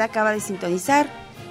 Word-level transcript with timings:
Acaba 0.00 0.32
de 0.32 0.40
sintonizar 0.40 1.08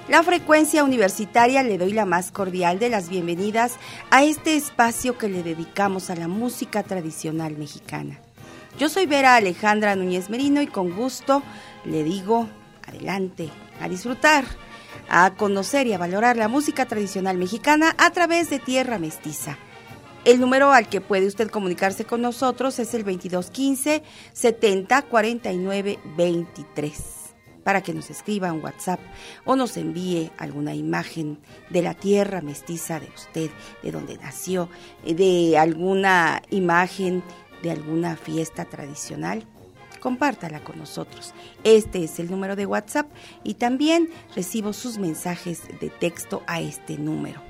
la 0.08 0.22
frecuencia 0.22 0.84
universitaria, 0.84 1.62
le 1.62 1.78
doy 1.78 1.92
la 1.92 2.04
más 2.04 2.30
cordial 2.30 2.78
de 2.78 2.90
las 2.90 3.08
bienvenidas 3.08 3.76
a 4.10 4.22
este 4.22 4.54
espacio 4.54 5.16
que 5.16 5.30
le 5.30 5.42
dedicamos 5.42 6.10
a 6.10 6.14
la 6.14 6.28
música 6.28 6.82
tradicional 6.82 7.56
mexicana. 7.56 8.20
Yo 8.78 8.90
soy 8.90 9.06
Vera 9.06 9.36
Alejandra 9.36 9.96
Núñez 9.96 10.28
Merino 10.28 10.60
y 10.60 10.66
con 10.66 10.90
gusto 10.94 11.42
le 11.86 12.04
digo 12.04 12.48
adelante, 12.86 13.48
a 13.80 13.88
disfrutar, 13.88 14.44
a 15.08 15.34
conocer 15.36 15.86
y 15.86 15.94
a 15.94 15.98
valorar 15.98 16.36
la 16.36 16.48
música 16.48 16.84
tradicional 16.84 17.38
mexicana 17.38 17.94
a 17.96 18.10
través 18.10 18.50
de 18.50 18.58
Tierra 18.58 18.98
Mestiza. 18.98 19.56
El 20.26 20.38
número 20.38 20.70
al 20.72 20.88
que 20.88 21.00
puede 21.00 21.26
usted 21.26 21.48
comunicarse 21.50 22.04
con 22.04 22.20
nosotros 22.20 22.78
es 22.78 22.92
el 22.92 23.04
2215 23.04 24.02
70 24.34 25.02
49 25.02 25.98
23 26.16 27.13
para 27.64 27.82
que 27.82 27.94
nos 27.94 28.10
escriba 28.10 28.52
un 28.52 28.62
WhatsApp 28.62 29.00
o 29.44 29.56
nos 29.56 29.76
envíe 29.76 30.30
alguna 30.38 30.74
imagen 30.74 31.38
de 31.70 31.82
la 31.82 31.94
tierra 31.94 32.40
mestiza 32.42 33.00
de 33.00 33.08
usted, 33.08 33.50
de 33.82 33.90
donde 33.90 34.18
nació, 34.18 34.68
de 35.04 35.58
alguna 35.58 36.42
imagen 36.50 37.22
de 37.62 37.70
alguna 37.70 38.16
fiesta 38.16 38.66
tradicional 38.66 39.46
compártala 40.04 40.62
con 40.62 40.78
nosotros. 40.78 41.32
Este 41.64 42.04
es 42.04 42.20
el 42.20 42.30
número 42.30 42.56
de 42.56 42.66
WhatsApp 42.66 43.10
y 43.42 43.54
también 43.54 44.10
recibo 44.36 44.74
sus 44.74 44.98
mensajes 44.98 45.62
de 45.80 45.88
texto 45.88 46.42
a 46.46 46.60
este 46.60 46.98
número. 46.98 47.40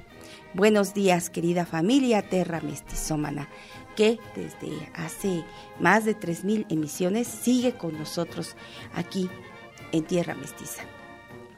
Buenos 0.55 0.94
días, 0.94 1.31
querida 1.31 1.67
familia 1.67 2.22
Terra 2.22 2.60
Mestizómana, 2.60 3.49
que 3.96 4.20
desde 4.37 4.88
hace 4.94 5.43
más 5.81 6.05
de 6.05 6.17
3.000 6.17 6.67
emisiones 6.69 7.26
sigue 7.26 7.72
con 7.72 7.99
nosotros 7.99 8.55
aquí 8.94 9.28
en 9.94 10.05
Tierra 10.05 10.35
Mestiza. 10.35 10.82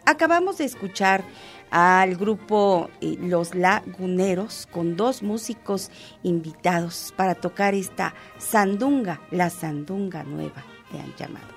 Acabamos 0.05 0.59
de 0.59 0.67
escuchar 0.67 1.25
al 1.71 2.17
grupo 2.17 2.91
eh, 3.01 3.17
Los 3.21 3.55
Laguneros 3.55 4.69
con 4.71 4.97
dos 4.97 5.23
músicos 5.23 5.91
invitados 6.23 7.13
para 7.17 7.35
tocar 7.35 7.75
esta 7.75 8.15
sandunga, 8.39 9.21
la 9.31 9.51
sandunga 9.51 10.23
nueva 10.23 10.65
le 10.93 11.01
han 11.01 11.15
llamado. 11.17 11.49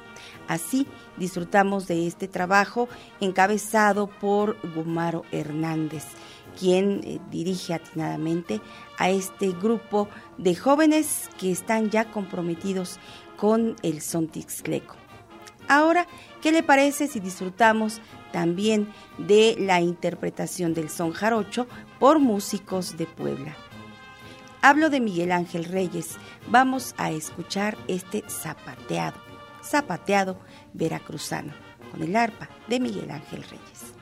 Así 0.47 0.87
disfrutamos 1.17 1.87
de 1.87 2.07
este 2.07 2.27
trabajo 2.27 2.89
encabezado 3.19 4.07
por 4.07 4.57
Gumaro 4.73 5.25
Hernández, 5.31 6.05
quien 6.57 7.01
eh, 7.03 7.19
dirige 7.29 7.73
atinadamente 7.73 8.61
a 8.97 9.09
este 9.09 9.51
grupo 9.51 10.07
de 10.37 10.55
jóvenes 10.55 11.29
que 11.37 11.51
están 11.51 11.89
ya 11.91 12.09
comprometidos 12.09 12.99
con 13.37 13.75
el 13.83 14.01
Sontixcleco. 14.01 14.98
Ahora, 15.69 16.07
¿qué 16.41 16.51
le 16.51 16.63
parece 16.63 17.07
si 17.07 17.19
disfrutamos 17.19 18.01
también 18.33 18.91
de 19.19 19.55
la 19.59 19.79
interpretación 19.81 20.73
del 20.73 20.89
son 20.89 21.13
jarocho 21.13 21.67
por 21.99 22.17
músicos 22.17 22.97
de 22.97 23.05
Puebla? 23.05 23.55
Hablo 24.63 24.89
de 24.89 24.99
Miguel 24.99 25.31
Ángel 25.31 25.65
Reyes. 25.65 26.17
Vamos 26.47 26.95
a 26.97 27.11
escuchar 27.11 27.77
este 27.87 28.23
zapateado, 28.27 29.21
zapateado 29.63 30.39
veracruzano, 30.73 31.53
con 31.91 32.01
el 32.01 32.15
arpa 32.15 32.49
de 32.67 32.79
Miguel 32.79 33.11
Ángel 33.11 33.43
Reyes. 33.43 33.93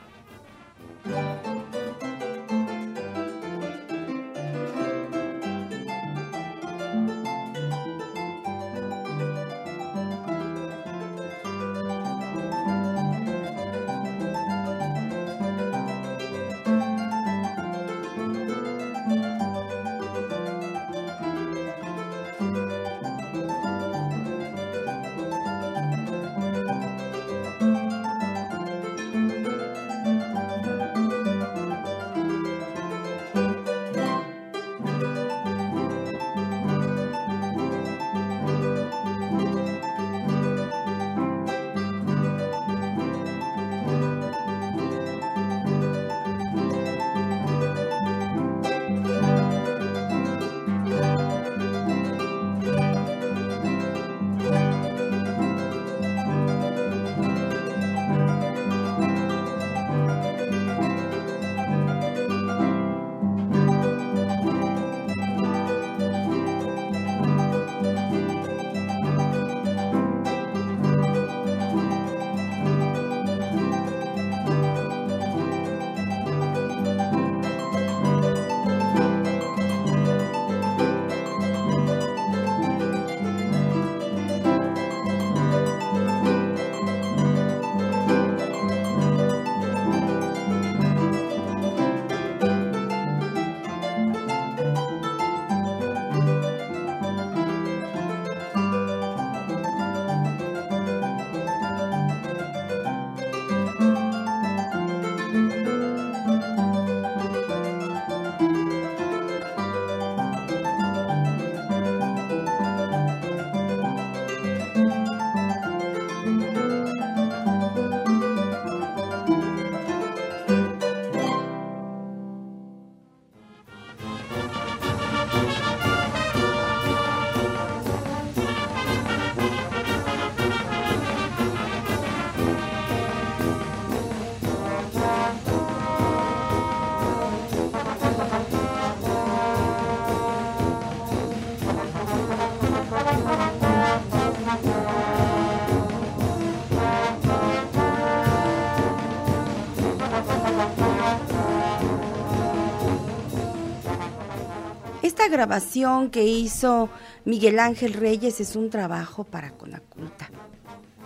Grabación 155.38 156.10
que 156.10 156.24
hizo 156.24 156.88
Miguel 157.24 157.60
Ángel 157.60 157.92
Reyes 157.92 158.40
es 158.40 158.56
un 158.56 158.70
trabajo 158.70 159.22
para 159.22 159.52
Conaculta. 159.52 160.28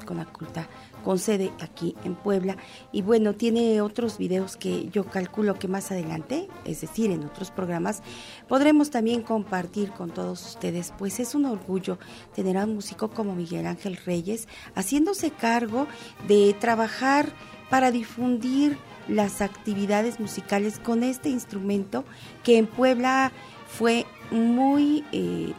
Conaculta 0.07 0.67
con 1.05 1.19
sede 1.19 1.53
aquí 1.61 1.95
en 2.03 2.15
Puebla 2.15 2.57
y 2.93 3.03
bueno, 3.03 3.35
tiene 3.35 3.83
otros 3.83 4.17
videos 4.17 4.57
que 4.57 4.89
yo 4.89 5.05
calculo 5.05 5.59
que 5.59 5.69
más 5.69 5.93
adelante, 5.93 6.49
es 6.65 6.81
decir, 6.81 7.11
en 7.11 7.25
otros 7.27 7.51
programas, 7.51 8.03
podremos 8.49 8.89
también 8.89 9.21
compartir 9.21 9.91
con 9.91 10.11
todos 10.11 10.43
ustedes, 10.47 10.95
pues 10.97 11.21
es 11.21 11.35
un 11.35 11.45
orgullo 11.45 11.99
tener 12.35 12.57
a 12.57 12.65
un 12.65 12.77
músico 12.77 13.11
como 13.11 13.35
Miguel 13.35 13.67
Ángel 13.67 13.99
Reyes 13.99 14.49
haciéndose 14.75 15.31
cargo 15.31 15.87
de 16.27 16.57
trabajar 16.59 17.27
para 17.69 17.91
difundir 17.91 18.79
las 19.09 19.43
actividades 19.43 20.21
musicales 20.21 20.79
con 20.79 21.03
este 21.03 21.29
instrumento 21.29 22.07
que 22.43 22.57
en 22.57 22.67
Puebla 22.67 23.31
fue 23.67 24.07
muy 24.33 25.05
eh, 25.13 25.53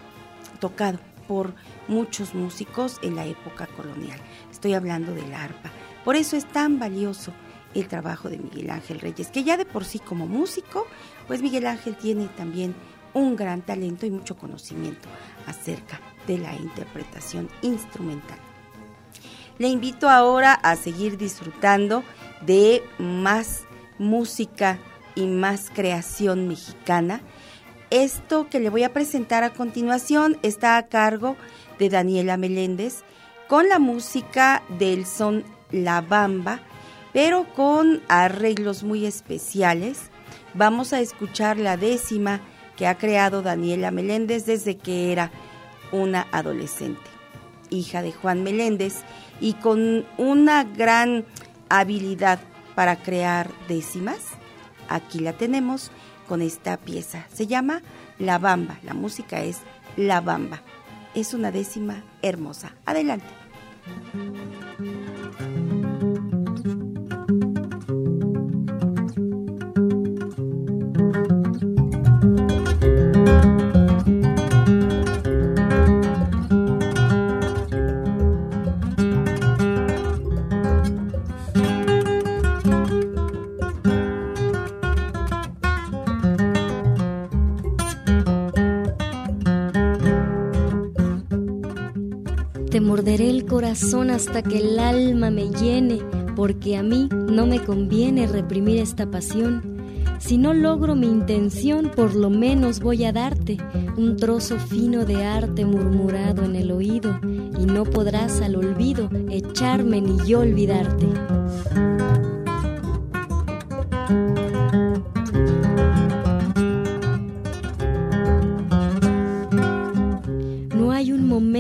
tocado 0.60 1.00
por 1.28 1.54
muchos 1.88 2.34
músicos 2.34 3.00
en 3.02 3.16
la 3.16 3.26
época 3.26 3.68
colonial. 3.68 4.20
Estoy 4.52 4.74
hablando 4.74 5.14
del 5.14 5.34
arpa. 5.34 5.72
Por 6.04 6.16
eso 6.16 6.36
es 6.36 6.46
tan 6.46 6.80
valioso 6.80 7.32
el 7.74 7.88
trabajo 7.88 8.30
de 8.30 8.38
Miguel 8.38 8.70
Ángel 8.70 9.00
Reyes, 9.00 9.30
que 9.30 9.44
ya 9.44 9.58
de 9.58 9.66
por 9.66 9.86
sí 9.86 10.00
como 10.00 10.28
músico, 10.28 10.86
pues 11.28 11.42
Miguel 11.42 11.66
Ángel 11.66 11.96
tiene 11.96 12.28
también 12.28 12.76
un 13.14 13.36
gran 13.36 13.62
talento 13.62 14.06
y 14.06 14.12
mucho 14.12 14.36
conocimiento 14.36 15.08
acerca 15.48 16.00
de 16.28 16.38
la 16.38 16.56
interpretación 16.56 17.50
instrumental. 17.62 18.38
Le 19.60 19.68
invito 19.68 20.10
ahora 20.10 20.54
a 20.54 20.76
seguir 20.76 21.18
disfrutando 21.18 22.04
de 22.46 22.84
más 22.98 23.66
música 24.00 24.80
y 25.16 25.28
más 25.28 25.70
creación 25.70 26.48
mexicana 26.48 27.22
esto 27.94 28.50
que 28.50 28.60
le 28.60 28.72
voy 28.72 28.82
a 28.82 28.92
presentar 28.92 29.44
a 29.44 29.54
continuación 29.54 30.40
está 30.42 30.78
a 30.78 30.88
cargo 30.88 31.36
de 31.78 31.90
Daniela 31.90 32.38
Meléndez 32.38 33.04
con 33.48 33.70
la 33.70 33.78
música 33.78 34.64
del 34.80 35.06
son 35.06 35.44
La 35.70 36.02
Bamba, 36.02 36.62
pero 37.14 37.46
con 37.54 38.02
arreglos 38.08 38.82
muy 38.82 39.06
especiales. 39.06 40.10
Vamos 40.56 40.92
a 40.92 41.02
escuchar 41.02 41.58
la 41.58 41.78
décima 41.78 42.42
que 42.78 42.88
ha 42.88 42.98
creado 42.98 43.44
Daniela 43.44 43.92
Meléndez 43.92 44.48
desde 44.48 44.76
que 44.76 45.12
era 45.12 45.30
una 45.92 46.26
adolescente, 46.32 47.08
hija 47.70 48.02
de 48.02 48.12
Juan 48.12 48.42
Meléndez 48.42 49.04
y 49.40 49.54
con 49.54 50.08
una 50.18 50.64
gran 50.64 51.26
habilidad 51.70 52.40
para 52.74 52.96
crear 52.96 53.52
décimas. 53.68 54.18
Aquí 54.90 55.20
la 55.20 55.34
tenemos 55.34 55.92
con 56.28 56.42
esta 56.42 56.78
pieza. 56.78 57.26
Se 57.34 57.48
llama 57.48 57.82
La 58.20 58.38
Bamba. 58.38 58.80
La 58.84 58.94
música 58.94 59.42
es 59.42 59.60
La 59.98 60.22
Bamba. 60.22 60.62
Es 61.16 61.34
una 61.34 61.52
décima 61.52 62.04
hermosa. 62.22 62.74
Adelante. 62.86 63.26
Morderé 93.04 93.32
el 93.32 93.46
corazón 93.46 94.12
hasta 94.12 94.42
que 94.42 94.60
el 94.60 94.80
alma 94.80 95.30
me 95.30 95.50
llene, 95.50 96.00
porque 96.38 96.78
a 96.78 96.84
mí 96.84 97.10
no 97.12 97.46
me 97.46 97.62
conviene 97.62 98.28
reprimir 98.28 98.80
esta 98.80 99.12
pasión. 99.12 99.62
Si 100.20 100.38
no 100.38 100.54
logro 100.54 100.96
mi 100.96 101.08
intención, 101.08 101.92
por 101.94 102.16
lo 102.16 102.30
menos 102.30 102.80
voy 102.80 103.04
a 103.04 103.12
darte 103.12 103.58
un 103.98 104.16
trozo 104.16 104.58
fino 104.58 105.04
de 105.04 105.26
arte 105.26 105.66
murmurado 105.66 106.46
en 106.46 106.56
el 106.56 106.72
oído, 106.72 107.20
y 107.60 107.66
no 107.66 107.84
podrás 107.84 108.40
al 108.40 108.56
olvido 108.56 109.10
echarme 109.30 110.00
ni 110.00 110.26
yo 110.26 110.40
olvidarte. 110.40 111.08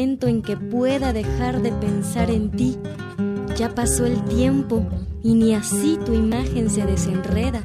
En 0.03 0.41
que 0.41 0.57
pueda 0.57 1.13
dejar 1.13 1.61
de 1.61 1.71
pensar 1.71 2.29
en 2.29 2.51
ti. 2.51 2.77
Ya 3.55 3.73
pasó 3.73 4.05
el 4.05 4.21
tiempo 4.25 4.85
y 5.23 5.33
ni 5.33 5.55
así 5.55 5.97
tu 6.05 6.13
imagen 6.13 6.69
se 6.69 6.85
desenreda. 6.85 7.63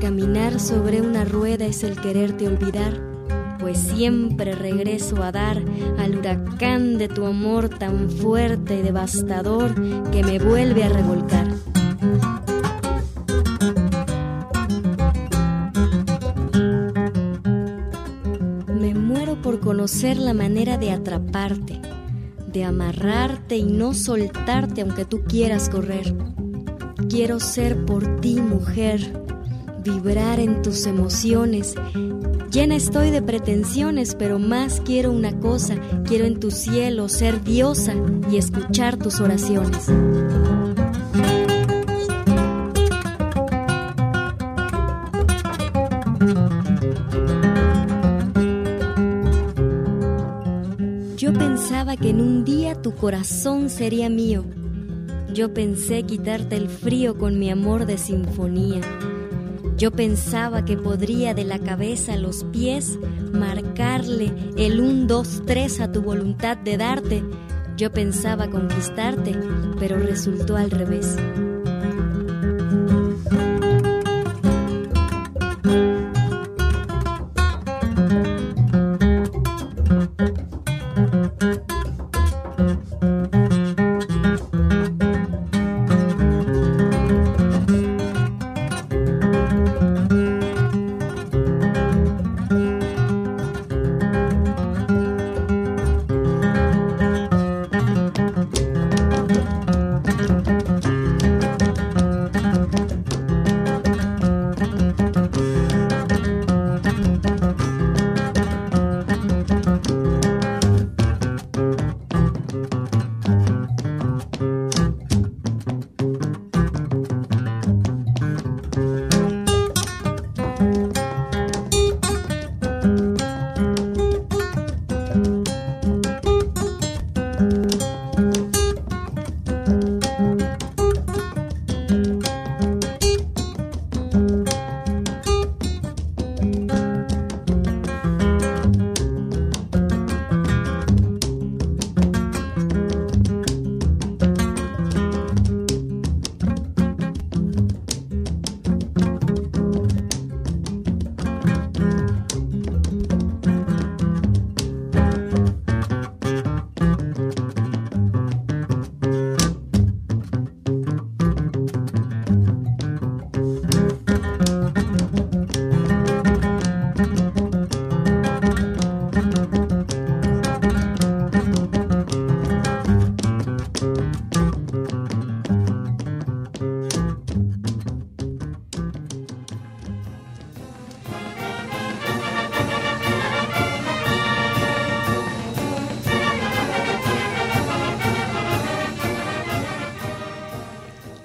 Caminar 0.00 0.60
sobre 0.60 1.00
una 1.00 1.24
rueda 1.24 1.64
es 1.66 1.82
el 1.82 2.00
quererte 2.00 2.46
olvidar, 2.46 3.00
pues 3.58 3.78
siempre 3.78 4.54
regreso 4.54 5.24
a 5.24 5.32
dar 5.32 5.60
al 5.98 6.16
huracán 6.16 6.98
de 6.98 7.08
tu 7.08 7.26
amor 7.26 7.68
tan 7.68 8.08
fuerte 8.10 8.76
y 8.78 8.82
devastador 8.82 9.74
que 10.12 10.22
me 10.22 10.38
vuelve 10.38 10.84
a 10.84 10.88
revolcar. 10.88 11.53
Conocer 19.84 20.16
la 20.16 20.32
manera 20.32 20.78
de 20.78 20.92
atraparte, 20.92 21.78
de 22.50 22.64
amarrarte 22.64 23.58
y 23.58 23.64
no 23.64 23.92
soltarte 23.92 24.80
aunque 24.80 25.04
tú 25.04 25.24
quieras 25.24 25.68
correr. 25.68 26.14
Quiero 27.10 27.38
ser 27.38 27.84
por 27.84 28.22
ti 28.22 28.36
mujer, 28.36 29.12
vibrar 29.84 30.40
en 30.40 30.62
tus 30.62 30.86
emociones. 30.86 31.74
Llena 32.50 32.76
estoy 32.76 33.10
de 33.10 33.20
pretensiones, 33.20 34.14
pero 34.14 34.38
más 34.38 34.80
quiero 34.80 35.12
una 35.12 35.38
cosa, 35.38 35.74
quiero 36.06 36.24
en 36.24 36.40
tu 36.40 36.50
cielo 36.50 37.10
ser 37.10 37.44
diosa 37.44 37.92
y 38.32 38.38
escuchar 38.38 38.96
tus 38.96 39.20
oraciones. 39.20 39.90
Que 51.84 52.10
en 52.10 52.20
un 52.20 52.44
día 52.44 52.80
tu 52.80 52.94
corazón 52.94 53.68
sería 53.68 54.08
mío. 54.08 54.44
Yo 55.32 55.52
pensé 55.52 56.02
quitarte 56.02 56.56
el 56.56 56.68
frío 56.68 57.18
con 57.18 57.38
mi 57.38 57.50
amor 57.50 57.84
de 57.84 57.98
sinfonía. 57.98 58.80
Yo 59.76 59.90
pensaba 59.90 60.64
que 60.64 60.78
podría 60.78 61.34
de 61.34 61.44
la 61.44 61.58
cabeza 61.58 62.14
a 62.14 62.16
los 62.16 62.44
pies 62.44 62.98
marcarle 63.32 64.32
el 64.56 64.80
un, 64.80 65.06
dos, 65.06 65.42
tres 65.46 65.80
a 65.80 65.92
tu 65.92 66.00
voluntad 66.00 66.56
de 66.56 66.78
darte. 66.78 67.22
Yo 67.76 67.92
pensaba 67.92 68.48
conquistarte, 68.48 69.36
pero 69.78 69.98
resultó 69.98 70.56
al 70.56 70.70
revés. 70.70 71.16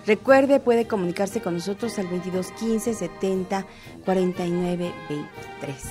Recuerde, 0.10 0.60
puede 0.60 0.88
comunicarse 0.88 1.40
con 1.40 1.54
nosotros 1.54 2.00
al 2.00 2.08
22 2.08 2.52
15 2.54 2.96
70 2.96 3.68
49 4.06 4.92
23. 5.08 5.84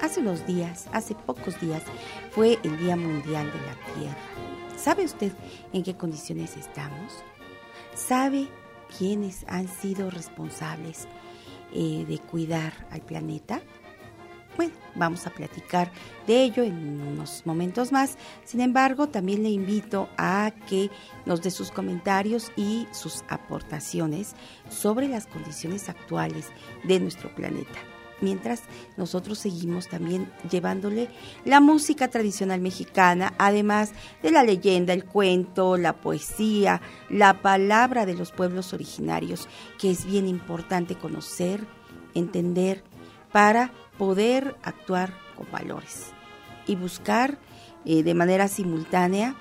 Hace 0.00 0.20
unos 0.20 0.46
días, 0.46 0.86
hace 0.92 1.16
pocos 1.16 1.60
días, 1.60 1.82
fue 2.30 2.60
el 2.62 2.78
Día 2.78 2.94
Mundial 2.94 3.46
de 3.46 3.58
la 3.66 3.94
Tierra. 3.96 4.76
¿Sabe 4.76 5.04
usted 5.04 5.32
en 5.72 5.82
qué 5.82 5.96
condiciones 5.96 6.56
estamos? 6.56 7.12
¿Sabe 7.96 8.46
quiénes 8.96 9.44
han 9.48 9.66
sido 9.66 10.08
responsables 10.08 11.08
eh, 11.74 12.04
de 12.08 12.20
cuidar 12.20 12.86
al 12.92 13.00
planeta? 13.00 13.60
Bueno, 14.58 14.74
vamos 14.96 15.24
a 15.24 15.30
platicar 15.30 15.92
de 16.26 16.42
ello 16.42 16.64
en 16.64 17.00
unos 17.00 17.46
momentos 17.46 17.92
más. 17.92 18.18
Sin 18.44 18.60
embargo, 18.60 19.06
también 19.06 19.44
le 19.44 19.50
invito 19.50 20.08
a 20.18 20.50
que 20.68 20.90
nos 21.26 21.42
dé 21.42 21.52
sus 21.52 21.70
comentarios 21.70 22.50
y 22.56 22.88
sus 22.90 23.22
aportaciones 23.28 24.34
sobre 24.68 25.06
las 25.06 25.28
condiciones 25.28 25.88
actuales 25.88 26.48
de 26.82 26.98
nuestro 26.98 27.32
planeta. 27.36 27.78
Mientras 28.20 28.64
nosotros 28.96 29.38
seguimos 29.38 29.86
también 29.86 30.28
llevándole 30.50 31.08
la 31.44 31.60
música 31.60 32.08
tradicional 32.08 32.60
mexicana, 32.60 33.34
además 33.38 33.92
de 34.24 34.32
la 34.32 34.42
leyenda, 34.42 34.92
el 34.92 35.04
cuento, 35.04 35.76
la 35.76 36.00
poesía, 36.00 36.82
la 37.08 37.42
palabra 37.42 38.06
de 38.06 38.14
los 38.14 38.32
pueblos 38.32 38.72
originarios, 38.72 39.48
que 39.78 39.92
es 39.92 40.04
bien 40.04 40.26
importante 40.26 40.96
conocer, 40.96 41.64
entender, 42.14 42.82
para 43.32 43.72
poder 43.98 44.56
actuar 44.62 45.12
con 45.36 45.50
valores 45.50 46.12
y 46.66 46.76
buscar 46.76 47.38
eh, 47.84 48.02
de 48.02 48.14
manera 48.14 48.48
simultánea 48.48 49.34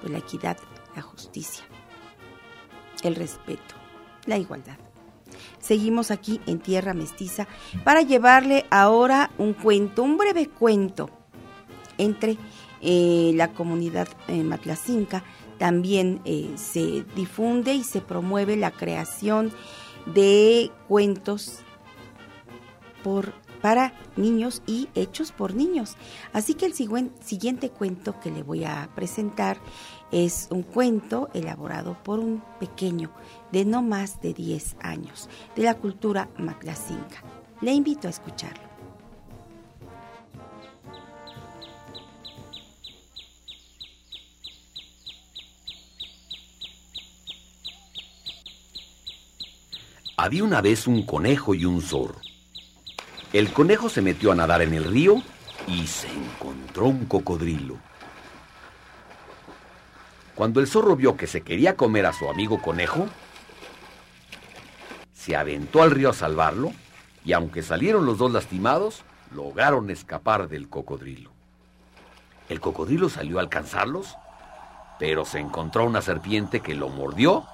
pues, 0.00 0.12
la 0.12 0.18
equidad, 0.18 0.56
la 0.94 1.02
justicia, 1.02 1.64
el 3.02 3.14
respeto, 3.14 3.74
la 4.26 4.38
igualdad. 4.38 4.76
Seguimos 5.58 6.10
aquí 6.10 6.40
en 6.46 6.58
Tierra 6.58 6.94
Mestiza 6.94 7.46
para 7.84 8.02
llevarle 8.02 8.66
ahora 8.70 9.30
un 9.38 9.54
cuento, 9.54 10.02
un 10.02 10.18
breve 10.18 10.48
cuento 10.48 11.08
entre 11.98 12.36
eh, 12.80 13.32
la 13.34 13.52
comunidad 13.52 14.08
eh, 14.28 14.42
matlacinca. 14.42 15.22
También 15.58 16.20
se 16.56 17.04
difunde 17.14 17.72
y 17.74 17.84
se 17.84 18.00
promueve 18.00 18.56
la 18.56 18.72
creación 18.72 19.52
de 20.06 20.72
cuentos 20.88 21.60
por 23.02 23.32
para 23.62 23.94
niños 24.16 24.62
y 24.66 24.88
hechos 24.94 25.32
por 25.32 25.54
niños. 25.54 25.96
Así 26.32 26.54
que 26.54 26.66
el 26.66 26.74
siguiente 26.74 27.70
cuento 27.70 28.18
que 28.20 28.30
le 28.30 28.42
voy 28.42 28.64
a 28.64 28.90
presentar 28.94 29.58
es 30.10 30.48
un 30.50 30.62
cuento 30.62 31.30
elaborado 31.32 31.96
por 32.02 32.18
un 32.18 32.42
pequeño 32.60 33.10
de 33.52 33.64
no 33.64 33.80
más 33.80 34.20
de 34.20 34.34
10 34.34 34.76
años 34.80 35.30
de 35.56 35.62
la 35.62 35.74
cultura 35.74 36.28
maclacinca. 36.36 37.22
Le 37.60 37.72
invito 37.72 38.08
a 38.08 38.10
escucharlo. 38.10 38.72
Había 50.16 50.44
una 50.44 50.60
vez 50.60 50.86
un 50.86 51.04
conejo 51.04 51.54
y 51.54 51.64
un 51.64 51.80
zorro. 51.80 52.21
El 53.32 53.50
conejo 53.50 53.88
se 53.88 54.02
metió 54.02 54.30
a 54.30 54.34
nadar 54.34 54.60
en 54.60 54.74
el 54.74 54.84
río 54.84 55.22
y 55.66 55.86
se 55.86 56.06
encontró 56.08 56.86
un 56.86 57.06
cocodrilo. 57.06 57.78
Cuando 60.34 60.60
el 60.60 60.66
zorro 60.66 60.96
vio 60.96 61.16
que 61.16 61.26
se 61.26 61.40
quería 61.40 61.76
comer 61.76 62.04
a 62.04 62.12
su 62.12 62.28
amigo 62.28 62.60
conejo, 62.60 63.06
se 65.14 65.34
aventó 65.34 65.82
al 65.82 65.92
río 65.92 66.10
a 66.10 66.14
salvarlo 66.14 66.72
y 67.24 67.32
aunque 67.32 67.62
salieron 67.62 68.04
los 68.04 68.18
dos 68.18 68.32
lastimados, 68.32 69.02
lograron 69.34 69.88
escapar 69.88 70.48
del 70.48 70.68
cocodrilo. 70.68 71.30
El 72.50 72.60
cocodrilo 72.60 73.08
salió 73.08 73.38
a 73.38 73.42
alcanzarlos, 73.42 74.14
pero 74.98 75.24
se 75.24 75.38
encontró 75.38 75.86
una 75.86 76.02
serpiente 76.02 76.60
que 76.60 76.74
lo 76.74 76.90
mordió 76.90 77.46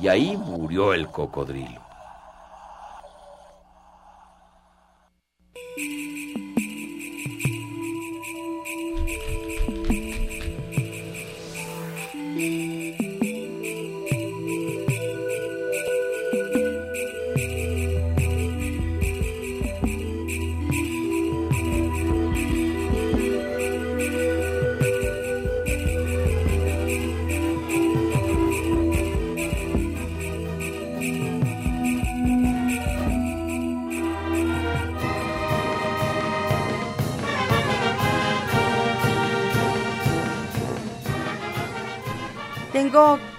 y 0.00 0.08
ahí 0.08 0.36
murió 0.36 0.94
el 0.94 1.08
cocodrilo. 1.08 1.85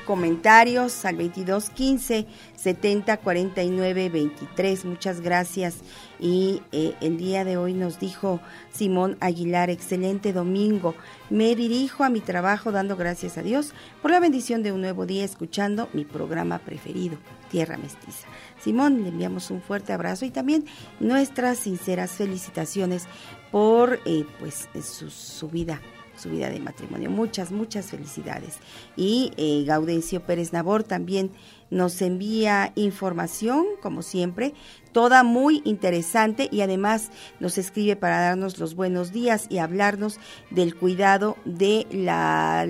Comentarios 0.08 1.04
al 1.04 1.18
2215 1.18 2.26
70 2.56 3.18
49 3.18 4.10
23. 4.10 4.86
Muchas 4.86 5.20
gracias. 5.20 5.76
Y 6.20 6.64
eh, 6.72 6.96
el 7.02 7.18
día 7.18 7.44
de 7.44 7.58
hoy 7.58 7.74
nos 7.74 8.00
dijo 8.00 8.40
Simón 8.72 9.18
Aguilar, 9.20 9.70
excelente 9.70 10.32
domingo. 10.32 10.96
Me 11.30 11.56
dirijo 11.56 12.06
a 12.06 12.10
mi 12.10 12.22
trabajo 12.22 12.72
dando 12.72 12.96
gracias 12.96 13.38
a 13.38 13.44
Dios 13.44 13.74
por 14.02 14.12
la 14.12 14.22
bendición 14.22 14.64
de 14.64 14.72
un 14.72 14.82
nuevo 14.82 15.06
día 15.06 15.26
escuchando 15.26 15.90
mi 15.92 16.06
programa 16.06 16.60
preferido, 16.60 17.18
Tierra 17.52 17.78
Mestiza. 17.78 18.28
Simón, 18.62 19.04
le 19.04 19.10
enviamos 19.10 19.52
un 19.52 19.62
fuerte 19.62 19.92
abrazo 19.92 20.26
y 20.26 20.32
también 20.32 20.66
nuestras 21.02 21.60
sinceras 21.60 22.12
felicitaciones 22.12 23.08
por 23.52 24.00
eh, 24.06 24.26
pues 24.40 24.70
su, 24.82 25.10
su 25.10 25.50
vida 25.50 25.82
su 26.18 26.30
vida 26.30 26.50
de 26.50 26.60
matrimonio. 26.60 27.10
Muchas, 27.10 27.52
muchas 27.52 27.88
felicidades. 27.88 28.56
Y 28.96 29.32
eh, 29.38 29.64
Gaudencio 29.66 30.22
Pérez 30.22 30.54
Nabor 30.54 30.84
también 30.84 31.32
nos 31.70 32.02
envía 32.02 32.72
información, 32.76 33.66
como 33.82 34.02
siempre, 34.02 34.54
toda 34.92 35.24
muy 35.24 35.62
interesante 35.66 36.50
y 36.52 36.62
además 36.62 37.12
nos 37.40 37.58
escribe 37.58 37.96
para 37.96 38.20
darnos 38.20 38.58
los 38.58 38.76
buenos 38.76 39.12
días 39.12 39.48
y 39.50 39.60
hablarnos 39.60 40.20
del 40.50 40.76
cuidado 40.76 41.38
de 41.46 41.86
la 41.92 42.66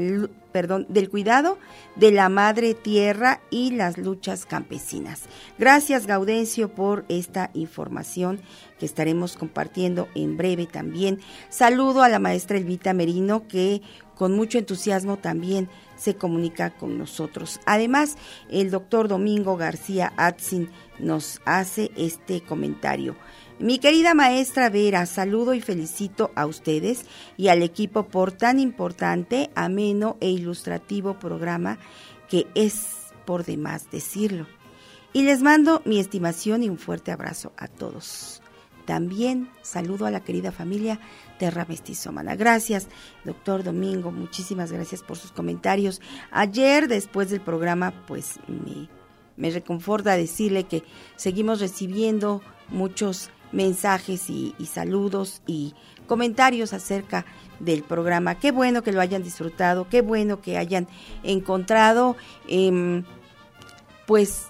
perdón, 0.51 0.87
del 0.89 1.09
cuidado 1.09 1.59
de 1.95 2.11
la 2.11 2.29
madre 2.29 2.73
tierra 2.73 3.41
y 3.51 3.71
las 3.71 3.97
luchas 3.97 4.45
campesinas. 4.45 5.23
Gracias 5.59 6.07
Gaudencio 6.07 6.73
por 6.73 7.05
esta 7.09 7.51
información 7.53 8.39
que 8.79 8.85
estaremos 8.85 9.37
compartiendo 9.37 10.07
en 10.15 10.35
breve 10.35 10.65
también. 10.65 11.19
Saludo 11.49 12.01
a 12.01 12.09
la 12.09 12.19
maestra 12.19 12.57
Elvita 12.57 12.93
Merino 12.93 13.47
que 13.47 13.81
con 14.15 14.35
mucho 14.35 14.57
entusiasmo 14.57 15.17
también 15.17 15.69
se 15.97 16.15
comunica 16.15 16.69
con 16.71 16.97
nosotros. 16.97 17.59
Además, 17.65 18.15
el 18.49 18.71
doctor 18.71 19.07
Domingo 19.07 19.57
García 19.57 20.13
Atzin 20.15 20.69
nos 20.99 21.41
hace 21.45 21.91
este 21.97 22.41
comentario. 22.41 23.15
Mi 23.59 23.79
querida 23.79 24.13
maestra 24.13 24.69
Vera, 24.69 25.05
saludo 25.07 25.55
y 25.55 25.61
felicito 25.61 26.31
a 26.35 26.45
ustedes 26.45 27.05
y 27.37 27.47
al 27.47 27.63
equipo 27.63 28.07
por 28.07 28.31
tan 28.31 28.59
importante, 28.59 29.49
ameno 29.55 30.15
e 30.21 30.29
ilustrativo 30.29 31.17
programa 31.17 31.79
que 32.29 32.45
es 32.53 32.85
por 33.25 33.45
demás 33.45 33.89
decirlo. 33.91 34.47
Y 35.11 35.23
les 35.23 35.41
mando 35.41 35.81
mi 35.85 35.99
estimación 35.99 36.61
y 36.61 36.69
un 36.69 36.77
fuerte 36.77 37.11
abrazo 37.11 37.51
a 37.57 37.67
todos. 37.67 38.41
También 38.85 39.49
saludo 39.63 40.05
a 40.05 40.11
la 40.11 40.23
querida 40.23 40.51
familia 40.51 40.99
Terra 41.37 41.65
Mestizomana. 41.67 42.35
Gracias, 42.35 42.87
doctor 43.23 43.63
Domingo, 43.63 44.11
muchísimas 44.11 44.71
gracias 44.71 45.01
por 45.03 45.17
sus 45.17 45.31
comentarios. 45.31 46.01
Ayer, 46.31 46.87
después 46.87 47.29
del 47.29 47.41
programa, 47.41 47.93
pues 48.07 48.39
me, 48.47 48.89
me 49.35 49.51
reconforta 49.51 50.17
decirle 50.17 50.63
que 50.63 50.83
seguimos 51.15 51.59
recibiendo 51.59 52.41
muchos 52.69 53.29
mensajes 53.51 54.29
y, 54.29 54.53
saludos 54.65 55.41
y 55.47 55.73
comentarios 56.05 56.73
acerca 56.73 57.25
del 57.59 57.83
programa. 57.83 58.35
Qué 58.35 58.51
bueno 58.51 58.83
que 58.83 58.91
lo 58.91 59.01
hayan 59.01 59.23
disfrutado, 59.23 59.87
qué 59.89 60.01
bueno 60.01 60.41
que 60.41 60.57
hayan 60.57 60.87
encontrado 61.23 62.15
em, 62.47 63.03
pues 64.05 64.47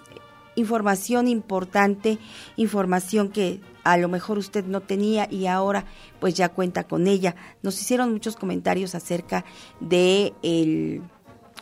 información 0.56 1.28
importante, 1.28 2.18
información 2.56 3.30
que 3.30 3.60
a 3.92 3.98
lo 3.98 4.10
mejor 4.10 4.38
usted 4.38 4.66
no 4.66 4.82
tenía 4.82 5.28
y 5.32 5.48
ahora 5.48 5.86
pues 6.20 6.34
ya 6.34 6.50
cuenta 6.50 6.84
con 6.86 7.08
ella. 7.08 7.36
Nos 7.64 7.80
hicieron 7.82 8.12
muchos 8.12 8.36
comentarios 8.36 8.96
acerca 8.96 9.46
de 9.80 10.34
el 10.44 11.02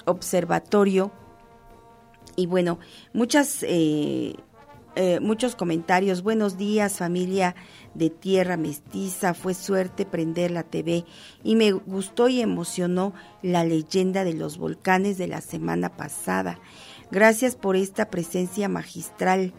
observatorio 0.05 1.11
y 2.35 2.47
bueno, 2.47 2.79
muchas 3.13 3.63
eh, 3.63 4.35
eh, 4.95 5.19
muchos 5.19 5.55
comentarios. 5.55 6.23
Buenos 6.23 6.57
días, 6.57 6.97
familia 6.97 7.55
de 7.93 8.09
Tierra 8.09 8.55
Mestiza. 8.55 9.33
Fue 9.33 9.53
suerte 9.53 10.05
prender 10.05 10.51
la 10.51 10.63
TV 10.63 11.05
y 11.43 11.55
me 11.55 11.73
gustó 11.73 12.29
y 12.29 12.41
emocionó 12.41 13.13
la 13.41 13.65
leyenda 13.65 14.23
de 14.23 14.33
los 14.33 14.57
volcanes 14.57 15.17
de 15.17 15.27
la 15.27 15.41
semana 15.41 15.97
pasada. 15.97 16.59
Gracias 17.11 17.55
por 17.55 17.75
esta 17.75 18.09
presencia 18.09 18.69
magistral. 18.69 19.53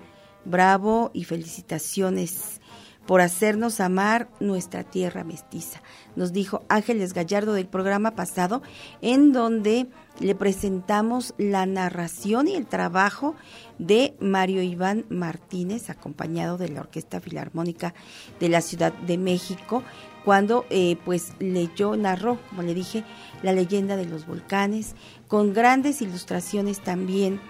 Bravo 0.47 1.11
y 1.13 1.25
felicitaciones 1.25 2.61
por 3.05 3.21
hacernos 3.21 3.81
amar 3.81 4.29
nuestra 4.41 4.85
tierra 4.85 5.25
mestiza, 5.25 5.81
nos 6.17 6.33
dijo 6.33 6.65
Ángeles 6.69 7.15
Gallardo 7.15 7.53
del 7.53 7.67
programa 7.67 8.17
pasado, 8.17 8.63
en 9.01 9.33
donde 9.33 9.87
le 10.19 10.35
presentamos 10.35 11.35
la 11.39 11.67
narración 11.67 12.49
y 12.49 12.55
el 12.55 12.67
trabajo 12.67 13.35
de 13.79 14.15
Mario 14.21 14.63
Iván 14.63 15.05
Martínez, 15.09 15.91
acompañado 15.91 16.59
de 16.59 16.69
la 16.69 16.81
Orquesta 16.81 17.21
Filarmónica 17.21 17.95
de 18.41 18.49
la 18.49 18.61
Ciudad 18.61 18.93
de 18.93 19.19
México, 19.19 19.83
cuando 20.25 20.65
eh, 20.71 20.97
pues 21.05 21.33
leyó, 21.39 21.97
narró, 21.97 22.41
como 22.49 22.63
le 22.63 22.75
dije, 22.75 23.05
la 23.43 23.53
leyenda 23.53 23.97
de 23.97 24.07
los 24.07 24.27
volcanes, 24.27 24.97
con 25.29 25.53
grandes 25.53 26.03
ilustraciones 26.03 26.81
también 26.81 27.41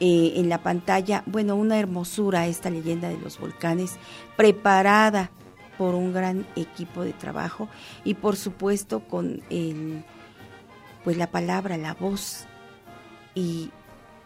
eh, 0.00 0.34
en 0.36 0.48
la 0.48 0.62
pantalla, 0.62 1.22
bueno, 1.26 1.56
una 1.56 1.78
hermosura 1.78 2.46
esta 2.46 2.70
leyenda 2.70 3.08
de 3.08 3.18
los 3.18 3.38
volcanes, 3.38 3.96
preparada 4.36 5.30
por 5.76 5.94
un 5.94 6.12
gran 6.12 6.46
equipo 6.56 7.02
de 7.02 7.12
trabajo 7.12 7.68
y 8.04 8.14
por 8.14 8.36
supuesto 8.36 9.00
con 9.00 9.42
el, 9.50 10.04
pues 11.04 11.16
la 11.16 11.30
palabra, 11.30 11.76
la 11.76 11.94
voz 11.94 12.46
y 13.34 13.70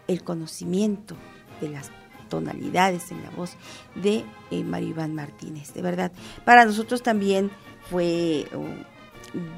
el 0.09 0.25
conocimiento 0.25 1.17
de 1.61 1.69
las 1.69 1.91
tonalidades 2.29 3.11
en 3.13 3.23
la 3.23 3.31
voz 3.31 3.57
de 3.95 4.25
eh, 4.51 4.65
Mario 4.65 4.89
Iván 4.89 5.15
Martínez. 5.15 5.75
De 5.75 5.83
verdad, 5.83 6.13
para 6.45 6.65
nosotros 6.65 7.03
también 7.03 7.51
fue 7.91 8.47
oh, 8.55 8.65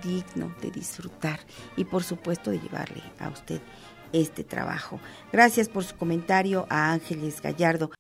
digno 0.07 0.53
de 0.61 0.71
disfrutar 0.71 1.39
y 1.77 1.85
por 1.85 2.03
supuesto 2.03 2.51
de 2.51 2.59
llevarle 2.59 3.03
a 3.21 3.29
usted 3.29 3.61
este 4.15 4.45
trabajo. 4.45 5.01
Gracias 5.33 5.69
por 5.69 5.85
su 5.85 5.97
comentario 5.97 6.67
a 6.71 6.93
Ángeles 6.93 7.43
Gallardo. 7.43 7.91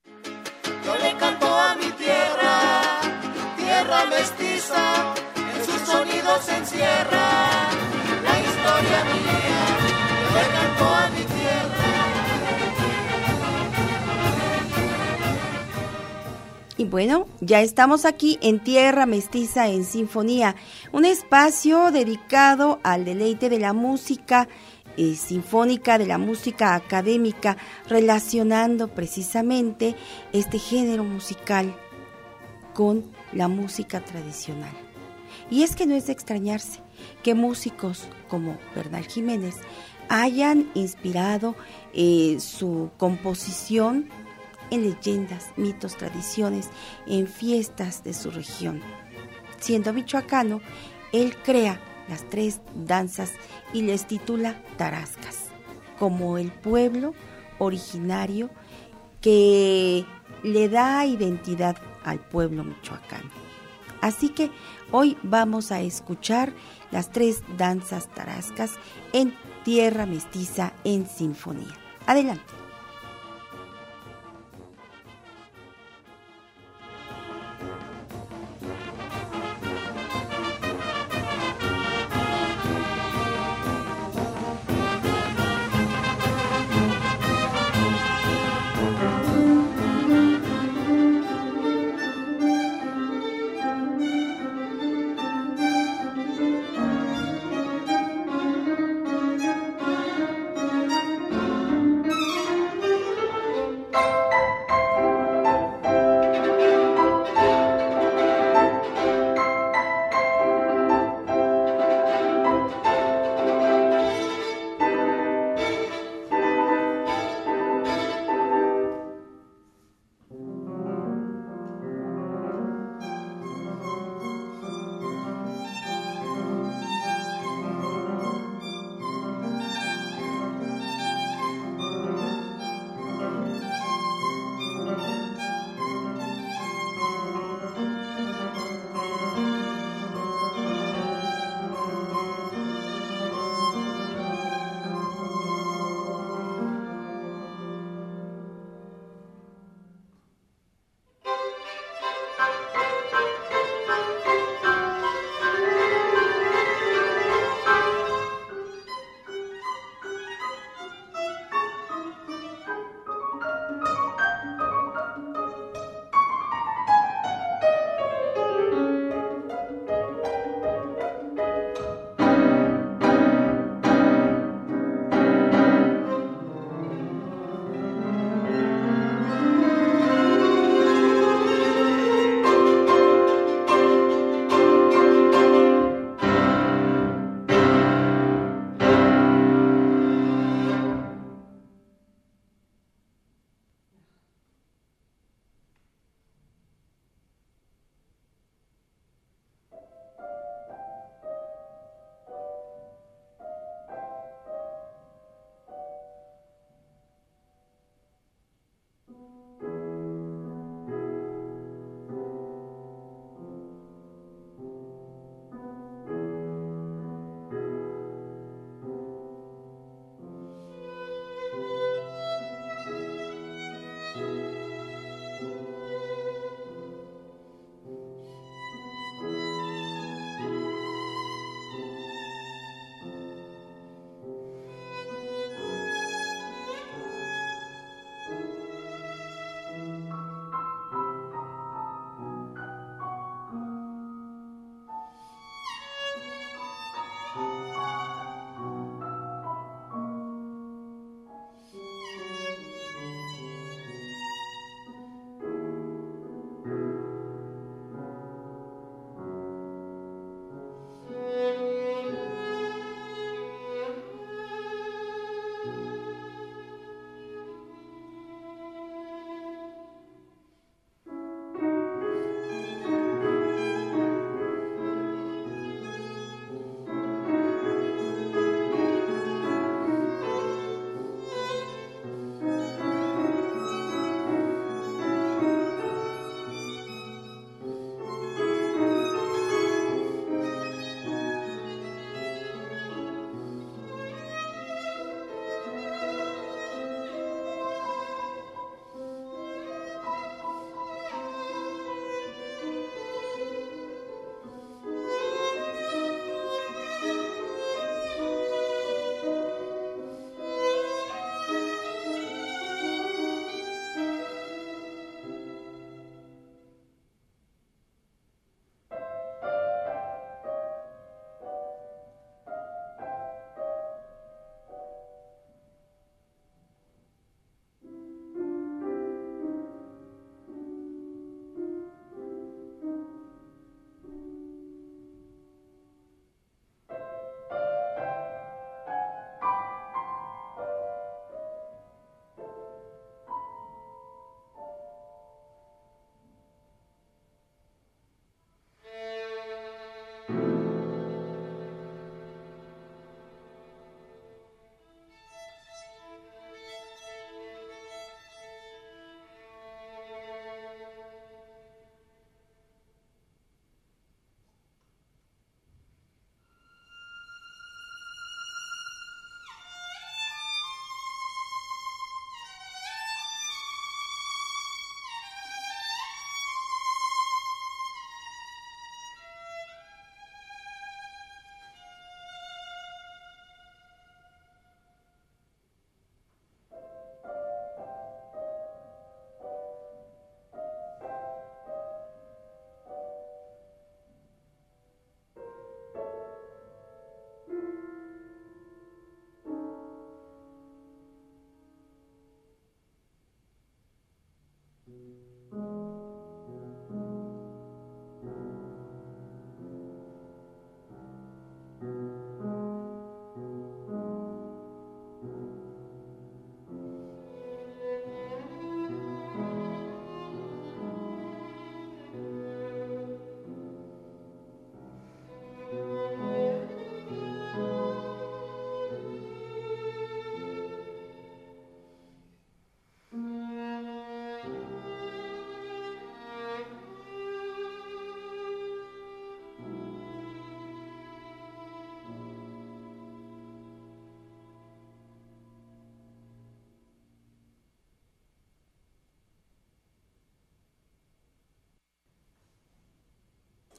Yo 0.84 0.96
le 0.96 1.16
canto 1.18 1.46
a 1.46 1.74
mi 1.74 1.90
tierra, 1.92 2.80
tierra 3.56 4.06
mestiza, 4.06 5.14
en 5.36 5.64
sus 5.64 5.80
sonidos 5.80 6.44
se 6.44 6.56
encierra 6.56 7.68
la 8.22 8.40
historia 8.40 9.04
mía. 9.12 9.62
Yo 10.22 10.28
le 10.38 10.46
canto 10.54 10.84
a 10.84 11.10
mi 11.10 11.24
tierra. 11.24 11.34
Y 16.76 16.84
bueno, 16.86 17.26
ya 17.40 17.60
estamos 17.60 18.04
aquí 18.04 18.38
en 18.42 18.58
Tierra 18.58 19.06
Mestiza 19.06 19.68
en 19.68 19.84
Sinfonía, 19.84 20.56
un 20.90 21.04
espacio 21.04 21.92
dedicado 21.92 22.80
al 22.82 23.04
deleite 23.04 23.48
de 23.48 23.60
la 23.60 23.72
música 23.72 24.48
eh, 24.96 25.14
sinfónica 25.16 25.98
de 25.98 26.06
la 26.06 26.18
música 26.18 26.74
académica, 26.74 27.56
relacionando 27.88 28.88
precisamente 28.88 29.94
este 30.32 30.58
género 30.58 31.04
musical 31.04 31.74
con 32.72 33.04
la 33.32 33.48
música 33.48 34.04
tradicional. 34.04 34.72
Y 35.50 35.62
es 35.62 35.76
que 35.76 35.86
no 35.86 35.94
es 35.94 36.06
de 36.06 36.12
extrañarse 36.12 36.80
que 37.22 37.34
músicos 37.34 38.08
como 38.28 38.58
Bernal 38.74 39.06
Jiménez 39.06 39.56
hayan 40.08 40.70
inspirado 40.74 41.54
eh, 41.92 42.36
su 42.40 42.90
composición 42.96 44.08
en 44.70 44.82
leyendas, 44.82 45.50
mitos, 45.56 45.96
tradiciones, 45.96 46.68
en 47.06 47.26
fiestas 47.26 48.02
de 48.04 48.14
su 48.14 48.30
región. 48.30 48.80
Siendo 49.60 49.92
michoacano, 49.92 50.60
él 51.12 51.36
crea 51.42 51.80
las 52.08 52.28
tres 52.28 52.60
danzas 52.74 53.32
y 53.72 53.82
les 53.82 54.06
titula 54.06 54.60
Tarascas, 54.76 55.48
como 55.98 56.38
el 56.38 56.50
pueblo 56.50 57.14
originario 57.58 58.50
que 59.20 60.04
le 60.42 60.68
da 60.68 61.06
identidad 61.06 61.76
al 62.04 62.20
pueblo 62.20 62.64
michoacano. 62.64 63.30
Así 64.00 64.28
que 64.28 64.50
hoy 64.90 65.16
vamos 65.22 65.72
a 65.72 65.80
escuchar 65.80 66.52
las 66.90 67.10
tres 67.10 67.42
danzas 67.56 68.08
tarascas 68.14 68.72
en 69.14 69.34
tierra 69.64 70.04
mestiza 70.04 70.74
en 70.84 71.08
sinfonía. 71.08 71.74
Adelante. 72.06 72.63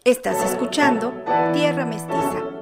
Estás 0.07 0.51
escuchando 0.51 1.11
Tierra 1.51 1.83
Mestiza. 1.83 2.54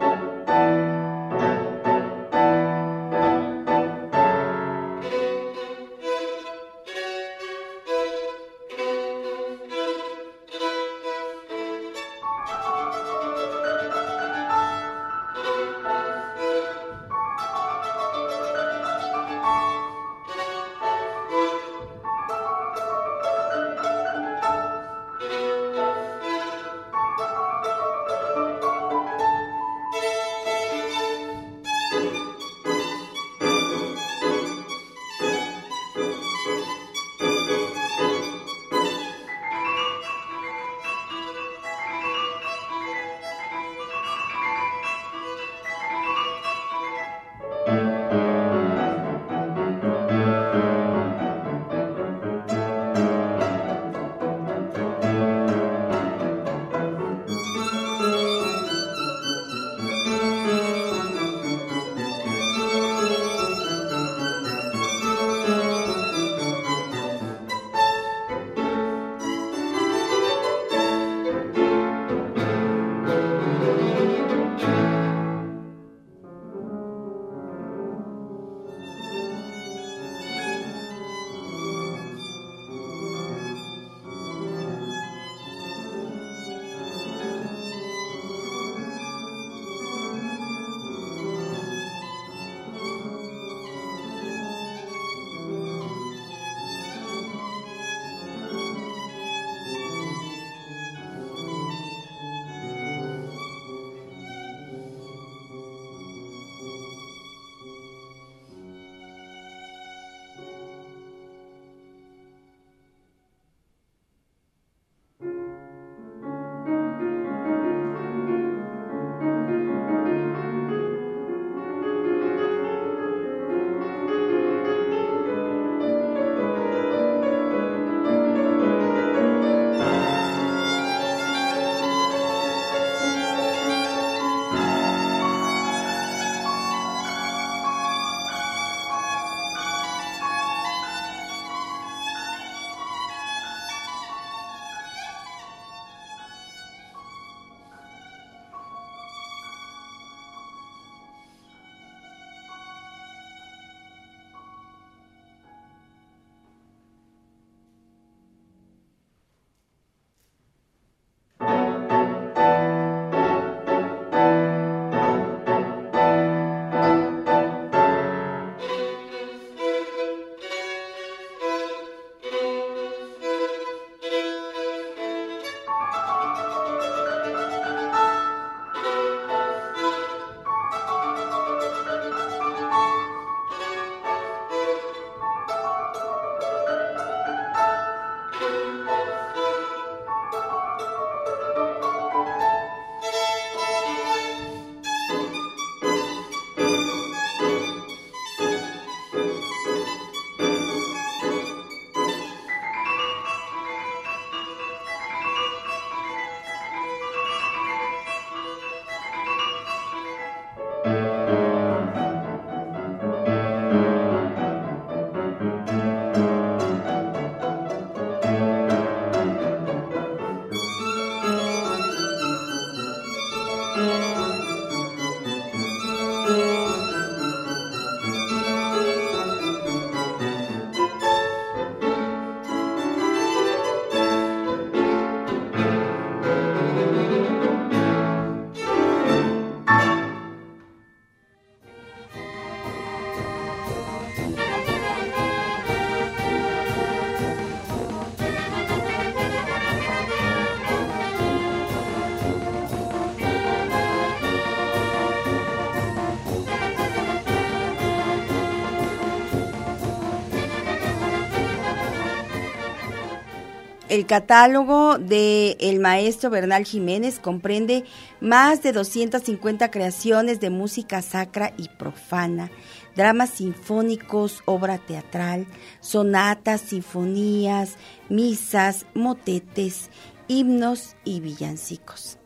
El 263.93 264.07
catálogo 264.07 264.97
de 264.97 265.55
el 265.59 265.79
maestro 265.79 266.31
Bernal 266.31 266.65
Jiménez 266.65 267.19
comprende 267.19 267.83
más 268.21 268.63
de 268.63 268.71
250 268.71 269.69
creaciones 269.69 270.39
de 270.39 270.49
música 270.49 271.03
sacra 271.03 271.53
y 271.57 271.69
profana, 271.69 272.49
dramas 272.95 273.29
sinfónicos, 273.29 274.41
obra 274.45 274.79
teatral, 274.79 275.45
sonatas, 275.79 276.61
sinfonías, 276.61 277.75
misas, 278.09 278.87
motetes, 278.95 279.91
himnos 280.27 280.95
y 281.05 281.19
villancicos. 281.19 282.17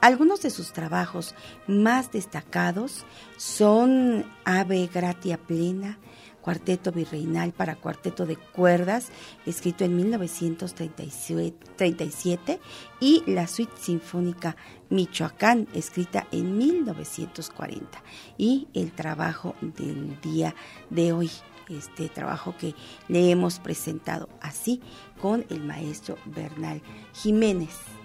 Algunos 0.00 0.40
de 0.40 0.48
sus 0.48 0.72
trabajos 0.72 1.34
más 1.66 2.12
destacados 2.12 3.04
son 3.36 4.24
Ave 4.46 4.88
Gratia 4.90 5.36
Plena, 5.36 5.98
Cuarteto 6.42 6.92
Virreinal 6.92 7.52
para 7.52 7.76
Cuarteto 7.76 8.26
de 8.26 8.36
Cuerdas, 8.36 9.08
escrito 9.46 9.84
en 9.84 9.96
1937, 9.96 12.60
y 13.00 13.22
la 13.26 13.46
Suite 13.46 13.72
Sinfónica 13.80 14.56
Michoacán, 14.90 15.66
escrita 15.72 16.26
en 16.32 16.58
1940, 16.58 18.02
y 18.36 18.68
el 18.74 18.92
trabajo 18.92 19.54
del 19.60 20.20
día 20.20 20.54
de 20.90 21.12
hoy, 21.12 21.30
este 21.68 22.10
trabajo 22.10 22.54
que 22.58 22.74
le 23.08 23.30
hemos 23.30 23.60
presentado 23.60 24.28
así 24.40 24.82
con 25.20 25.46
el 25.48 25.62
maestro 25.64 26.18
Bernal 26.26 26.82
Jiménez 27.14 28.01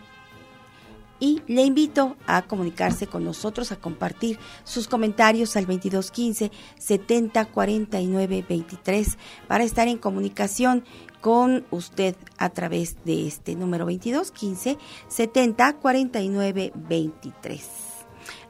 y 1.19 1.41
le 1.47 1.63
invito 1.63 2.15
a 2.25 2.43
comunicarse 2.43 3.07
con 3.07 3.23
nosotros, 3.23 3.71
a 3.71 3.77
compartir 3.77 4.37
sus 4.63 4.87
comentarios 4.87 5.55
al 5.55 5.65
2215 5.65 6.51
70 6.77 7.45
49 7.45 8.45
23 8.47 9.17
para 9.47 9.63
estar 9.63 9.87
en 9.87 9.97
comunicación 9.97 10.83
con 11.21 11.65
usted 11.71 12.15
a 12.37 12.49
través 12.49 12.97
de 13.03 13.27
este 13.27 13.55
número 13.55 13.85
2215 13.85 14.77
70 15.07 15.73
49 15.73 16.71
23. 16.75 17.69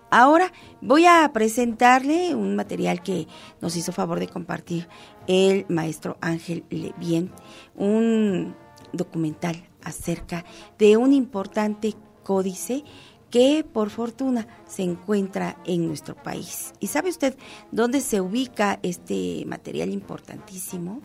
Ahora 0.10 0.54
voy 0.82 1.06
a 1.06 1.30
presentarle 1.34 2.34
un 2.34 2.56
material 2.56 3.04
que 3.04 3.28
nos 3.62 3.76
hizo 3.76 3.92
favor 3.92 4.20
de 4.20 4.30
compartir 4.30 4.88
el 5.28 5.66
maestro 5.68 6.18
Ángel 6.22 6.64
Levien, 6.70 7.32
un 7.76 8.56
documental 8.94 9.68
acerca 9.84 10.46
de 10.78 10.96
un 10.96 11.14
importante 11.14 11.94
códice 12.28 12.84
que 13.32 13.64
por 13.64 13.90
fortuna 13.90 14.48
se 14.68 14.84
encuentra 14.84 15.58
en 15.66 15.88
nuestro 15.88 16.14
país. 16.14 16.74
¿Y 16.82 16.88
sabe 16.88 17.10
usted 17.10 17.38
dónde 17.72 18.02
se 18.02 18.20
ubica 18.20 18.80
este 18.84 19.46
material 19.48 19.92
importantísimo? 19.92 21.02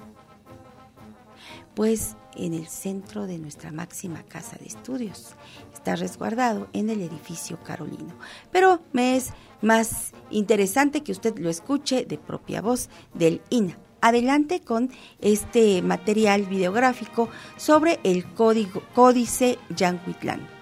Pues 1.77 2.17
en 2.35 2.55
el 2.55 2.67
centro 2.67 3.29
de 3.29 3.39
nuestra 3.39 3.71
máxima 3.71 4.25
casa 4.25 4.57
de 4.59 4.67
estudios. 4.67 5.37
Está 5.73 5.95
resguardado 5.95 6.69
en 6.73 6.91
el 6.91 7.03
edificio 7.03 7.57
Carolino. 7.63 8.15
Pero 8.51 8.81
me 8.93 9.15
es 9.17 9.31
más 9.61 10.13
interesante 10.31 11.05
que 11.05 11.13
usted 11.13 11.39
lo 11.39 11.51
escuche 11.51 12.05
de 12.05 12.19
propia 12.19 12.61
voz 12.63 12.89
del 13.15 13.43
INA. 13.51 13.79
Adelante 14.01 14.61
con 14.61 14.91
este 15.21 15.83
material 15.83 16.47
videográfico 16.47 17.29
sobre 17.57 18.01
el 18.03 18.25
código, 18.35 18.83
códice 18.95 19.59
Yanhuitlán. 19.77 20.62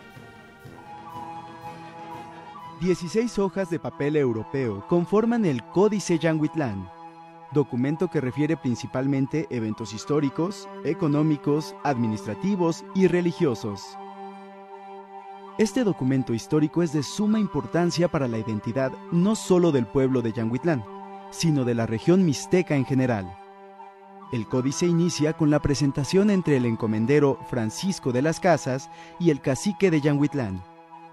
16 2.81 3.39
hojas 3.41 3.69
de 3.69 3.79
papel 3.79 4.17
europeo 4.17 4.87
conforman 4.89 5.45
el 5.45 5.63
Códice 5.65 6.19
Yanguitlán, 6.19 6.91
documento 7.53 8.09
que 8.09 8.23
refiere 8.23 8.57
principalmente 8.57 9.47
eventos 9.51 9.93
históricos, 9.93 10.67
económicos, 10.83 11.75
administrativos 11.85 12.87
y 12.95 13.07
religiosos. 13.07 13.99
Este 15.59 15.85
documento 15.85 16.33
histórico 16.33 16.83
es 16.83 16.95
de 16.95 17.03
suma 17.03 17.39
importancia 17.39 18.09
para 18.09 18.29
la 18.29 18.39
identidad 18.39 18.93
no 19.13 19.37
solo 19.37 19.73
del 19.73 19.85
pueblo 19.85 20.23
de 20.23 20.33
Yanguitlán, 20.33 20.83
sino 21.31 21.67
de 21.67 21.75
la 21.75 21.85
región 21.85 22.25
mixteca 22.25 22.77
en 22.77 22.87
general. 22.87 23.37
El 24.33 24.47
códice 24.47 24.87
inicia 24.87 25.35
con 25.35 25.51
la 25.51 25.61
presentación 25.61 26.31
entre 26.31 26.57
el 26.57 26.65
encomendero 26.65 27.39
Francisco 27.51 28.11
de 28.11 28.23
las 28.23 28.41
Casas 28.41 28.89
y 29.19 29.29
el 29.29 29.43
cacique 29.43 29.91
de 29.91 30.01
Yanguitlán, 30.01 30.63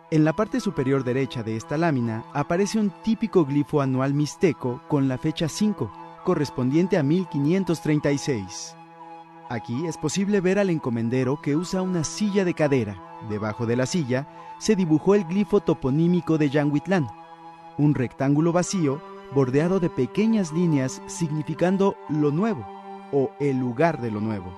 en 0.10 0.24
la 0.24 0.34
parte 0.34 0.60
superior 0.62 1.04
derecha 1.04 1.44
de 1.44 1.58
esta 1.58 1.78
lámina 1.78 2.24
aparece 2.34 2.80
un 2.80 2.92
típico 3.04 3.46
glifo 3.46 3.82
anual 3.82 4.14
mixteco 4.14 4.82
con 4.88 5.10
la 5.10 5.18
fecha 5.18 5.50
5, 5.50 5.92
correspondiente 6.24 6.98
a 6.98 7.04
1536. 7.04 8.76
Aquí 9.50 9.86
es 9.86 9.98
posible 9.98 10.40
ver 10.40 10.60
al 10.60 10.70
encomendero 10.70 11.42
que 11.42 11.56
usa 11.56 11.82
una 11.82 12.04
silla 12.06 12.46
de 12.46 12.54
cadera. 12.54 13.02
Debajo 13.30 13.66
de 13.66 13.76
la 13.76 13.86
silla 13.86 14.28
se 14.60 14.76
dibujó 14.76 15.14
el 15.16 15.26
glifo 15.26 15.60
toponímico 15.60 16.38
de 16.38 16.50
Yanguitlán, 16.50 17.08
un 17.78 17.94
rectángulo 17.94 18.54
vacío 18.54 19.02
bordeado 19.34 19.82
de 19.82 19.90
pequeñas 19.90 20.54
líneas 20.54 21.02
significando 21.08 21.98
lo 22.08 22.32
nuevo 22.32 22.66
o 23.12 23.32
el 23.42 23.58
lugar 23.58 24.00
de 24.00 24.12
lo 24.12 24.22
nuevo. 24.22 24.58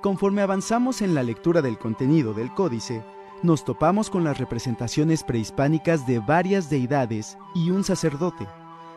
Conforme 0.00 0.42
avanzamos 0.42 1.00
en 1.02 1.14
la 1.14 1.22
lectura 1.22 1.62
del 1.62 1.78
contenido 1.78 2.34
del 2.34 2.52
códice, 2.54 3.04
nos 3.42 3.64
topamos 3.64 4.10
con 4.10 4.24
las 4.24 4.38
representaciones 4.38 5.22
prehispánicas 5.22 6.06
de 6.06 6.18
varias 6.18 6.68
deidades 6.70 7.38
y 7.54 7.70
un 7.70 7.84
sacerdote, 7.84 8.46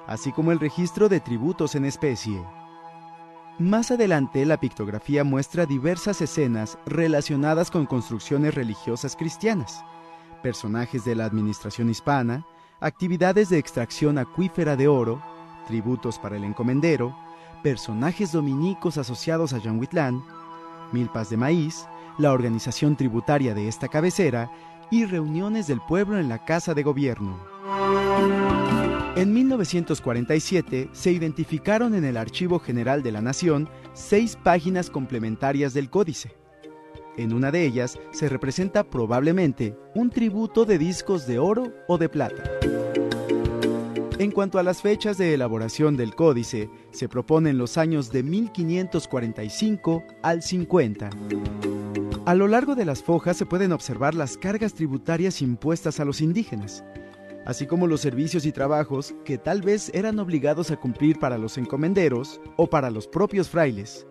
así 0.08 0.32
como 0.32 0.52
el 0.52 0.60
registro 0.60 1.10
de 1.10 1.20
tributos 1.20 1.76
en 1.76 1.86
especie. 1.86 2.42
Más 3.60 3.92
adelante 3.92 4.46
la 4.46 4.60
pictografía 4.60 5.24
muestra 5.24 5.66
diversas 5.66 6.22
escenas 6.22 6.78
relacionadas 6.86 7.70
con 7.70 7.86
construcciones 7.86 8.56
religiosas 8.56 9.16
cristianas, 9.16 9.84
personajes 10.42 11.06
de 11.06 11.16
la 11.16 11.26
administración 11.26 11.90
hispana, 11.90 12.46
actividades 12.80 13.50
de 13.50 13.60
extracción 13.60 14.18
acuífera 14.18 14.76
de 14.76 14.88
oro, 14.88 15.22
tributos 15.68 16.18
para 16.18 16.38
el 16.38 16.44
encomendero, 16.44 17.16
personajes 17.62 18.32
dominicos 18.32 18.98
asociados 18.98 19.54
a 19.54 19.60
Yanhuitlán, 19.60 20.24
milpas 20.92 21.30
de 21.30 21.38
maíz, 21.38 21.86
la 22.18 22.32
organización 22.32 22.96
tributaria 22.96 23.54
de 23.54 23.68
esta 23.68 23.88
cabecera 23.88 24.52
y 24.90 25.06
reuniones 25.06 25.68
del 25.68 25.82
pueblo 25.82 26.20
en 26.20 26.30
la 26.30 26.44
Casa 26.44 26.74
de 26.74 26.84
Gobierno. 26.84 27.40
En 29.16 29.34
1947 29.34 30.90
se 30.94 31.12
identificaron 31.12 31.96
en 31.96 32.06
el 32.06 32.18
Archivo 32.18 32.60
General 32.60 33.04
de 33.04 33.12
la 33.12 33.22
Nación 33.22 33.70
seis 33.94 34.38
páginas 34.42 34.90
complementarias 34.90 35.74
del 35.74 35.90
códice. 35.90 36.34
En 37.18 37.34
una 37.34 37.52
de 37.52 37.66
ellas 37.66 38.00
se 38.12 38.30
representa 38.30 38.84
probablemente 38.84 39.76
un 39.96 40.10
tributo 40.10 40.66
de 40.66 40.78
discos 40.78 41.28
de 41.28 41.40
oro 41.40 41.74
o 41.88 41.98
de 41.98 42.10
plata. 42.10 42.44
En 44.18 44.32
cuanto 44.32 44.60
a 44.60 44.64
las 44.64 44.82
fechas 44.82 45.18
de 45.18 45.34
elaboración 45.34 45.98
del 45.98 46.16
códice, 46.16 46.70
se 46.92 47.10
proponen 47.10 47.58
los 47.58 47.78
años 47.78 48.12
de 48.12 48.24
1545 48.24 50.04
al 50.22 50.42
50. 50.42 51.10
A 52.24 52.36
lo 52.36 52.48
largo 52.48 52.76
de 52.76 52.86
las 52.86 53.02
fojas 53.02 53.36
se 53.36 53.48
pueden 53.48 53.72
observar 53.72 54.14
las 54.14 54.38
cargas 54.38 54.76
tributarias 54.76 55.42
impuestas 55.42 56.00
a 56.00 56.06
los 56.06 56.22
indígenas, 56.22 56.84
así 57.48 57.66
como 57.66 57.88
los 57.88 58.02
servicios 58.02 58.46
y 58.46 58.52
trabajos 58.52 59.16
que 59.26 59.40
tal 59.40 59.64
vez 59.64 59.90
eran 59.96 60.20
obligados 60.20 60.70
a 60.70 60.78
cumplir 60.78 61.18
para 61.18 61.40
los 61.40 61.58
encomenderos 61.58 62.40
o 62.58 62.70
para 62.70 62.92
los 62.92 63.08
propios 63.08 63.50
frailes. 63.50 64.06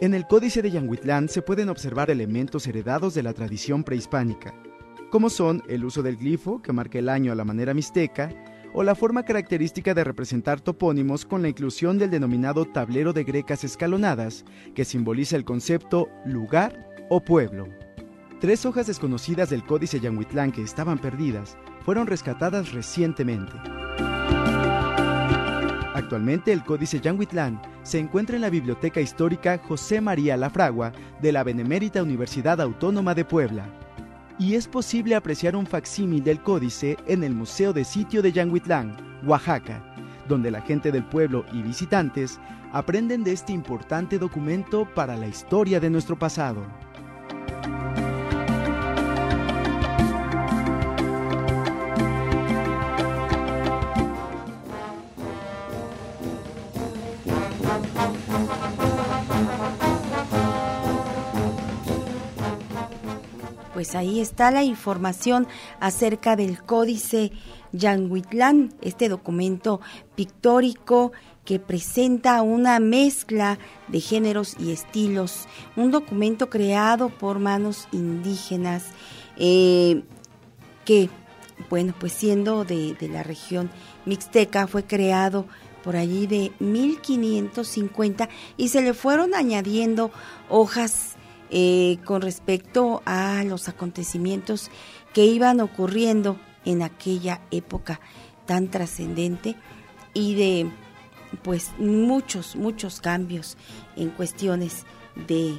En 0.00 0.12
el 0.12 0.26
Códice 0.26 0.60
de 0.60 0.70
Yanguitlán 0.70 1.30
se 1.30 1.40
pueden 1.40 1.70
observar 1.70 2.10
elementos 2.10 2.66
heredados 2.66 3.14
de 3.14 3.22
la 3.22 3.32
tradición 3.32 3.84
prehispánica, 3.84 4.52
como 5.10 5.30
son 5.30 5.62
el 5.66 5.86
uso 5.86 6.02
del 6.02 6.18
glifo, 6.18 6.60
que 6.60 6.74
marca 6.74 6.98
el 6.98 7.08
año 7.08 7.32
a 7.32 7.36
la 7.36 7.44
manera 7.46 7.72
mixteca, 7.72 8.34
o 8.74 8.82
la 8.82 8.94
forma 8.94 9.22
característica 9.22 9.94
de 9.94 10.04
representar 10.04 10.60
topónimos 10.60 11.24
con 11.24 11.40
la 11.40 11.48
inclusión 11.48 11.96
del 11.96 12.10
denominado 12.10 12.66
tablero 12.66 13.14
de 13.14 13.24
grecas 13.24 13.64
escalonadas, 13.64 14.44
que 14.74 14.84
simboliza 14.84 15.36
el 15.36 15.46
concepto 15.46 16.10
lugar 16.26 16.95
o 17.08 17.20
pueblo. 17.20 17.68
Tres 18.40 18.66
hojas 18.66 18.86
desconocidas 18.86 19.50
del 19.50 19.64
Códice 19.64 20.00
Yanguitlán 20.00 20.52
que 20.52 20.62
estaban 20.62 20.98
perdidas 20.98 21.56
fueron 21.84 22.06
rescatadas 22.06 22.72
recientemente. 22.72 23.52
Actualmente 25.94 26.52
el 26.52 26.62
Códice 26.62 27.00
Yanguitlán 27.00 27.60
se 27.82 27.98
encuentra 27.98 28.36
en 28.36 28.42
la 28.42 28.50
Biblioteca 28.50 29.00
Histórica 29.00 29.58
José 29.58 30.00
María 30.00 30.36
Lafragua 30.36 30.92
de 31.22 31.32
la 31.32 31.42
Benemérita 31.42 32.02
Universidad 32.02 32.60
Autónoma 32.60 33.14
de 33.14 33.24
Puebla. 33.24 33.66
Y 34.38 34.54
es 34.54 34.68
posible 34.68 35.14
apreciar 35.14 35.56
un 35.56 35.66
facsímil 35.66 36.22
del 36.22 36.42
códice 36.42 36.98
en 37.06 37.24
el 37.24 37.34
Museo 37.34 37.72
de 37.72 37.84
Sitio 37.84 38.20
de 38.20 38.32
Yanguitlán, 38.32 39.22
Oaxaca, 39.26 39.82
donde 40.28 40.50
la 40.50 40.60
gente 40.60 40.92
del 40.92 41.04
pueblo 41.04 41.46
y 41.54 41.62
visitantes 41.62 42.38
aprenden 42.72 43.24
de 43.24 43.32
este 43.32 43.54
importante 43.54 44.18
documento 44.18 44.86
para 44.94 45.16
la 45.16 45.26
historia 45.26 45.80
de 45.80 45.88
nuestro 45.88 46.18
pasado. 46.18 46.66
Pues 63.76 63.94
ahí 63.94 64.20
está 64.20 64.50
la 64.50 64.64
información 64.64 65.46
acerca 65.80 66.34
del 66.34 66.62
Códice 66.62 67.30
Yanguitlán, 67.72 68.72
este 68.80 69.10
documento 69.10 69.82
pictórico 70.14 71.12
que 71.44 71.58
presenta 71.58 72.40
una 72.40 72.80
mezcla 72.80 73.58
de 73.88 74.00
géneros 74.00 74.56
y 74.58 74.72
estilos, 74.72 75.46
un 75.76 75.90
documento 75.90 76.48
creado 76.48 77.10
por 77.10 77.38
manos 77.38 77.86
indígenas 77.92 78.84
eh, 79.36 80.04
que, 80.86 81.10
bueno, 81.68 81.92
pues 82.00 82.14
siendo 82.14 82.64
de, 82.64 82.94
de 82.94 83.08
la 83.10 83.24
región 83.24 83.68
mixteca, 84.06 84.66
fue 84.66 84.84
creado 84.84 85.44
por 85.84 85.96
allí 85.96 86.26
de 86.26 86.50
1550 86.60 88.30
y 88.56 88.68
se 88.68 88.80
le 88.80 88.94
fueron 88.94 89.34
añadiendo 89.34 90.10
hojas 90.48 91.15
eh, 91.50 91.98
con 92.04 92.22
respecto 92.22 93.02
a 93.04 93.42
los 93.44 93.68
acontecimientos 93.68 94.70
que 95.14 95.24
iban 95.24 95.60
ocurriendo 95.60 96.38
en 96.64 96.82
aquella 96.82 97.40
época 97.50 98.00
tan 98.46 98.68
trascendente 98.68 99.56
y 100.12 100.34
de 100.34 100.70
pues 101.42 101.72
muchos 101.78 102.56
muchos 102.56 103.00
cambios 103.00 103.56
en 103.96 104.10
cuestiones 104.10 104.84
de 105.28 105.58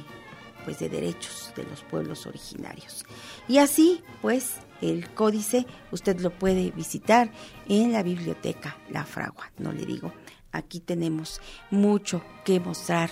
pues 0.64 0.78
de 0.78 0.88
derechos 0.90 1.52
de 1.56 1.64
los 1.64 1.82
pueblos 1.82 2.26
originarios. 2.26 3.06
Y 3.48 3.56
así, 3.56 4.02
pues 4.20 4.56
el 4.82 5.08
códice 5.10 5.66
usted 5.92 6.20
lo 6.20 6.30
puede 6.30 6.70
visitar 6.72 7.30
en 7.68 7.92
la 7.92 8.02
biblioteca 8.02 8.76
La 8.90 9.04
Fragua, 9.04 9.50
no 9.56 9.72
le 9.72 9.86
digo, 9.86 10.12
aquí 10.52 10.80
tenemos 10.80 11.40
mucho 11.70 12.22
que 12.44 12.60
mostrar 12.60 13.10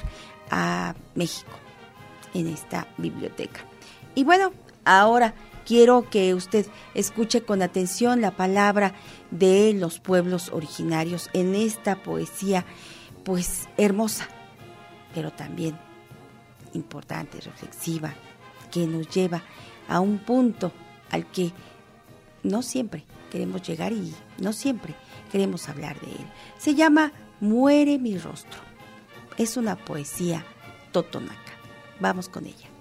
a 0.51 0.95
México 1.15 1.66
en 2.37 2.49
esta 2.49 2.87
biblioteca. 2.99 3.61
Y 4.15 4.25
bueno, 4.25 4.53
ahora 4.85 5.35
quiero 5.65 6.09
que 6.09 6.35
usted 6.35 6.67
escuche 6.95 7.43
con 7.43 7.63
atención 7.63 8.21
la 8.21 8.37
palabra 8.37 8.95
de 9.31 9.73
los 9.75 9.99
pueblos 9.99 10.51
originarios 10.53 11.31
en 11.33 11.55
esta 11.55 12.03
poesía 12.03 12.65
pues 13.25 13.69
hermosa, 13.77 14.29
pero 15.15 15.33
también 15.33 15.79
importante, 16.75 17.41
reflexiva, 17.41 18.15
que 18.71 18.87
nos 18.87 19.09
lleva 19.09 19.43
a 19.89 20.01
un 20.01 20.19
punto 20.19 20.73
al 21.11 21.27
que 21.31 21.53
no 22.43 22.63
siempre 22.63 23.05
queremos 23.31 23.63
llegar 23.63 23.93
y 23.93 24.15
no 24.39 24.53
siempre 24.53 24.95
queremos 25.33 25.69
hablar 25.69 25.99
de 26.01 26.13
él. 26.13 26.27
Se 26.59 26.75
llama 26.75 27.13
Muere 27.41 27.99
mi 27.99 28.19
rostro. 28.19 28.61
Es 29.37 29.57
una 29.57 29.77
poesía 29.77 30.45
totonaca. 30.93 31.46
Vamos 32.01 32.29
con 32.29 32.47
ella. 32.47 32.77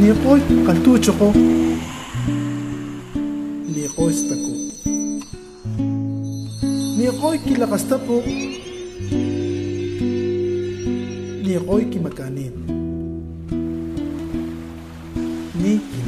Niqoy 0.00 0.40
qaltuchoko 0.66 1.26
Niqoystako 3.74 4.52
Niqoy 6.98 7.36
kilaqastapo 7.44 8.16
Niqoy 11.44 11.82
kimakanin 11.90 12.54
Ni 15.60 15.72
kinakan 15.76 15.76
Ni 15.76 15.76
kintaqen 15.76 15.76
Ni 15.76 15.80
kinkinkan 15.88 16.07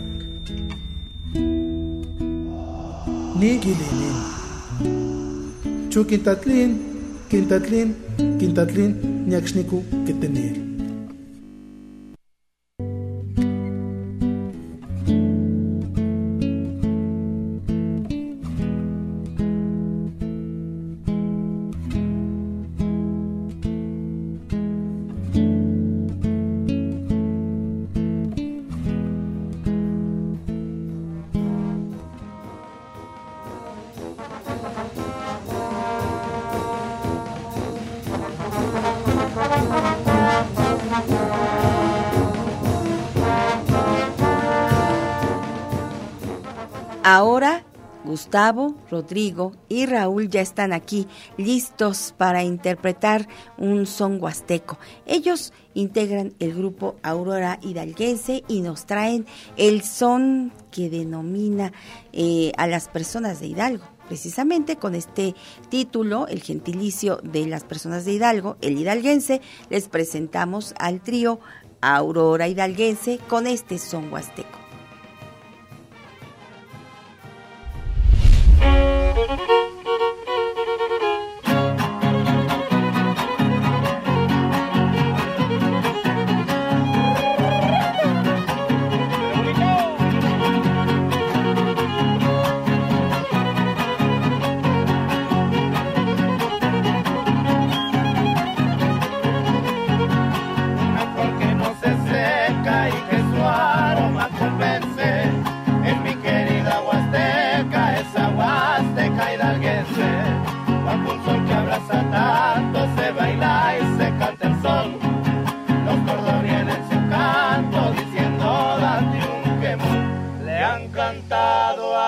ni 3.41 3.51
gilinin 3.63 4.17
chu 5.91 6.01
kintatlin 6.09 6.71
kintatlin 7.31 7.89
kintatlin 8.39 8.91
niakxniku 9.29 9.77
kitenil 10.05 10.70
Gustavo, 48.11 48.75
Rodrigo 48.89 49.53
y 49.69 49.85
Raúl 49.85 50.29
ya 50.29 50.41
están 50.41 50.73
aquí 50.73 51.07
listos 51.37 52.13
para 52.17 52.43
interpretar 52.43 53.25
un 53.57 53.85
son 53.85 54.21
huasteco. 54.21 54.77
Ellos 55.05 55.53
integran 55.75 56.33
el 56.39 56.53
grupo 56.53 56.97
Aurora 57.03 57.57
Hidalguense 57.61 58.43
y 58.49 58.59
nos 58.59 58.85
traen 58.85 59.25
el 59.55 59.81
son 59.81 60.51
que 60.71 60.89
denomina 60.89 61.71
eh, 62.11 62.51
a 62.57 62.67
las 62.67 62.89
personas 62.89 63.39
de 63.39 63.47
Hidalgo. 63.47 63.85
Precisamente 64.09 64.75
con 64.75 64.93
este 64.93 65.33
título, 65.69 66.27
el 66.27 66.43
gentilicio 66.43 67.21
de 67.23 67.47
las 67.47 67.63
personas 67.63 68.03
de 68.03 68.11
Hidalgo, 68.11 68.57
el 68.59 68.77
hidalguense, 68.77 69.39
les 69.69 69.87
presentamos 69.87 70.73
al 70.77 70.99
trío 70.99 71.39
Aurora 71.79 72.49
Hidalguense 72.49 73.19
con 73.29 73.47
este 73.47 73.77
son 73.77 74.11
huasteco. 74.11 74.60
thank 78.61 79.49
you. 79.49 79.70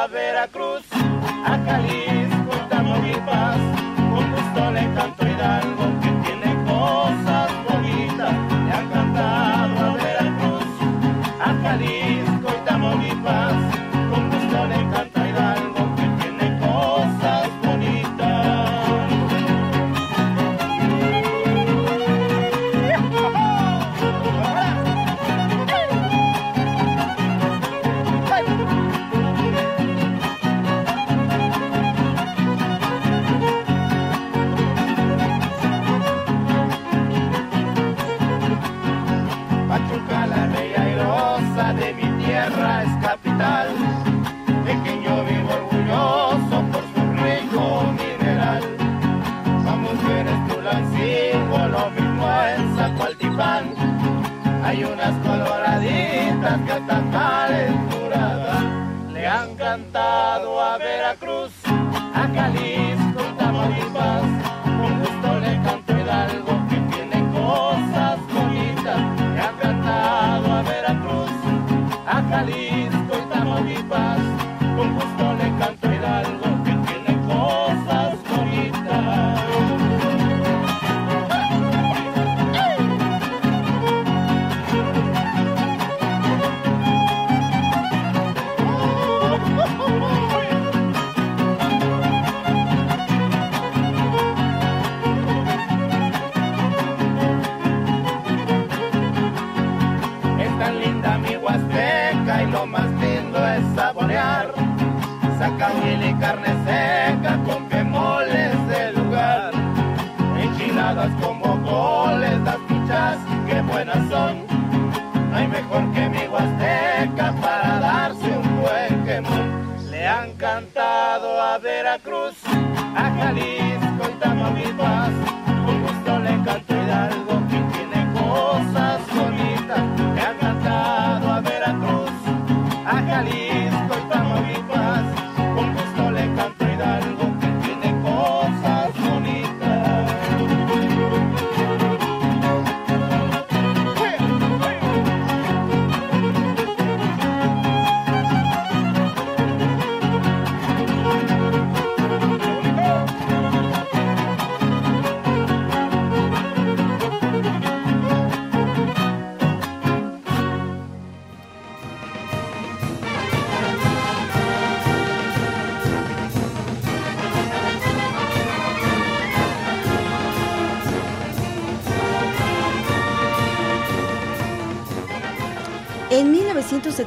A 0.04 0.08
Veracruz, 0.08 0.84
a 1.46 1.58
Jalisco 1.66 2.56
Tamaulipas. 2.70 3.58
Con 3.96 4.32
gusto 4.32 4.72
le 4.72 4.94
canto 4.96 5.26
Hidalgo 5.26 5.83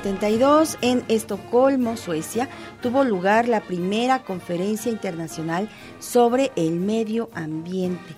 1972, 0.06 0.78
en 0.82 1.04
Estocolmo, 1.08 1.96
Suecia, 1.96 2.48
tuvo 2.80 3.02
lugar 3.02 3.48
la 3.48 3.60
primera 3.60 4.22
conferencia 4.22 4.92
internacional 4.92 5.68
sobre 5.98 6.52
el 6.54 6.78
medio 6.78 7.28
ambiente, 7.34 8.14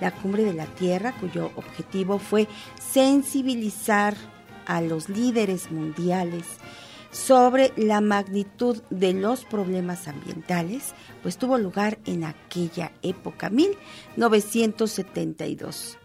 la 0.00 0.12
Cumbre 0.12 0.44
de 0.44 0.54
la 0.54 0.66
Tierra, 0.66 1.12
cuyo 1.18 1.50
objetivo 1.56 2.20
fue 2.20 2.46
sensibilizar 2.80 4.14
a 4.66 4.80
los 4.80 5.08
líderes 5.08 5.72
mundiales 5.72 6.44
sobre 7.10 7.72
la 7.76 8.00
magnitud 8.00 8.80
de 8.90 9.12
los 9.12 9.44
problemas 9.44 10.06
ambientales, 10.06 10.94
pues 11.22 11.36
tuvo 11.36 11.58
lugar 11.58 11.98
en 12.06 12.22
aquella 12.22 12.92
época, 13.02 13.50
1972. 13.50 15.98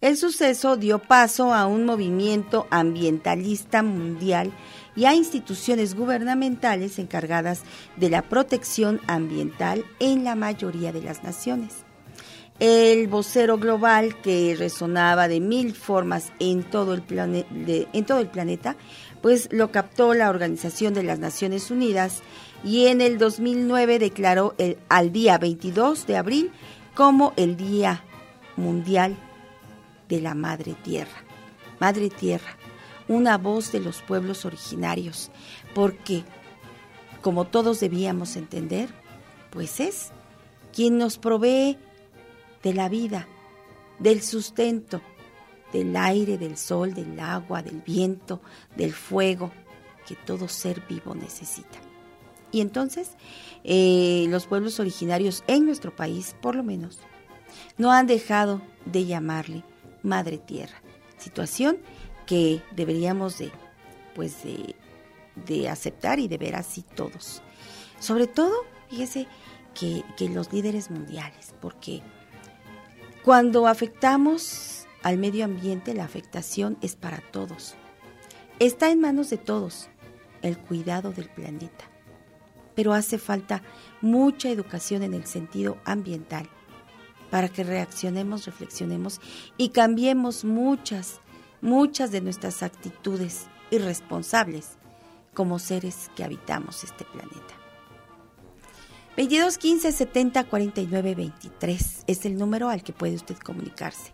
El 0.00 0.16
suceso 0.16 0.76
dio 0.76 1.00
paso 1.00 1.52
a 1.52 1.66
un 1.66 1.84
movimiento 1.84 2.68
ambientalista 2.70 3.82
mundial 3.82 4.52
y 4.94 5.06
a 5.06 5.14
instituciones 5.14 5.96
gubernamentales 5.96 7.00
encargadas 7.00 7.62
de 7.96 8.08
la 8.08 8.22
protección 8.22 9.00
ambiental 9.08 9.84
en 9.98 10.22
la 10.22 10.36
mayoría 10.36 10.92
de 10.92 11.02
las 11.02 11.24
naciones. 11.24 11.78
El 12.60 13.08
vocero 13.08 13.58
global 13.58 14.20
que 14.20 14.54
resonaba 14.56 15.26
de 15.26 15.40
mil 15.40 15.74
formas 15.74 16.32
en 16.38 16.62
todo 16.62 16.94
el, 16.94 17.02
planeta, 17.02 18.76
pues 19.20 19.48
lo 19.50 19.72
captó 19.72 20.14
la 20.14 20.30
Organización 20.30 20.94
de 20.94 21.02
las 21.02 21.18
Naciones 21.18 21.72
Unidas 21.72 22.22
y 22.62 22.86
en 22.86 23.00
el 23.00 23.18
2009 23.18 23.98
declaró 23.98 24.54
el, 24.58 24.78
al 24.88 25.10
día 25.10 25.38
22 25.38 26.06
de 26.06 26.16
abril 26.16 26.52
como 26.94 27.32
el 27.36 27.56
Día 27.56 28.04
Mundial 28.56 29.16
de 30.08 30.20
la 30.20 30.34
Madre 30.34 30.74
Tierra. 30.82 31.24
Madre 31.80 32.10
Tierra, 32.10 32.56
una 33.06 33.38
voz 33.38 33.72
de 33.72 33.80
los 33.80 34.02
pueblos 34.02 34.44
originarios, 34.44 35.30
porque, 35.74 36.24
como 37.22 37.46
todos 37.46 37.80
debíamos 37.80 38.36
entender, 38.36 38.88
pues 39.50 39.80
es 39.80 40.10
quien 40.72 40.98
nos 40.98 41.18
provee 41.18 41.78
de 42.62 42.74
la 42.74 42.88
vida, 42.88 43.28
del 43.98 44.22
sustento, 44.22 45.00
del 45.72 45.96
aire, 45.96 46.38
del 46.38 46.56
sol, 46.56 46.94
del 46.94 47.18
agua, 47.20 47.62
del 47.62 47.82
viento, 47.82 48.40
del 48.76 48.92
fuego, 48.92 49.52
que 50.06 50.16
todo 50.16 50.48
ser 50.48 50.82
vivo 50.88 51.14
necesita. 51.14 51.78
Y 52.50 52.60
entonces, 52.60 53.10
eh, 53.64 54.26
los 54.28 54.46
pueblos 54.46 54.80
originarios 54.80 55.44
en 55.46 55.66
nuestro 55.66 55.94
país, 55.94 56.34
por 56.40 56.54
lo 56.54 56.62
menos, 56.62 56.98
no 57.76 57.92
han 57.92 58.06
dejado 58.06 58.62
de 58.86 59.04
llamarle 59.04 59.64
Madre 60.02 60.38
Tierra, 60.38 60.80
situación 61.16 61.78
que 62.26 62.62
deberíamos 62.72 63.38
de, 63.38 63.50
pues 64.14 64.42
de, 64.42 64.76
de 65.46 65.68
aceptar 65.68 66.18
y 66.18 66.28
de 66.28 66.38
ver 66.38 66.56
así 66.56 66.82
todos. 66.82 67.42
Sobre 67.98 68.26
todo, 68.26 68.54
fíjese 68.88 69.26
que, 69.74 70.04
que 70.16 70.28
los 70.28 70.52
líderes 70.52 70.90
mundiales, 70.90 71.54
porque 71.60 72.02
cuando 73.24 73.66
afectamos 73.66 74.86
al 75.02 75.18
medio 75.18 75.44
ambiente, 75.44 75.94
la 75.94 76.04
afectación 76.04 76.76
es 76.82 76.96
para 76.96 77.18
todos. 77.30 77.74
Está 78.58 78.90
en 78.90 79.00
manos 79.00 79.30
de 79.30 79.38
todos 79.38 79.88
el 80.42 80.58
cuidado 80.58 81.12
del 81.12 81.28
planeta, 81.28 81.84
pero 82.74 82.92
hace 82.92 83.18
falta 83.18 83.62
mucha 84.00 84.50
educación 84.50 85.02
en 85.02 85.14
el 85.14 85.26
sentido 85.26 85.78
ambiental 85.84 86.48
para 87.30 87.48
que 87.48 87.64
reaccionemos, 87.64 88.46
reflexionemos 88.46 89.20
y 89.56 89.70
cambiemos 89.70 90.44
muchas, 90.44 91.20
muchas 91.60 92.10
de 92.10 92.20
nuestras 92.20 92.62
actitudes 92.62 93.46
irresponsables 93.70 94.78
como 95.34 95.58
seres 95.58 96.10
que 96.16 96.24
habitamos 96.24 96.84
este 96.84 97.04
planeta. 97.04 97.54
22 99.16 99.58
15 99.58 99.92
70 99.92 100.44
49 100.44 101.14
23 101.14 102.04
es 102.06 102.24
el 102.24 102.38
número 102.38 102.68
al 102.68 102.82
que 102.82 102.92
puede 102.92 103.16
usted 103.16 103.36
comunicarse. 103.36 104.12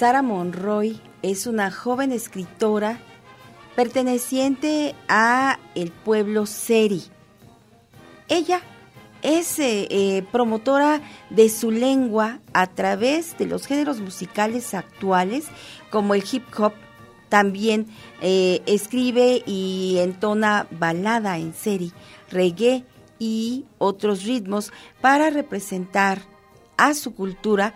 Sara 0.00 0.22
Monroy 0.22 0.98
es 1.20 1.46
una 1.46 1.70
joven 1.70 2.10
escritora 2.10 2.98
perteneciente 3.76 4.94
a 5.10 5.58
el 5.74 5.90
pueblo 5.92 6.46
Seri. 6.46 7.02
Ella 8.26 8.62
es 9.20 9.58
eh, 9.58 9.88
eh, 9.90 10.24
promotora 10.32 11.02
de 11.28 11.50
su 11.50 11.70
lengua 11.70 12.38
a 12.54 12.68
través 12.68 13.36
de 13.36 13.44
los 13.44 13.66
géneros 13.66 14.00
musicales 14.00 14.72
actuales 14.72 15.48
como 15.90 16.14
el 16.14 16.24
hip 16.32 16.44
hop. 16.58 16.72
También 17.28 17.86
eh, 18.22 18.62
escribe 18.64 19.42
y 19.44 19.98
entona 19.98 20.66
balada 20.70 21.36
en 21.36 21.52
Seri, 21.52 21.92
reggae 22.30 22.86
y 23.18 23.66
otros 23.76 24.24
ritmos 24.24 24.72
para 25.02 25.28
representar 25.28 26.22
a 26.78 26.94
su 26.94 27.14
cultura 27.14 27.74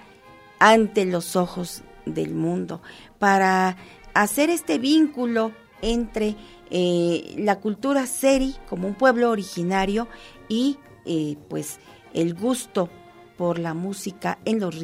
ante 0.58 1.04
los 1.04 1.36
ojos 1.36 1.82
del 2.06 2.34
mundo, 2.34 2.82
para 3.18 3.76
hacer 4.14 4.50
este 4.50 4.78
vínculo 4.78 5.52
entre 5.82 6.36
eh, 6.70 7.34
la 7.38 7.60
cultura 7.60 8.06
seri 8.06 8.54
como 8.68 8.88
un 8.88 8.94
pueblo 8.94 9.30
originario 9.30 10.08
y 10.48 10.78
eh, 11.04 11.36
pues 11.48 11.78
el 12.14 12.34
gusto 12.34 12.88
por 13.36 13.58
la 13.58 13.74
música 13.74 14.38
en 14.44 14.60
los 14.60 14.74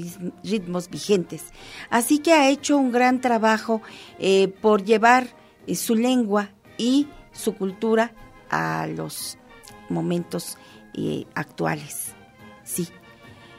ritmos 0.43 0.91
vigentes. 0.91 1.45
Así 1.89 2.19
que 2.19 2.33
ha 2.33 2.51
hecho 2.51 2.77
un 2.77 2.93
gran 2.93 3.21
trabajo 3.21 3.81
eh, 4.19 4.49
por 4.49 4.85
llevar 4.85 5.29
su 5.75 5.95
lengua 5.95 6.51
y 6.77 7.09
su 7.33 7.55
cultura 7.55 8.13
a 8.51 8.87
los 8.89 9.39
momentos 9.89 10.59
actuales. 11.35 12.15
Sí. 12.65 12.89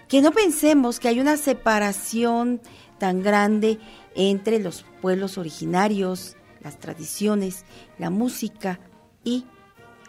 Que 0.10 0.22
no 0.22 0.32
pensemos 0.32 1.00
que 1.00 1.08
hay 1.08 1.22
una 1.22 1.38
separación 1.38 2.62
tan 3.02 3.24
grande 3.24 3.80
entre 4.14 4.60
los 4.60 4.86
pueblos 5.02 5.40
originarios, 5.40 6.38
las 6.62 6.78
tradiciones, 6.78 7.66
la 7.98 8.12
música 8.12 8.80
y 9.24 9.48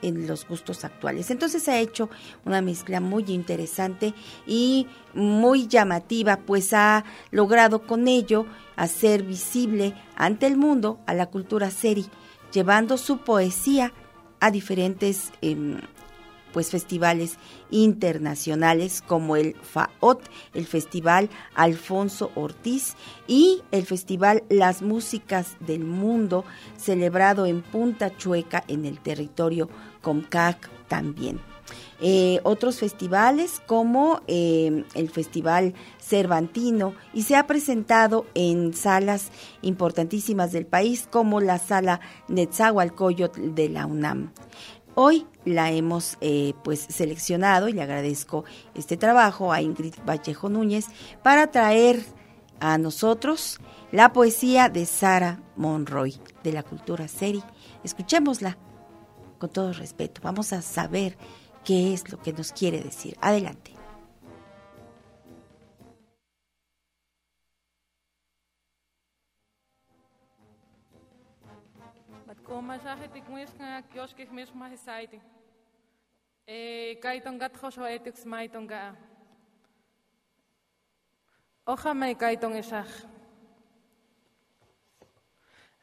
en 0.02 0.26
los 0.26 0.46
gustos 0.46 0.84
actuales. 0.84 1.30
Entonces 1.30 1.66
ha 1.70 1.78
hecho 1.78 2.10
una 2.44 2.60
mezcla 2.60 3.00
muy 3.00 3.24
interesante 3.28 4.12
y 4.46 4.88
muy 5.14 5.68
llamativa, 5.68 6.40
pues 6.40 6.74
ha 6.74 7.06
logrado 7.30 7.86
con 7.86 8.08
ello 8.08 8.44
hacer 8.76 9.22
visible 9.22 9.94
ante 10.14 10.46
el 10.46 10.58
mundo 10.58 11.00
a 11.06 11.14
la 11.14 11.30
cultura 11.30 11.70
seri, 11.70 12.04
llevando 12.52 12.98
su 12.98 13.24
poesía 13.24 13.94
a 14.38 14.50
diferentes 14.50 15.32
em, 15.40 15.80
pues 16.52 16.70
festivales 16.70 17.36
internacionales 17.70 19.02
como 19.06 19.36
el 19.36 19.54
FAOT, 19.62 20.22
el 20.54 20.66
Festival 20.66 21.30
Alfonso 21.54 22.30
Ortiz 22.34 22.94
y 23.26 23.62
el 23.70 23.84
Festival 23.86 24.44
Las 24.48 24.82
Músicas 24.82 25.56
del 25.60 25.84
Mundo, 25.84 26.44
celebrado 26.76 27.46
en 27.46 27.62
Punta 27.62 28.16
Chueca 28.16 28.64
en 28.68 28.84
el 28.84 29.00
territorio 29.00 29.68
Comcac 30.00 30.70
también. 30.88 31.40
Eh, 32.04 32.40
otros 32.42 32.80
festivales 32.80 33.62
como 33.64 34.22
eh, 34.26 34.84
el 34.94 35.08
Festival 35.08 35.74
Cervantino 36.00 36.94
y 37.14 37.22
se 37.22 37.36
ha 37.36 37.46
presentado 37.46 38.26
en 38.34 38.74
salas 38.74 39.30
importantísimas 39.62 40.50
del 40.50 40.66
país 40.66 41.06
como 41.08 41.40
la 41.40 41.58
sala 41.58 42.00
Netzahualcoyotl 42.26 43.54
de 43.54 43.68
la 43.68 43.86
UNAM. 43.86 44.32
Hoy 44.94 45.26
la 45.44 45.70
hemos 45.70 46.18
eh, 46.20 46.52
pues 46.62 46.80
seleccionado 46.80 47.68
y 47.68 47.72
le 47.72 47.82
agradezco 47.82 48.44
este 48.74 48.96
trabajo 48.96 49.52
a 49.52 49.62
Ingrid 49.62 49.94
Vallejo 50.06 50.50
Núñez 50.50 50.86
para 51.22 51.50
traer 51.50 52.04
a 52.60 52.76
nosotros 52.76 53.58
la 53.90 54.12
poesía 54.12 54.68
de 54.68 54.84
Sara 54.84 55.42
Monroy 55.56 56.18
de 56.44 56.52
la 56.52 56.62
cultura 56.62 57.08
seri. 57.08 57.42
Escuchémosla 57.82 58.58
con 59.38 59.50
todo 59.50 59.72
respeto. 59.72 60.20
Vamos 60.22 60.52
a 60.52 60.62
saber 60.62 61.16
qué 61.64 61.94
es 61.94 62.10
lo 62.12 62.20
que 62.20 62.32
nos 62.32 62.52
quiere 62.52 62.80
decir. 62.80 63.16
Adelante. 63.20 63.71
μας 72.62 72.84
άρχεται 72.84 73.18
η 73.18 73.22
κουίσκα 73.30 73.80
και 73.92 74.00
ως 74.00 74.12
και 74.12 74.26
χμίσου 74.30 74.56
μας 74.56 74.70
εσάιτη. 74.72 75.22
Ε, 76.44 76.94
καί 76.98 77.20
τον 77.20 77.38
κάτ 77.38 77.56
χώσο 77.56 77.84
έτοιξ 77.84 78.24
μάι 78.24 78.48
τον 78.48 78.66
κά. 78.66 78.96
Όχα 81.64 81.94
με 81.94 82.12
καί 82.12 82.38
τον 82.38 82.52
εσάχ. 82.52 83.04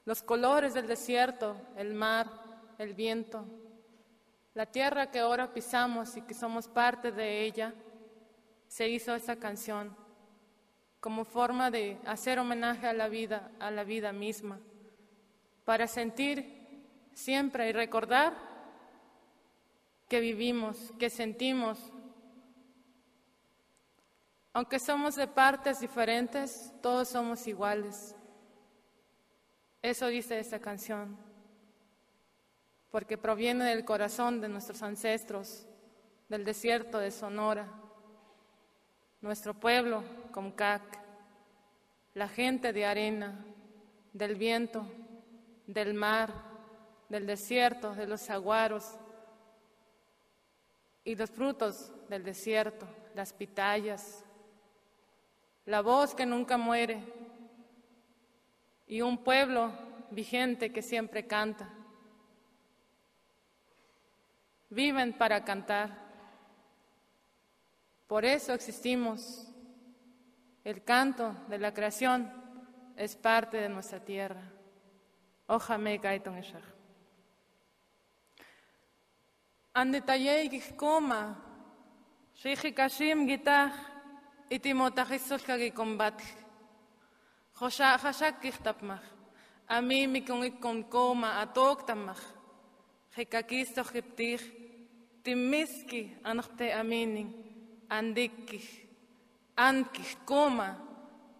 los 0.05 0.22
colores 0.22 0.74
del 0.74 0.87
desierto, 0.87 1.57
el 1.74 1.95
mar, 1.95 2.28
el 2.78 2.93
viento, 2.93 3.47
la 4.55 4.66
tierra 4.66 5.11
que 5.11 5.18
ahora 5.18 5.53
pisamos 5.53 6.16
y 6.16 6.22
que 6.22 6.34
somos 6.34 6.68
parte 6.68 7.11
de 7.11 7.44
ella, 7.44 7.74
se 8.68 8.88
hizo 8.88 9.14
esa 9.14 9.36
canción 9.36 9.96
como 11.00 11.24
forma 11.24 11.70
de 11.70 11.98
hacer 12.07 12.38
homenaje 12.38 12.86
a 12.86 12.92
la 12.92 13.09
vida, 13.09 13.50
a 13.59 13.70
la 13.70 13.82
vida 13.82 14.12
misma, 14.12 14.61
para 15.64 15.86
sentir 15.86 16.86
siempre 17.12 17.68
y 17.68 17.72
recordar 17.72 18.34
que 20.09 20.20
vivimos, 20.20 20.92
que 20.98 21.11
sentimos. 21.11 21.78
Aunque 24.53 24.78
somos 24.78 25.16
de 25.16 25.26
partes 25.26 25.80
diferentes, 25.80 26.72
todos 26.82 27.09
somos 27.09 27.46
iguales. 27.46 28.14
Eso 29.80 30.07
dice 30.07 30.38
esa 30.38 30.61
canción 30.61 31.32
porque 32.93 33.16
proviene 33.16 33.64
del 33.64 33.86
corazón 33.86 34.43
de 34.43 34.51
nuestros 34.51 34.82
ancestros, 34.82 35.66
del 36.28 36.45
desierto 36.45 36.99
de 36.99 37.11
Sonora, 37.11 37.66
nuestro 39.22 39.55
pueblo, 39.55 40.05
Comcac, 40.30 40.82
la 42.12 42.28
gente 42.28 42.70
de 42.74 42.84
arena, 42.84 43.47
del 44.12 44.34
viento, 44.34 44.86
del 45.66 45.95
mar, 45.95 46.34
del 47.09 47.26
desierto, 47.26 47.95
de 47.95 48.07
los 48.07 48.28
aguaros 48.28 48.99
y 51.03 51.14
los 51.14 51.30
frutos 51.30 51.93
del 52.11 52.22
desierto, 52.22 52.86
las 53.14 53.32
pitayas, 53.32 54.22
la 55.64 55.80
voz 55.80 56.14
que 56.14 56.26
nunca 56.26 56.59
muere 56.59 57.03
y 58.86 59.01
un 59.01 59.16
pueblo 59.16 59.72
vigente 60.11 60.70
que 60.72 60.82
siempre 60.82 61.26
canta 61.26 61.72
viven 64.72 65.12
para 65.12 65.44
cantar. 65.44 65.90
Por 68.06 68.24
eso 68.24 68.52
existimos. 68.54 69.48
El 70.64 70.82
canto 70.82 71.34
de 71.48 71.58
la 71.58 71.74
creación 71.74 72.32
es 72.96 73.16
parte 73.16 73.58
de 73.58 73.68
nuestra 73.68 74.00
tierra. 74.00 74.42
Ojame 75.48 75.98
kaiton 76.00 76.38
ishach. 76.38 76.64
Andetayei 79.74 80.48
kikoma, 80.48 81.36
shiji 82.34 82.72
kashim 82.72 83.26
gitach, 83.26 83.74
itimotajisulka 84.50 85.56
gikombatl. 85.58 86.24
Josha 87.58 87.98
hashak 87.98 88.40
kichtapmach, 88.40 89.02
a 89.68 89.80
mí 89.80 90.06
mi 90.06 90.22
con 90.24 90.44
ikon 90.44 90.84
koma 90.84 91.40
atoktamach. 91.40 92.22
Giptich, 93.14 94.61
Τι 95.22 95.30
τη 95.30 95.34
μίσκη 95.34 96.16
ανοχτε 96.22 96.72
αμήνη, 96.72 97.34
αντίκη, 97.86 98.88
άνκη, 99.54 100.02
κούμα, 100.24 100.80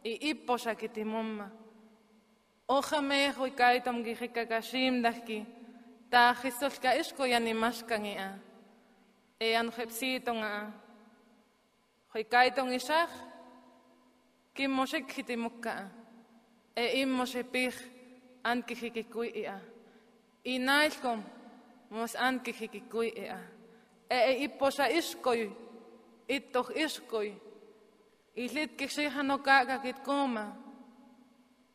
η 0.02 0.18
ύποσα 0.20 0.74
και 0.74 0.88
τη 0.88 1.04
μόμα. 1.04 1.52
Όχα 2.66 3.00
με 3.00 3.14
έχω 3.14 3.46
η 3.46 3.50
κάη 3.50 3.80
των 3.80 4.00
γκυχή 4.00 4.28
κακασίμταχη, 4.28 5.46
τα 6.08 6.32
χριστός 6.36 6.78
και 6.78 6.88
ίσκο 6.88 7.24
για 7.24 7.40
νημάς 7.40 7.84
κανιά, 7.84 8.42
εάν 9.36 9.72
χεψί 9.72 10.20
τον 10.24 10.42
α. 10.42 10.72
Χωρί 12.08 12.24
κάη 12.24 12.52
Ισάχ, 12.74 13.10
κοιμός 14.52 14.92
έκχει 14.92 15.22
τη 15.22 15.36
μουκά, 15.36 15.92
ε 16.72 16.98
ήμος 16.98 17.34
επίχ, 17.34 17.76
άνκη 18.40 18.74
χει 18.74 18.90
και 18.90 19.04
κουίια. 19.04 19.62
Ινάλκομ, 20.42 21.22
μος 21.88 22.14
άνκη. 22.14 22.82
Ε, 24.14 24.30
ε, 24.30 24.42
ή 24.42 24.48
πως 24.48 24.78
αίσκοι 24.78 25.56
ή 26.26 26.40
το 26.40 26.66
αίσκοι 26.74 27.40
ή 28.32 28.42
λίτ 28.42 28.74
και 28.76 28.86
ξέχαν 28.86 29.30
ο 29.30 29.38
κάκα 29.38 29.76
και 29.76 29.94
κόμμα 30.02 30.56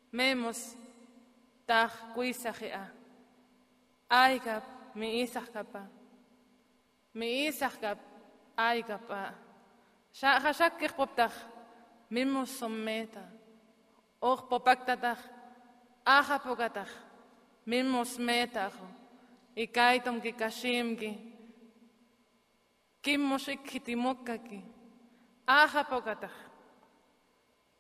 μέμος 0.10 0.76
ταχ 1.66 1.94
κουίσαχεα 2.14 2.94
άικαπ 4.08 4.64
μη 4.94 5.08
ίσαχκαπα 5.08 5.92
μη 7.12 7.26
ίσαχκαπ 7.26 7.98
άικαπα 8.56 9.40
χασάκ 10.42 10.78
και 10.78 10.88
χποπτάχ 10.88 11.34
μήμος 12.08 12.50
σωμέτα. 12.50 13.32
Όχ 14.20 14.44
ποπάκτατάχ 14.44 15.20
άχα 16.04 16.40
ποκατάχ 16.40 16.90
μήμος 17.64 18.18
μέταχ 18.18 18.74
η 19.54 19.68
κάιτομ 19.68 20.20
και 20.20 20.32
κασίμ 20.32 20.96
και 23.08 23.18
μοχθεί 23.18 23.56
και 23.56 23.80
τι 23.80 23.96
μόκα 23.96 24.36
και 24.36 24.60
αχα 25.46 25.86
ποκαταχ 25.86 26.32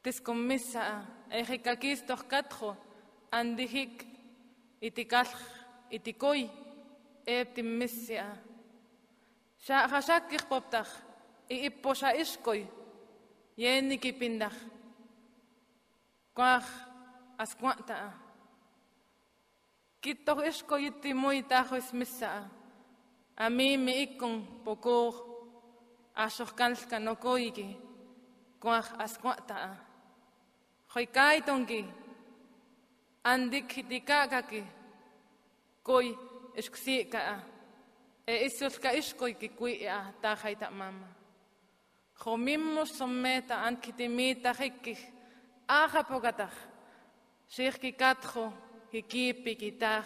τις 0.01 0.21
κομμείσα 0.21 1.09
αρχικά 1.31 1.75
και 1.75 1.95
στο 1.95 2.15
κάτω 2.27 2.77
αντήγηκε 3.29 4.05
η 4.79 4.91
τι 4.91 5.05
κάτω 5.05 5.37
η 5.87 5.99
τι 5.99 6.13
κοι 6.13 6.51
επτυμμείσα 7.23 8.41
σα 9.57 9.77
αφασάκι 9.77 10.37
χπόπταχ 10.37 10.99
η 11.47 11.55
ύποσα 11.55 12.15
ίσκοι 12.15 12.69
γενική 13.55 14.13
πίνταχ. 14.13 14.53
Κοι 16.33 16.41
ασκώντα 17.35 18.21
και 19.99 20.17
το 20.23 20.41
ύσκοι 20.47 20.91
τι 21.01 21.13
μου 21.13 21.29
ήταχος 21.29 21.91
μείσα. 21.91 22.51
Ami 23.37 23.77
me 23.77 23.93
ikon 24.01 24.61
pokor 24.63 25.13
asorkanl 26.15 26.75
kanokoigi 26.89 27.77
askuata 28.59 29.03
askuataa. 29.03 29.75
Hoikaitongi 30.95 31.85
andik 33.23 33.75
hitikakaki 33.75 34.63
koi 35.83 36.17
esksikaa. 36.55 37.39
E 38.27 38.45
isulka 38.45 38.91
iskoiki 38.91 39.49
kuia 39.49 40.13
tahaita 40.21 40.71
mama. 40.71 41.07
Homimmus 42.25 42.97
sommeta 42.97 43.63
ankitimita 43.63 44.53
hikkih 44.53 44.99
ahapokatah. 45.67 46.53
Sirki 47.47 47.91
katho 47.91 48.53
hikipikitah 48.93 50.05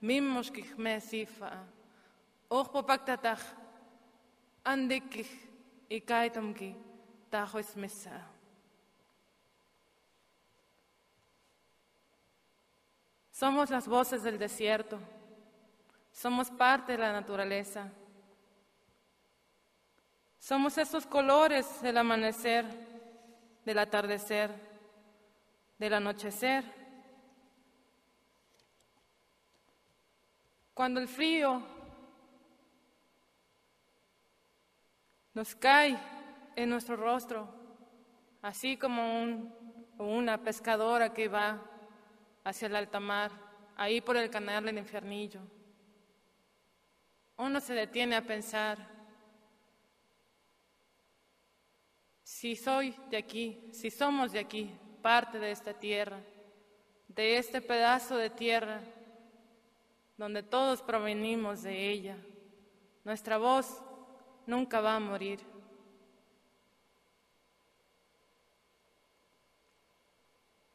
mimmoskih 0.00 0.76
me 0.76 1.00
sifaa. 1.00 1.77
Kihme 2.48 2.58
sifaa. 2.58 2.58
Ohpopaktatah, 2.58 3.40
andikih, 4.64 5.28
ikaitomki, 5.90 6.76
tahoismissaa. 7.30 8.38
Somos 13.32 13.70
las 13.70 13.86
voces 13.86 14.22
del 14.22 14.38
desierto. 14.38 14.98
Somos 16.12 16.50
parte 16.50 16.92
de 16.92 16.98
la 16.98 17.12
naturaleza. 17.12 17.88
Somos 20.40 20.76
esos 20.78 21.06
colores 21.06 21.80
del 21.82 21.98
amanecer, 21.98 22.64
del 23.64 23.78
atardecer, 23.78 24.50
del 25.78 25.94
anochecer. 25.94 26.64
Cuando 30.74 31.00
el 31.00 31.06
frío 31.06 31.77
nos 35.38 35.54
cae 35.54 35.96
en 36.56 36.68
nuestro 36.68 36.96
rostro, 36.96 37.48
así 38.42 38.76
como 38.76 39.22
un, 39.22 39.54
una 39.96 40.42
pescadora 40.42 41.14
que 41.14 41.28
va 41.28 41.62
hacia 42.42 42.66
el 42.66 42.74
alta 42.74 42.98
mar, 42.98 43.30
ahí 43.76 44.00
por 44.00 44.16
el 44.16 44.30
canal 44.30 44.64
del 44.64 44.78
infiernillo. 44.78 45.40
Uno 47.36 47.60
se 47.60 47.72
detiene 47.72 48.16
a 48.16 48.26
pensar, 48.26 48.84
si 52.24 52.56
soy 52.56 52.92
de 53.08 53.18
aquí, 53.18 53.70
si 53.70 53.92
somos 53.92 54.32
de 54.32 54.40
aquí, 54.40 54.76
parte 55.02 55.38
de 55.38 55.52
esta 55.52 55.72
tierra, 55.72 56.18
de 57.06 57.38
este 57.38 57.60
pedazo 57.60 58.16
de 58.16 58.30
tierra 58.30 58.80
donde 60.16 60.42
todos 60.42 60.82
provenimos 60.82 61.62
de 61.62 61.90
ella, 61.90 62.16
nuestra 63.04 63.38
voz 63.38 63.84
nunca 64.48 64.80
va 64.80 64.96
a 64.96 65.00
morir. 65.00 65.40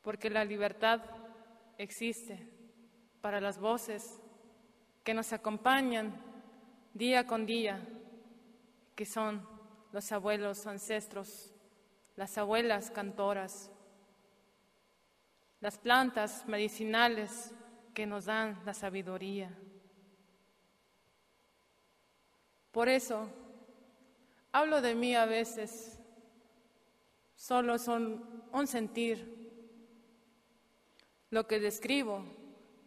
Porque 0.04 0.30
la 0.30 0.46
libertad 0.46 1.02
existe 1.78 2.48
para 3.20 3.42
las 3.42 3.60
voces 3.60 4.22
que 5.04 5.16
nos 5.16 5.34
acompañan 5.34 6.14
día 6.94 7.26
con 7.26 7.48
día, 7.48 7.82
que 8.96 9.06
son 9.06 9.46
los 9.92 10.12
abuelos 10.12 10.68
ancestros, 10.68 11.52
las 12.16 12.38
abuelas 12.38 12.92
cantoras, 12.92 13.72
las 15.62 15.80
plantas 15.80 16.46
medicinales 16.48 17.52
que 17.96 18.06
nos 18.06 18.26
dan 18.26 18.62
la 18.66 18.76
sabiduría. 18.76 19.50
Por 22.72 22.88
eso, 22.88 23.30
hablo 24.54 24.82
de 24.82 24.96
mí 24.96 25.16
a 25.16 25.26
veces, 25.26 26.00
solo 27.36 27.78
son 27.78 28.24
un 28.54 28.68
sentir 28.68 29.34
lo 31.32 31.48
que 31.48 31.60
describo 31.60 32.24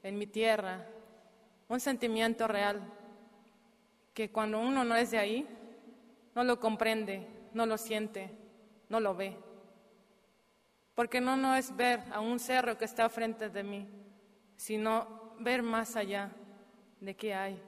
en 0.02 0.16
mi 0.16 0.28
tierra, 0.28 0.86
un 1.68 1.80
sentimiento 1.80 2.46
real, 2.46 2.80
que 4.14 4.30
cuando 4.30 4.60
uno 4.60 4.84
no 4.84 4.94
es 4.94 5.10
de 5.10 5.18
ahí, 5.18 5.46
no 6.34 6.44
lo 6.44 6.60
comprende, 6.60 7.26
no 7.52 7.66
lo 7.66 7.76
siente, 7.76 8.30
no 8.88 9.00
lo 9.00 9.16
ve. 9.16 9.36
Porque 10.94 11.20
no, 11.20 11.36
no 11.36 11.56
es 11.56 11.74
ver 11.76 12.00
a 12.12 12.20
un 12.20 12.38
cerro 12.38 12.78
que 12.78 12.84
está 12.84 13.08
frente 13.08 13.50
de 13.50 13.64
mí, 13.64 13.88
sino 14.56 15.34
ver 15.40 15.62
más 15.62 15.96
allá 15.96 16.30
de 17.00 17.16
qué 17.16 17.34
hay. 17.34 17.60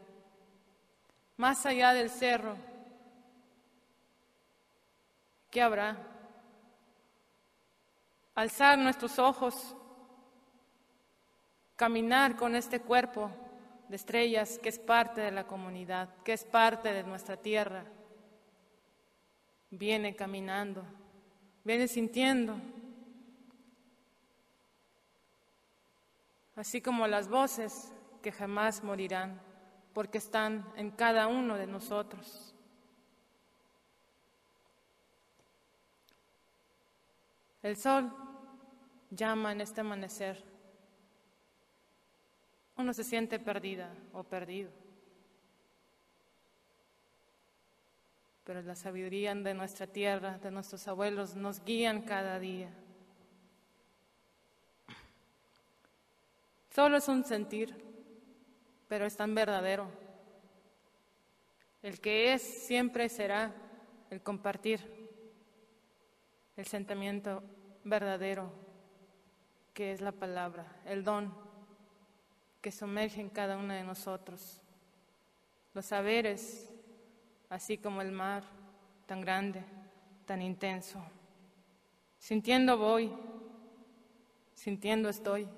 Más 1.37 1.67
allá 1.67 1.93
del 1.93 2.09
cerro, 2.09 2.57
¿qué 5.51 5.63
habrá? 5.63 5.97
Alzar 8.35 8.79
nuestros 8.79 9.19
ojos 9.19 9.75
caminar 11.79 12.35
con 12.35 12.57
este 12.57 12.81
cuerpo 12.81 13.31
de 13.89 13.95
estrellas 13.95 14.59
que 14.59 14.69
es 14.69 14.81
parte 14.81 15.21
de 15.21 15.31
la 15.31 15.47
comunidad, 15.47 16.09
que 16.25 16.33
es 16.33 16.45
parte 16.45 16.93
de 16.93 17.05
nuestra 17.05 17.37
tierra. 17.37 17.85
Viene 19.71 20.17
caminando, 20.17 20.85
viene 21.63 21.87
sintiendo, 21.87 22.57
así 26.57 26.81
como 26.81 27.07
las 27.07 27.29
voces 27.29 27.93
que 28.23 28.33
jamás 28.33 28.83
morirán, 28.83 29.41
porque 29.95 30.19
están 30.19 30.69
en 30.75 30.91
cada 30.91 31.29
uno 31.29 31.57
de 31.57 31.69
nosotros. 31.69 32.57
El 37.63 37.77
sol 37.77 38.13
llama 39.11 39.53
en 39.53 39.61
este 39.61 39.81
amanecer, 39.81 40.43
uno 42.77 42.93
se 42.93 43.03
siente 43.03 43.41
perdida 43.41 43.93
o 44.13 44.23
perdido. 44.23 44.71
Pero 48.45 48.63
la 48.63 48.77
sabiduría 48.77 49.35
de 49.35 49.53
nuestra 49.53 49.87
tierra, 49.87 50.39
de 50.39 50.51
nuestros 50.51 50.87
abuelos, 50.87 51.35
nos 51.35 51.63
guían 51.65 52.03
cada 52.03 52.39
día. 52.39 52.71
Solo 56.71 56.99
es 56.99 57.09
un 57.09 57.25
sentir, 57.25 57.75
pero 58.87 59.05
es 59.05 59.17
tan 59.17 59.35
verdadero. 59.35 59.91
El 61.83 62.01
que 62.01 62.33
es 62.33 62.43
siempre 62.43 63.09
será 63.09 63.53
el 64.11 64.23
compartir, 64.23 64.98
el 66.59 66.67
sentimiento 66.67 67.41
verdadero, 67.85 68.51
que 69.73 69.93
es 69.93 70.01
la 70.01 70.11
palabra, 70.11 70.67
el 70.85 71.05
don 71.05 71.33
que 72.61 72.73
sumerge 72.73 73.21
en 73.21 73.31
cada 73.31 73.57
uno 73.57 73.73
de 73.73 73.85
nosotros. 73.85 74.61
Los 75.73 75.87
saberes, 75.87 76.69
así 77.49 77.79
como 77.79 78.03
el 78.03 78.11
mar, 78.11 78.43
tan 79.07 79.21
grande, 79.21 79.63
tan 80.27 80.43
intenso. 80.43 81.01
Sintiendo 82.19 82.77
voy, 82.77 83.13
sintiendo 84.53 85.09
estoy. 85.09 85.49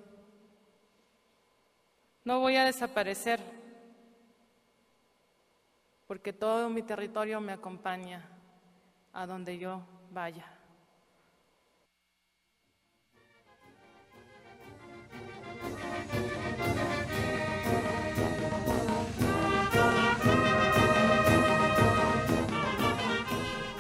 No 2.24 2.40
voy 2.40 2.56
a 2.56 2.66
desaparecer, 2.66 3.40
porque 6.06 6.34
todo 6.34 6.68
mi 6.68 6.82
territorio 6.82 7.40
me 7.40 7.52
acompaña 7.52 8.28
a 9.14 9.26
donde 9.26 9.56
yo 9.56 9.80
vaya. 10.10 10.59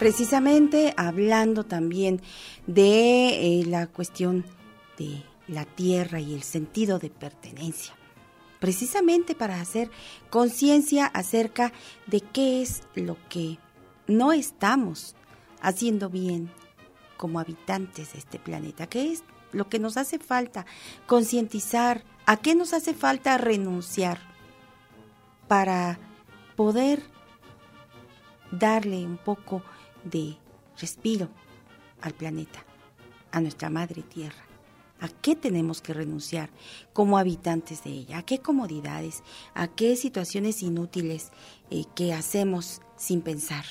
Precisamente 0.00 0.94
hablando 0.96 1.64
también 1.64 2.22
de 2.66 3.60
eh, 3.60 3.66
la 3.66 3.86
cuestión 3.86 4.46
de 4.96 5.22
la 5.46 5.66
tierra 5.66 6.20
y 6.20 6.32
el 6.32 6.42
sentido 6.42 6.98
de 6.98 7.10
pertenencia, 7.10 7.92
precisamente 8.60 9.34
para 9.34 9.60
hacer 9.60 9.90
conciencia 10.30 11.04
acerca 11.04 11.74
de 12.06 12.22
qué 12.22 12.62
es 12.62 12.82
lo 12.94 13.18
que 13.28 13.58
no 14.06 14.32
estamos 14.32 15.16
haciendo 15.60 16.08
bien 16.08 16.50
como 17.18 17.38
habitantes 17.38 18.14
de 18.14 18.20
este 18.20 18.38
planeta, 18.38 18.86
qué 18.86 19.12
es 19.12 19.22
lo 19.52 19.68
que 19.68 19.78
nos 19.78 19.98
hace 19.98 20.18
falta 20.18 20.64
concientizar, 21.06 22.04
a 22.24 22.38
qué 22.38 22.54
nos 22.54 22.72
hace 22.72 22.94
falta 22.94 23.36
renunciar 23.36 24.18
para 25.46 25.98
poder 26.56 27.02
darle 28.50 29.04
un 29.04 29.18
poco 29.18 29.62
de 30.04 30.36
respiro 30.78 31.28
al 32.00 32.12
planeta, 32.12 32.64
a 33.32 33.40
nuestra 33.40 33.70
madre 33.70 34.02
tierra. 34.02 34.44
¿A 35.00 35.08
qué 35.08 35.34
tenemos 35.34 35.80
que 35.80 35.94
renunciar 35.94 36.50
como 36.92 37.16
habitantes 37.16 37.84
de 37.84 37.90
ella? 37.90 38.18
¿A 38.18 38.22
qué 38.22 38.40
comodidades? 38.40 39.22
¿A 39.54 39.68
qué 39.68 39.96
situaciones 39.96 40.62
inútiles 40.62 41.30
eh, 41.70 41.84
que 41.94 42.12
hacemos 42.12 42.82
sin 42.96 43.22
pensar? 43.22 43.64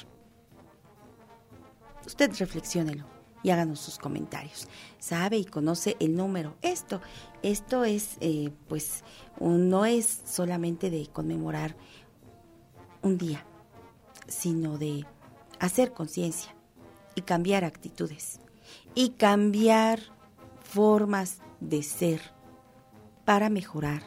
Usted 2.05 2.31
reflexiónelo 2.39 3.05
y 3.43 3.51
háganos 3.51 3.79
sus 3.79 3.99
comentarios. 3.99 4.67
Sabe 4.97 5.37
y 5.37 5.45
conoce 5.45 5.95
el 5.99 6.15
número. 6.15 6.55
Esto, 6.63 6.99
esto 7.43 7.83
es, 7.83 8.17
eh, 8.21 8.51
pues, 8.67 9.03
no 9.39 9.85
es 9.85 10.21
solamente 10.25 10.89
de 10.89 11.07
conmemorar 11.07 11.75
un 13.03 13.19
día, 13.19 13.45
sino 14.27 14.79
de 14.79 15.05
hacer 15.59 15.91
conciencia 15.91 16.55
y 17.15 17.21
cambiar 17.21 17.63
actitudes 17.63 18.39
y 18.95 19.09
cambiar 19.11 19.99
formas 20.63 21.39
de 21.59 21.83
ser 21.83 22.21
para 23.25 23.49
mejorar 23.49 24.03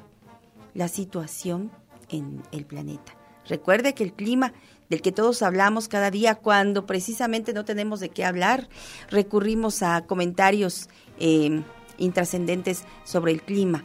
la 0.74 0.88
situación 0.88 1.70
en 2.08 2.42
el 2.52 2.64
planeta. 2.64 3.16
Recuerde 3.48 3.94
que 3.94 4.04
el 4.04 4.12
clima 4.12 4.52
del 4.88 5.02
que 5.02 5.12
todos 5.12 5.42
hablamos 5.42 5.88
cada 5.88 6.10
día 6.10 6.36
cuando 6.36 6.86
precisamente 6.86 7.52
no 7.52 7.64
tenemos 7.64 8.00
de 8.00 8.10
qué 8.10 8.24
hablar, 8.24 8.68
recurrimos 9.10 9.82
a 9.82 10.06
comentarios 10.06 10.88
eh, 11.18 11.62
intrascendentes 11.98 12.84
sobre 13.04 13.32
el 13.32 13.42
clima. 13.42 13.84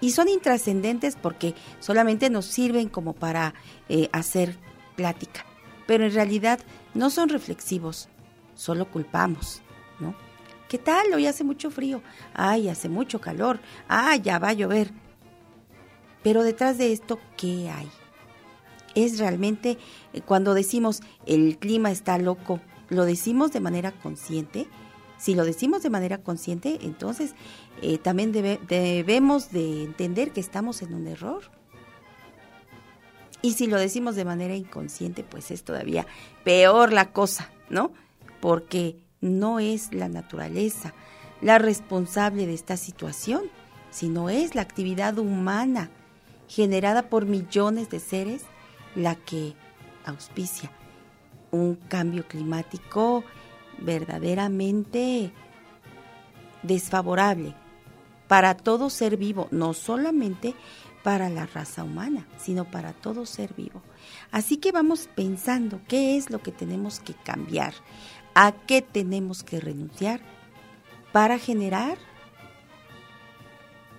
Y 0.00 0.10
son 0.10 0.28
intrascendentes 0.28 1.16
porque 1.16 1.54
solamente 1.80 2.30
nos 2.30 2.46
sirven 2.46 2.88
como 2.88 3.14
para 3.14 3.54
eh, 3.88 4.08
hacer 4.12 4.56
plática, 4.94 5.44
pero 5.86 6.04
en 6.04 6.12
realidad 6.12 6.60
no 6.96 7.10
son 7.10 7.28
reflexivos, 7.28 8.08
solo 8.54 8.90
culpamos, 8.90 9.62
¿no? 10.00 10.14
¿Qué 10.68 10.78
tal? 10.78 11.12
Hoy 11.14 11.26
hace 11.26 11.44
mucho 11.44 11.70
frío. 11.70 12.02
Ay, 12.34 12.68
hace 12.68 12.88
mucho 12.88 13.20
calor. 13.20 13.60
Ah, 13.88 14.16
ya 14.16 14.40
va 14.40 14.48
a 14.48 14.52
llover. 14.54 14.90
Pero 16.24 16.42
detrás 16.42 16.76
de 16.76 16.92
esto, 16.92 17.20
¿qué 17.36 17.70
hay? 17.70 17.88
Es 18.96 19.18
realmente 19.20 19.78
eh, 20.12 20.22
cuando 20.22 20.54
decimos 20.54 21.02
el 21.24 21.58
clima 21.58 21.92
está 21.92 22.18
loco, 22.18 22.60
¿lo 22.88 23.04
decimos 23.04 23.52
de 23.52 23.60
manera 23.60 23.92
consciente? 23.92 24.66
Si 25.18 25.34
lo 25.34 25.44
decimos 25.44 25.82
de 25.82 25.90
manera 25.90 26.18
consciente, 26.18 26.80
entonces 26.82 27.34
eh, 27.80 27.98
también 27.98 28.32
debemos 28.32 29.52
de 29.52 29.84
entender 29.84 30.32
que 30.32 30.40
estamos 30.40 30.82
en 30.82 30.94
un 30.94 31.06
error. 31.06 31.44
Y 33.46 33.52
si 33.52 33.68
lo 33.68 33.78
decimos 33.78 34.16
de 34.16 34.24
manera 34.24 34.56
inconsciente, 34.56 35.22
pues 35.22 35.52
es 35.52 35.62
todavía 35.62 36.04
peor 36.42 36.92
la 36.92 37.12
cosa, 37.12 37.48
¿no? 37.70 37.92
Porque 38.40 38.96
no 39.20 39.60
es 39.60 39.94
la 39.94 40.08
naturaleza 40.08 40.94
la 41.40 41.58
responsable 41.58 42.44
de 42.44 42.54
esta 42.54 42.76
situación, 42.76 43.42
sino 43.90 44.30
es 44.30 44.56
la 44.56 44.62
actividad 44.62 45.16
humana 45.16 45.90
generada 46.48 47.08
por 47.08 47.24
millones 47.24 47.88
de 47.88 48.00
seres 48.00 48.42
la 48.96 49.14
que 49.14 49.54
auspicia 50.04 50.72
un 51.52 51.76
cambio 51.76 52.26
climático 52.26 53.22
verdaderamente 53.78 55.30
desfavorable 56.64 57.54
para 58.26 58.56
todo 58.56 58.90
ser 58.90 59.16
vivo, 59.16 59.46
no 59.52 59.72
solamente 59.72 60.56
para 61.06 61.28
la 61.28 61.46
raza 61.46 61.84
humana, 61.84 62.26
sino 62.36 62.68
para 62.68 62.92
todo 62.92 63.26
ser 63.26 63.54
vivo. 63.54 63.80
Así 64.32 64.56
que 64.56 64.72
vamos 64.72 65.08
pensando 65.14 65.80
qué 65.86 66.16
es 66.16 66.30
lo 66.30 66.42
que 66.42 66.50
tenemos 66.50 66.98
que 66.98 67.14
cambiar, 67.14 67.74
a 68.34 68.50
qué 68.50 68.82
tenemos 68.82 69.44
que 69.44 69.60
renunciar 69.60 70.20
para 71.12 71.38
generar 71.38 71.96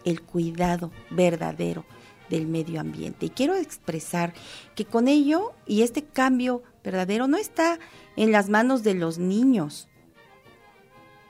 el 0.03 0.21
cuidado 0.21 0.91
verdadero 1.09 1.85
del 2.29 2.45
medio 2.45 2.81
ambiente. 2.81 3.27
Y 3.27 3.29
quiero 3.29 3.55
expresar 3.55 4.33
que 4.75 4.83
con 4.83 5.07
ello 5.07 5.53
y 5.65 5.83
este 5.83 6.03
cambio 6.03 6.61
verdadero 6.83 7.29
no 7.29 7.37
está 7.37 7.79
en 8.17 8.33
las 8.33 8.49
manos 8.49 8.83
de 8.83 8.95
los 8.95 9.17
niños, 9.17 9.87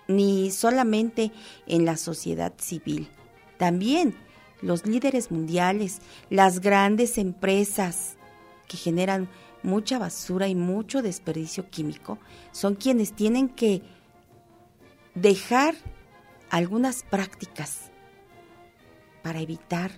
ni 0.07 0.49
solamente 0.49 1.31
en 1.67 1.85
la 1.85 1.97
sociedad 1.97 2.53
civil. 2.57 3.09
También 3.59 4.15
los 4.61 4.85
líderes 4.85 5.31
mundiales, 5.31 6.01
las 6.29 6.59
grandes 6.59 7.17
empresas 7.17 8.17
que 8.67 8.77
generan 8.77 9.29
mucha 9.63 9.97
basura 9.97 10.47
y 10.47 10.55
mucho 10.55 11.01
desperdicio 11.01 11.69
químico, 11.69 12.19
son 12.51 12.75
quienes 12.75 13.13
tienen 13.13 13.49
que 13.49 13.81
dejar 15.15 15.75
algunas 16.49 17.03
prácticas 17.03 17.91
para 19.23 19.41
evitar 19.41 19.91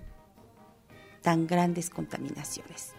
tan 1.21 1.45
grandes 1.45 1.89
contaminaciones. 1.89 2.93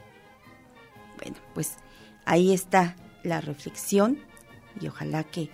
Bueno, 1.20 1.36
pues 1.54 1.76
ahí 2.24 2.52
está 2.52 2.96
la 3.22 3.40
reflexión 3.40 4.18
y 4.80 4.88
ojalá 4.88 5.24
que 5.24 5.50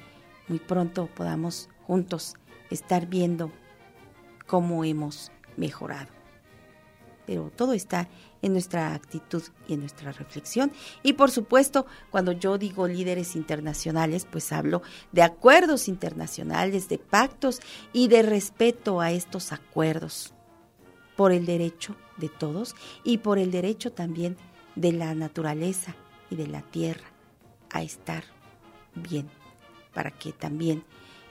muy 0.49 0.59
pronto 0.59 1.07
podamos 1.07 1.69
juntos 1.87 2.35
estar 2.71 3.07
viendo 3.07 3.51
cómo 4.47 4.85
hemos 4.85 5.33
mejorado. 5.57 6.09
Pero 7.27 7.51
todo 7.55 7.73
está 7.73 8.09
en 8.41 8.53
nuestra 8.53 8.95
actitud 8.95 9.43
y 9.67 9.75
en 9.75 9.81
nuestra 9.81 10.13
reflexión. 10.13 10.71
Y 11.03 11.15
por 11.15 11.31
supuesto, 11.31 11.87
cuando 12.11 12.33
yo 12.33 12.57
digo 12.57 12.87
líderes 12.87 13.35
internacionales, 13.35 14.27
pues 14.31 14.53
hablo 14.53 14.83
de 15.11 15.23
acuerdos 15.23 15.89
internacionales, 15.89 16.89
de 16.89 16.99
pactos 16.99 17.61
y 17.93 18.07
de 18.09 18.23
respeto 18.23 19.01
a 19.01 19.11
estos 19.11 19.53
acuerdos 19.53 20.33
por 21.17 21.33
el 21.33 21.47
derecho 21.47 21.97
de 22.17 22.29
todos 22.29 22.77
y 23.03 23.19
por 23.19 23.39
el 23.39 23.51
derecho 23.51 23.93
también 23.93 24.37
de 24.77 24.93
la 24.93 25.15
naturaleza 25.15 25.97
y 26.31 26.37
de 26.37 26.47
la 26.47 26.63
tierra 26.63 27.07
a 27.71 27.83
estar 27.83 28.25
bien, 28.95 29.29
para 29.93 30.11
que 30.11 30.33
también 30.33 30.85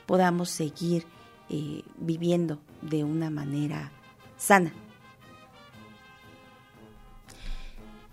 podamos 0.06 0.50
seguir 0.50 1.06
eh, 1.50 1.84
viviendo 1.98 2.60
de 2.82 3.04
una 3.04 3.30
manera 3.30 3.92
sana. 4.46 4.72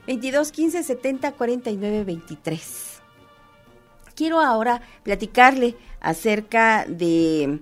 22 0.06 0.50
15 0.50 0.82
70 0.82 1.32
49 1.32 2.04
23. 2.04 3.00
Quiero 4.14 4.40
ahora 4.40 4.82
platicarle 5.02 5.76
acerca 6.00 6.84
de 6.86 7.60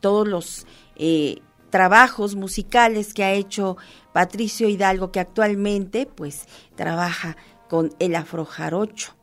todos 0.00 0.26
los 0.26 0.66
eh, 0.96 1.40
trabajos 1.70 2.36
musicales 2.36 3.12
que 3.12 3.24
ha 3.24 3.32
hecho 3.32 3.76
Patricio 4.12 4.68
Hidalgo, 4.68 5.12
que 5.12 5.20
actualmente 5.20 6.06
pues 6.06 6.46
trabaja 6.74 7.36
con 7.68 7.94
el 7.98 8.16
Afrojarocho, 8.16 9.14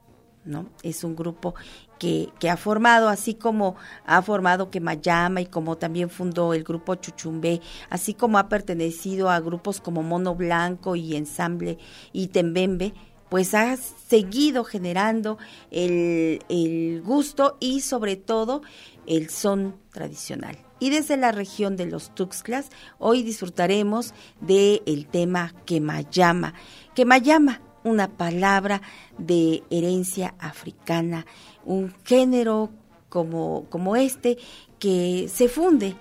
¿no? 0.45 0.69
Es 0.83 1.03
un 1.03 1.15
grupo 1.15 1.55
que, 1.97 2.31
ha 2.49 2.57
formado, 2.57 3.09
así 3.09 3.33
como 3.33 3.75
ha 4.05 4.21
formado 4.21 4.69
Quemayama 4.69 5.41
y 5.41 5.45
como 5.45 5.77
también 5.77 6.09
fundó 6.09 6.53
el 6.53 6.63
grupo 6.63 6.95
Chuchumbé, 6.95 7.61
así 7.89 8.13
como 8.13 8.37
ha 8.37 8.49
pertenecido 8.49 9.29
a 9.29 9.39
grupos 9.39 9.81
como 9.81 10.03
Mono 10.03 10.35
Blanco 10.35 10.95
y 10.95 11.15
Ensamble 11.15 11.77
y 12.13 12.27
Tembembe, 12.27 12.93
pues 13.29 13.53
ha 13.53 13.75
seguido 13.75 14.63
generando 14.63 15.37
el, 15.71 16.39
el 16.49 17.01
gusto 17.03 17.57
y 17.59 17.81
sobre 17.81 18.15
todo 18.15 18.61
el 19.05 19.29
son 19.29 19.75
tradicional. 19.91 20.57
Y 20.79 20.91
desde 20.91 21.17
la 21.17 21.31
región 21.31 21.75
de 21.75 21.87
los 21.87 22.13
Tuxtlas, 22.13 22.69
hoy 22.99 23.23
disfrutaremos 23.23 24.13
del 24.39 24.83
el 24.85 25.07
tema 25.07 25.53
Quemayama. 25.65 26.53
Quemayama, 26.93 27.61
una 27.83 28.09
palabra 28.09 28.81
de 29.17 29.63
herencia 29.71 30.35
africana, 30.39 31.25
un 31.67 31.93
género 32.05 32.71
como, 33.09 33.65
como 33.69 33.95
este 33.95 34.37
que 34.79 35.29
se 35.31 35.49
funde 35.49 35.95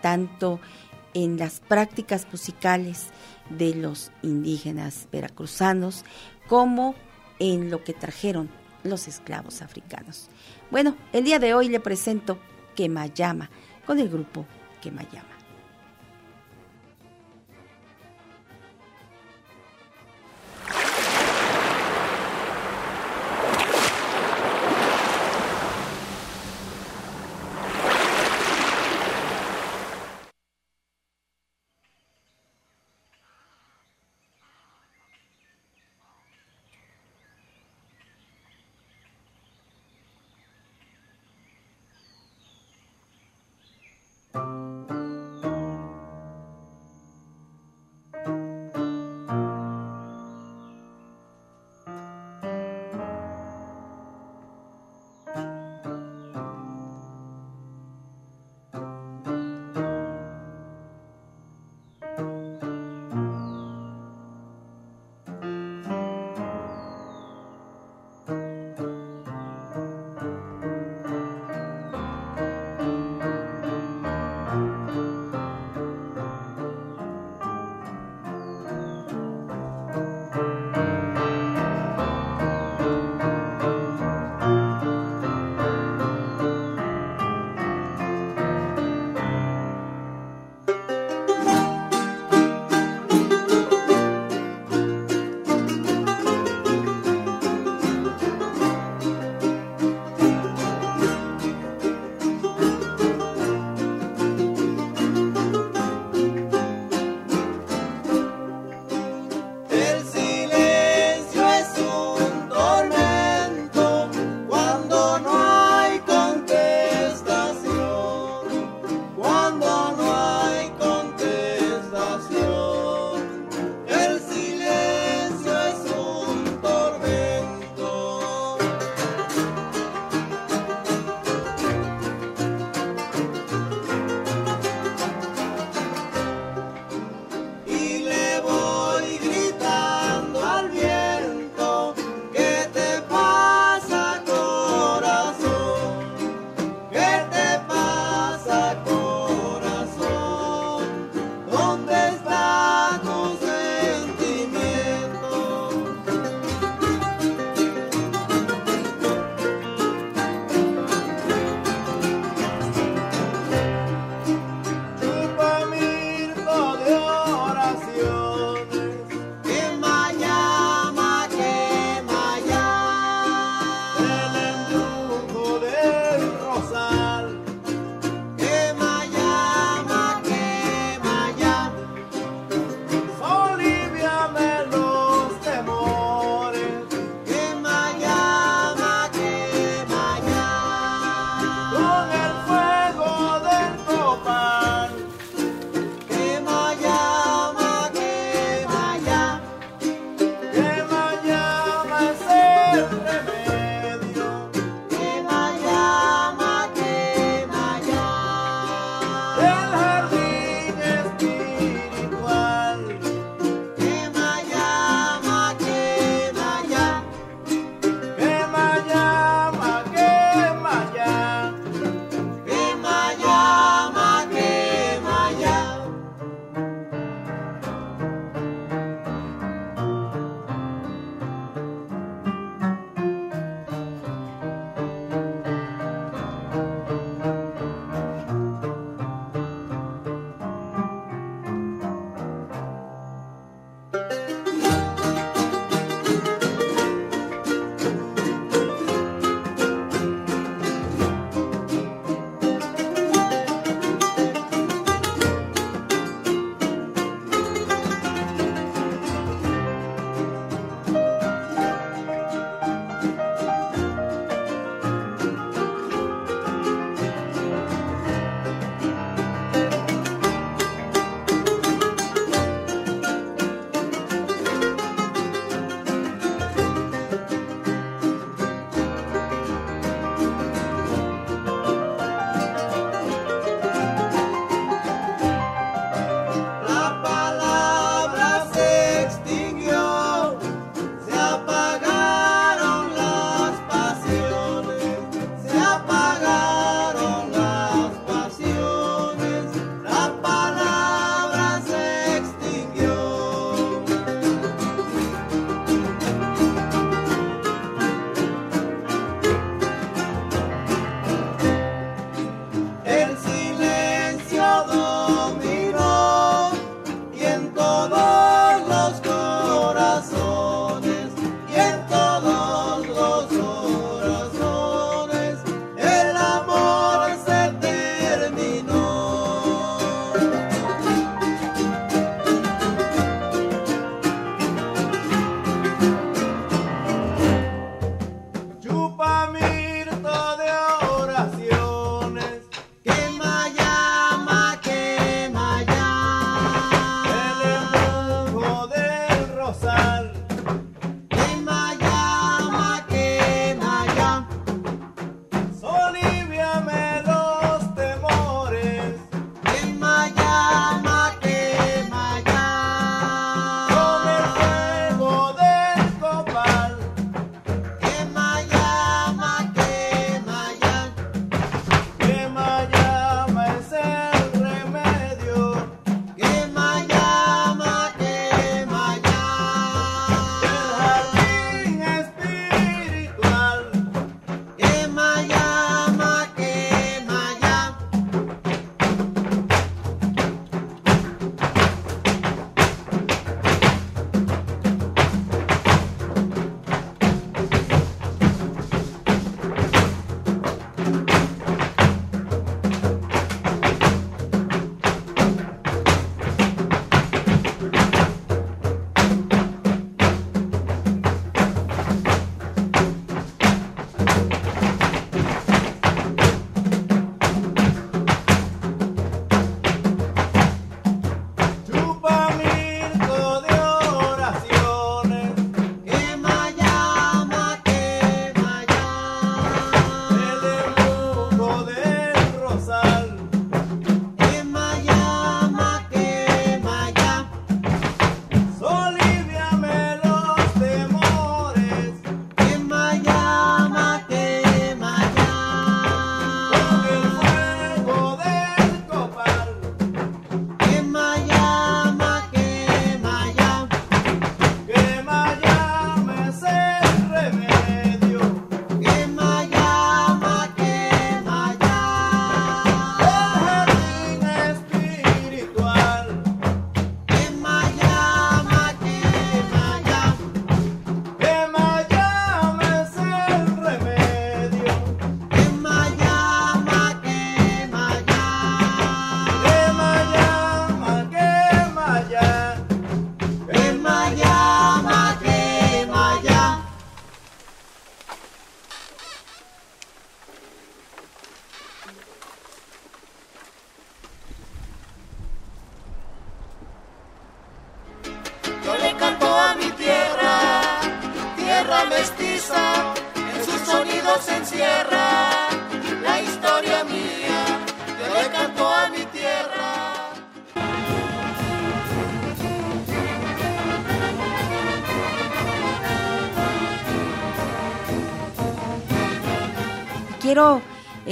tanto 0.00 0.60
en 1.12 1.36
las 1.38 1.60
prácticas 1.60 2.26
musicales 2.30 3.08
de 3.50 3.74
los 3.74 4.12
indígenas 4.22 5.08
veracruzanos 5.10 6.04
como 6.48 6.94
en 7.38 7.70
lo 7.70 7.82
que 7.84 7.92
trajeron 7.92 8.48
los 8.84 9.08
esclavos 9.08 9.60
africanos. 9.60 10.28
Bueno, 10.70 10.96
el 11.12 11.24
día 11.24 11.38
de 11.38 11.54
hoy 11.54 11.68
le 11.68 11.80
presento 11.80 12.38
Quemayama 12.74 13.50
con 13.86 13.98
el 13.98 14.08
grupo 14.08 14.46
Quemayama. 14.80 15.35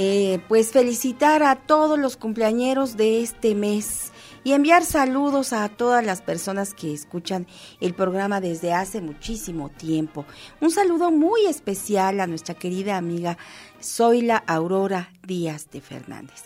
Eh, 0.05 0.39
pues 0.47 0.71
felicitar 0.71 1.41
a 1.41 1.55
todos 1.55 1.97
los 1.97 2.15
cumpleañeros 2.17 2.95
de 2.97 3.21
este 3.21 3.55
mes 3.55 4.11
y 4.43 4.53
enviar 4.53 4.85
saludos 4.85 5.53
a 5.53 5.67
todas 5.69 6.05
las 6.05 6.21
personas 6.21 6.75
que 6.75 6.93
escuchan 6.93 7.47
el 7.81 7.95
programa 7.95 8.39
desde 8.41 8.73
hace 8.73 9.01
muchísimo 9.01 9.69
tiempo. 9.69 10.25
Un 10.61 10.69
saludo 10.69 11.09
muy 11.09 11.47
especial 11.47 12.19
a 12.19 12.27
nuestra 12.27 12.53
querida 12.53 12.97
amiga 12.97 13.39
Zoila 13.81 14.37
Aurora 14.45 15.09
Díaz 15.25 15.71
de 15.71 15.81
Fernández. 15.81 16.43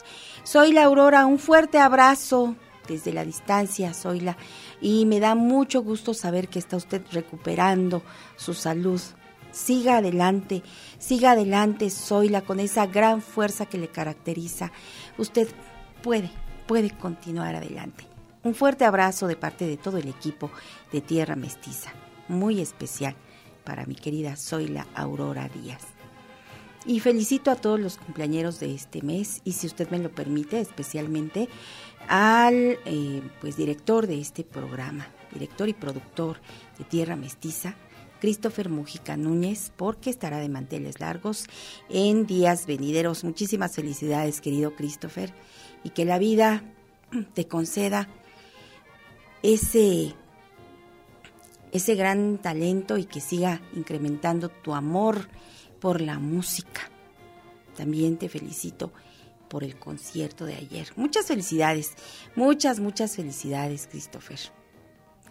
Zoila 0.47 0.85
Aurora, 0.85 1.25
un 1.25 1.39
fuerte 1.39 1.77
abrazo 1.77 2.55
desde 2.87 3.11
la 3.11 3.25
distancia, 3.25 3.93
Zoila, 3.93 4.37
y 4.81 5.05
me 5.05 5.19
da 5.19 5.35
mucho 5.35 5.81
gusto 5.81 6.13
saber 6.13 6.47
que 6.47 6.59
está 6.59 6.77
usted 6.77 7.01
recuperando 7.11 8.01
su 8.37 8.53
salud. 8.53 9.01
Siga 9.51 9.97
adelante, 9.97 10.63
siga 10.99 11.31
adelante, 11.31 11.89
Zoila, 11.89 12.41
con 12.41 12.59
esa 12.59 12.85
gran 12.85 13.21
fuerza 13.21 13.65
que 13.65 13.77
le 13.77 13.87
caracteriza. 13.87 14.71
Usted 15.17 15.47
puede, 16.03 16.29
puede 16.67 16.91
continuar 16.91 17.55
adelante. 17.55 18.05
Un 18.43 18.55
fuerte 18.55 18.85
abrazo 18.85 19.27
de 19.27 19.35
parte 19.35 19.65
de 19.65 19.77
todo 19.77 19.97
el 19.97 20.07
equipo 20.07 20.51
de 20.91 21.01
Tierra 21.01 21.35
Mestiza, 21.35 21.91
muy 22.27 22.61
especial 22.61 23.15
para 23.63 23.85
mi 23.85 23.95
querida 23.95 24.35
Zoila 24.35 24.87
Aurora 24.95 25.49
Díaz. 25.49 25.81
Y 26.85 27.01
felicito 27.01 27.51
a 27.51 27.55
todos 27.55 27.79
los 27.79 27.97
cumpleañeros 27.97 28.59
de 28.59 28.73
este 28.73 29.01
mes 29.01 29.41
y 29.43 29.51
si 29.53 29.67
usted 29.67 29.89
me 29.89 29.99
lo 29.99 30.09
permite, 30.09 30.61
especialmente 30.61 31.49
al 32.07 32.79
eh, 32.85 33.21
pues 33.41 33.57
director 33.57 34.07
de 34.07 34.21
este 34.21 34.43
programa, 34.43 35.07
director 35.33 35.67
y 35.67 35.73
productor 35.73 36.37
de 36.77 36.85
Tierra 36.85 37.17
Mestiza, 37.17 37.75
Christopher 38.19 38.69
Mujica 38.69 39.17
Núñez, 39.17 39.71
porque 39.75 40.09
estará 40.09 40.39
de 40.39 40.49
manteles 40.49 40.99
largos 40.99 41.45
en 41.89 42.25
días 42.25 42.65
venideros. 42.65 43.23
Muchísimas 43.23 43.75
felicidades, 43.75 44.41
querido 44.41 44.75
Christopher, 44.75 45.33
y 45.83 45.91
que 45.91 46.05
la 46.05 46.19
vida 46.19 46.63
te 47.33 47.47
conceda 47.47 48.09
ese, 49.43 50.13
ese 51.71 51.95
gran 51.95 52.37
talento 52.37 52.97
y 52.97 53.05
que 53.05 53.21
siga 53.21 53.61
incrementando 53.75 54.49
tu 54.49 54.73
amor 54.73 55.29
por 55.79 56.01
la 56.01 56.19
música. 56.19 56.89
También 57.75 58.17
te 58.17 58.27
felicito 58.27 58.91
por 59.47 59.63
el 59.63 59.79
concierto 59.79 60.45
de 60.45 60.55
ayer. 60.55 60.89
Muchas 60.95 61.25
felicidades, 61.25 61.93
muchas, 62.35 62.79
muchas 62.79 63.15
felicidades, 63.15 63.87
Christopher. 63.87 64.58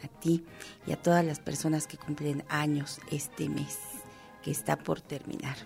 A 0.04 0.08
ti 0.20 0.44
y 0.86 0.92
a 0.92 0.96
todas 0.96 1.24
las 1.24 1.40
personas 1.40 1.86
que 1.86 1.96
cumplen 1.96 2.44
años 2.48 3.00
este 3.10 3.48
mes 3.48 3.78
que 4.42 4.50
está 4.50 4.76
por 4.76 5.00
terminar. 5.00 5.56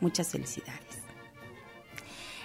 Muchas 0.00 0.28
felicidades. 0.28 0.98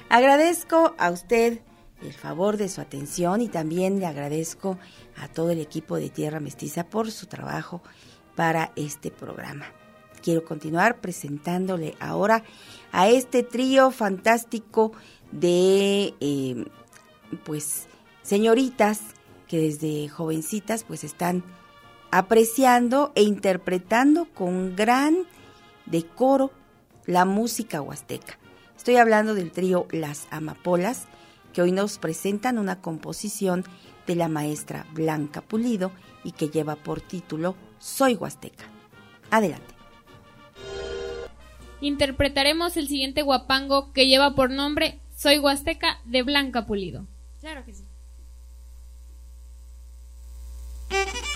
Agradezco 0.09 0.95
a 0.97 1.11
usted 1.11 1.61
el 2.01 2.13
favor 2.13 2.57
de 2.57 2.69
su 2.69 2.81
atención 2.81 3.41
y 3.41 3.47
también 3.47 3.99
le 3.99 4.05
agradezco 4.05 4.77
a 5.15 5.27
todo 5.27 5.51
el 5.51 5.59
equipo 5.59 5.95
de 5.97 6.09
Tierra 6.09 6.39
Mestiza 6.39 6.85
por 6.85 7.11
su 7.11 7.25
trabajo 7.25 7.81
para 8.35 8.71
este 8.75 9.11
programa. 9.11 9.65
Quiero 10.21 10.43
continuar 10.45 10.99
presentándole 11.01 11.95
ahora 11.99 12.43
a 12.91 13.09
este 13.09 13.43
trío 13.43 13.91
fantástico 13.91 14.91
de 15.31 16.13
eh, 16.19 16.65
pues 17.43 17.87
señoritas 18.21 18.99
que 19.47 19.59
desde 19.59 20.09
jovencitas 20.09 20.83
pues 20.83 21.03
están 21.03 21.43
apreciando 22.11 23.11
e 23.15 23.23
interpretando 23.23 24.25
con 24.33 24.75
gran 24.75 25.25
decoro 25.85 26.51
la 27.05 27.25
música 27.25 27.81
huasteca. 27.81 28.37
Estoy 28.75 28.97
hablando 28.97 29.33
del 29.33 29.51
trío 29.51 29.87
Las 29.91 30.27
Amapolas, 30.31 31.07
que 31.53 31.61
hoy 31.61 31.71
nos 31.71 31.97
presentan 31.97 32.57
una 32.57 32.81
composición 32.81 33.65
de 34.05 34.15
la 34.15 34.27
maestra 34.27 34.85
Blanca 34.93 35.41
Pulido 35.41 35.91
y 36.23 36.31
que 36.31 36.49
lleva 36.49 36.75
por 36.75 37.01
título 37.01 37.55
Soy 37.79 38.15
Huasteca. 38.15 38.65
Adelante. 39.31 39.73
Interpretaremos 41.81 42.77
el 42.77 42.87
siguiente 42.87 43.21
guapango 43.21 43.91
que 43.93 44.07
lleva 44.07 44.35
por 44.35 44.49
nombre 44.49 44.99
Soy 45.15 45.39
Huasteca 45.39 45.99
de 46.05 46.23
Blanca 46.23 46.65
Pulido. 46.65 47.07
Claro 47.39 47.63
que 47.65 47.73
sí. 47.73 47.86
Arrullada 50.89 51.11
por 51.11 51.26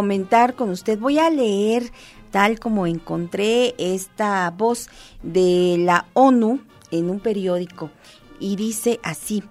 comentar 0.00 0.54
con 0.54 0.70
usted. 0.70 0.98
Voy 0.98 1.18
a 1.18 1.28
leer 1.28 1.92
tal 2.30 2.58
como 2.58 2.86
encontré 2.86 3.74
esta 3.76 4.50
voz 4.50 4.88
de 5.22 5.76
la 5.78 6.06
ONU 6.14 6.60
en 6.90 7.10
un 7.10 7.20
periódico 7.20 7.90
y 8.38 8.56
dice 8.56 8.98
así. 9.02 9.44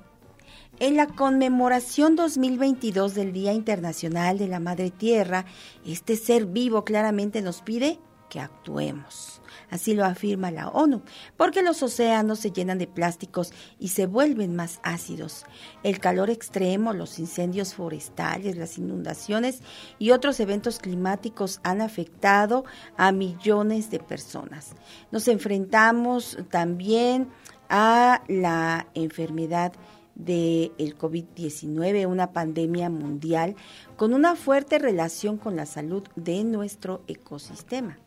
En 0.80 0.98
la 0.98 1.06
conmemoración 1.06 2.16
2022 2.16 3.14
del 3.14 3.32
Día 3.32 3.54
Internacional 3.54 4.40
de 4.40 4.48
la 4.48 4.60
Madre 4.60 4.90
Tierra, 4.90 5.46
este 5.86 6.16
ser 6.16 6.48
vivo 6.48 6.84
claramente 6.84 7.44
nos 7.44 7.62
pide 7.62 8.00
que 8.28 8.40
actuemos. 8.40 9.39
Así 9.70 9.94
lo 9.94 10.04
afirma 10.04 10.52
la 10.52 10.70
ONU, 10.70 11.04
porque 11.38 11.62
los 11.62 11.84
océanos 11.84 12.40
se 12.40 12.52
llenan 12.52 12.80
de 12.80 12.88
plásticos 12.88 13.54
y 13.78 13.90
se 13.90 14.08
vuelven 14.08 14.56
más 14.56 14.80
ácidos. 14.84 15.46
El 15.84 16.00
calor 16.00 16.30
extremo, 16.30 16.94
los 16.94 17.20
incendios 17.20 17.76
forestales, 17.76 18.58
las 18.58 18.78
inundaciones 18.78 19.62
y 20.00 20.12
otros 20.12 20.40
eventos 20.40 20.80
climáticos 20.80 21.60
han 21.64 21.82
afectado 21.82 22.66
a 22.98 23.12
millones 23.12 23.92
de 23.92 24.00
personas. 24.00 24.72
Nos 25.12 25.28
enfrentamos 25.28 26.38
también 26.50 27.30
a 27.70 28.24
la 28.28 28.88
enfermedad 28.96 29.74
del 30.16 30.74
el 30.78 30.98
COVID-19, 30.98 32.08
una 32.08 32.34
pandemia 32.34 32.90
mundial 32.90 33.56
con 33.96 34.14
una 34.14 34.36
fuerte 34.36 34.80
relación 34.80 35.38
con 35.38 35.56
la 35.56 35.66
salud 35.66 36.04
de 36.16 36.44
nuestro 36.44 37.04
ecosistema 37.08 37.98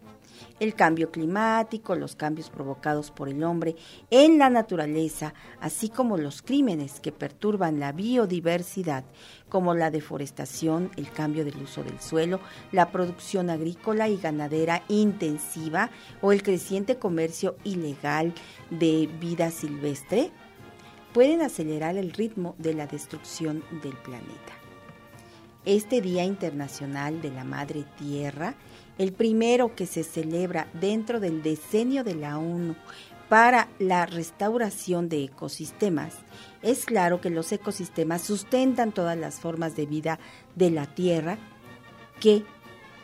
el 0.60 0.74
cambio 0.74 1.10
climático, 1.10 1.94
los 1.94 2.16
cambios 2.16 2.50
provocados 2.50 3.10
por 3.10 3.28
el 3.28 3.42
hombre 3.44 3.76
en 4.10 4.38
la 4.38 4.50
naturaleza, 4.50 5.34
así 5.60 5.88
como 5.88 6.16
los 6.16 6.42
crímenes 6.42 7.00
que 7.00 7.12
perturban 7.12 7.80
la 7.80 7.92
biodiversidad, 7.92 9.04
como 9.48 9.74
la 9.74 9.90
deforestación, 9.90 10.90
el 10.96 11.10
cambio 11.10 11.44
del 11.44 11.62
uso 11.62 11.82
del 11.82 12.00
suelo, 12.00 12.40
la 12.70 12.90
producción 12.90 13.50
agrícola 13.50 14.08
y 14.08 14.16
ganadera 14.16 14.82
intensiva 14.88 15.90
o 16.20 16.32
el 16.32 16.42
creciente 16.42 16.96
comercio 16.96 17.56
ilegal 17.64 18.34
de 18.70 19.08
vida 19.20 19.50
silvestre, 19.50 20.30
pueden 21.12 21.42
acelerar 21.42 21.96
el 21.96 22.12
ritmo 22.12 22.54
de 22.58 22.74
la 22.74 22.86
destrucción 22.86 23.62
del 23.82 23.96
planeta. 23.98 24.62
Este 25.64 26.00
Día 26.00 26.24
Internacional 26.24 27.22
de 27.22 27.30
la 27.30 27.44
Madre 27.44 27.84
Tierra 27.96 28.56
el 28.98 29.12
primero 29.12 29.74
que 29.74 29.86
se 29.86 30.04
celebra 30.04 30.68
dentro 30.74 31.20
del 31.20 31.42
decenio 31.42 32.04
de 32.04 32.14
la 32.14 32.38
ONU 32.38 32.76
para 33.28 33.68
la 33.78 34.04
restauración 34.04 35.08
de 35.08 35.24
ecosistemas. 35.24 36.14
Es 36.60 36.84
claro 36.84 37.20
que 37.20 37.30
los 37.30 37.50
ecosistemas 37.50 38.22
sustentan 38.22 38.92
todas 38.92 39.16
las 39.16 39.40
formas 39.40 39.74
de 39.74 39.86
vida 39.86 40.18
de 40.54 40.70
la 40.70 40.86
Tierra, 40.86 41.38
que 42.20 42.44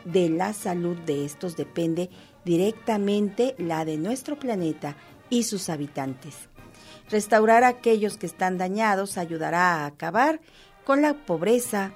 de 0.05 0.29
la 0.29 0.53
salud 0.53 0.97
de 0.97 1.25
estos 1.25 1.55
depende 1.57 2.09
directamente 2.45 3.55
la 3.57 3.85
de 3.85 3.97
nuestro 3.97 4.37
planeta 4.37 4.95
y 5.29 5.43
sus 5.43 5.69
habitantes. 5.69 6.35
Restaurar 7.09 7.63
aquellos 7.63 8.17
que 8.17 8.27
están 8.27 8.57
dañados 8.57 9.17
ayudará 9.17 9.77
a 9.77 9.85
acabar 9.87 10.39
con 10.85 11.01
la 11.01 11.13
pobreza, 11.13 11.93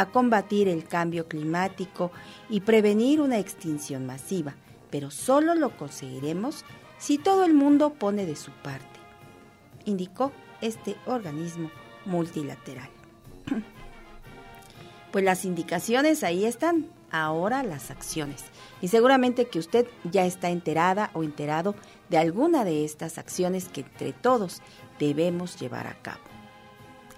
a 0.00 0.06
combatir 0.06 0.66
el 0.66 0.84
cambio 0.84 1.28
climático 1.28 2.10
y 2.48 2.60
prevenir 2.60 3.20
una 3.20 3.38
extinción 3.38 4.06
masiva, 4.06 4.54
pero 4.90 5.10
solo 5.10 5.54
lo 5.54 5.76
conseguiremos 5.76 6.64
si 6.98 7.18
todo 7.18 7.44
el 7.44 7.52
mundo 7.52 7.92
pone 7.92 8.24
de 8.24 8.34
su 8.34 8.50
parte, 8.50 8.86
indicó 9.84 10.32
este 10.62 10.96
organismo 11.06 11.70
multilateral. 12.04 12.90
Pues 15.12 15.24
las 15.24 15.44
indicaciones 15.44 16.22
ahí 16.22 16.44
están, 16.44 16.86
ahora 17.10 17.64
las 17.64 17.90
acciones. 17.90 18.44
Y 18.80 18.86
seguramente 18.86 19.48
que 19.48 19.58
usted 19.58 19.88
ya 20.04 20.24
está 20.24 20.50
enterada 20.50 21.10
o 21.14 21.24
enterado 21.24 21.74
de 22.10 22.18
alguna 22.18 22.64
de 22.64 22.84
estas 22.84 23.18
acciones 23.18 23.68
que 23.68 23.80
entre 23.80 24.12
todos 24.12 24.62
debemos 25.00 25.58
llevar 25.58 25.88
a 25.88 25.94
cabo. 25.94 26.22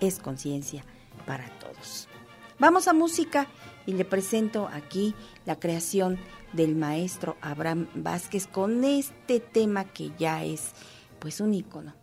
Es 0.01 0.21
conciencia 0.21 0.87
para 1.27 1.51
todos. 1.59 2.09
Vamos 2.59 2.89
a 2.89 2.93
música 2.93 3.47
y 3.87 3.93
le 3.93 4.05
presento 4.05 4.69
aquí 4.73 5.15
la 5.47 5.59
creación 5.59 6.19
del 6.53 6.77
maestro 6.77 7.37
Abraham 7.41 7.89
Vázquez 7.95 8.47
con 8.47 8.85
este 8.85 9.41
tema 9.41 9.85
que 9.85 10.13
ya 10.19 10.45
es 10.45 10.73
pues 11.19 11.41
un 11.41 11.55
ícono, 11.55 11.95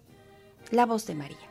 la 0.72 0.86
voz 0.86 1.06
de 1.06 1.16
María. 1.16 1.49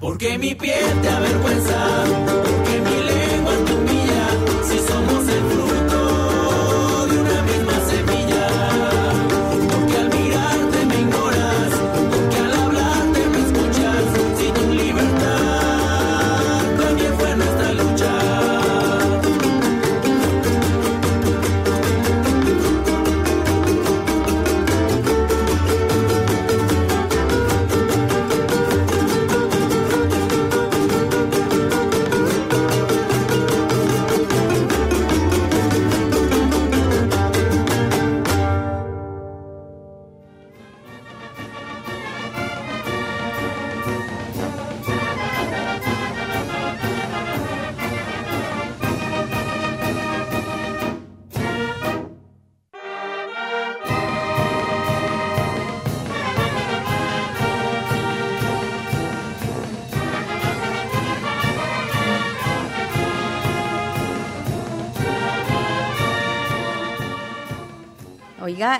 Porque 0.00 0.38
mi 0.38 0.54
piel 0.54 1.00
te 1.02 1.08
avergüenza, 1.08 2.04
porque 2.44 2.80
mi 2.80 2.96
lengua 3.10 3.54
te 3.64 3.72
humilla, 3.74 4.26
si 4.68 4.78
somos 4.78 5.28
el 5.28 5.42
fruto 5.50 5.65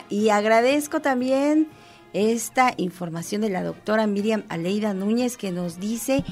Y 0.08 0.30
agradezco 0.30 1.00
también 1.00 1.68
esta 2.14 2.72
información 2.78 3.42
de 3.42 3.50
la 3.50 3.62
doctora 3.62 4.06
Miriam 4.06 4.44
Aleida 4.48 4.94
Núñez 4.94 5.36
que 5.36 5.52
nos 5.52 5.78
dice 5.78 6.24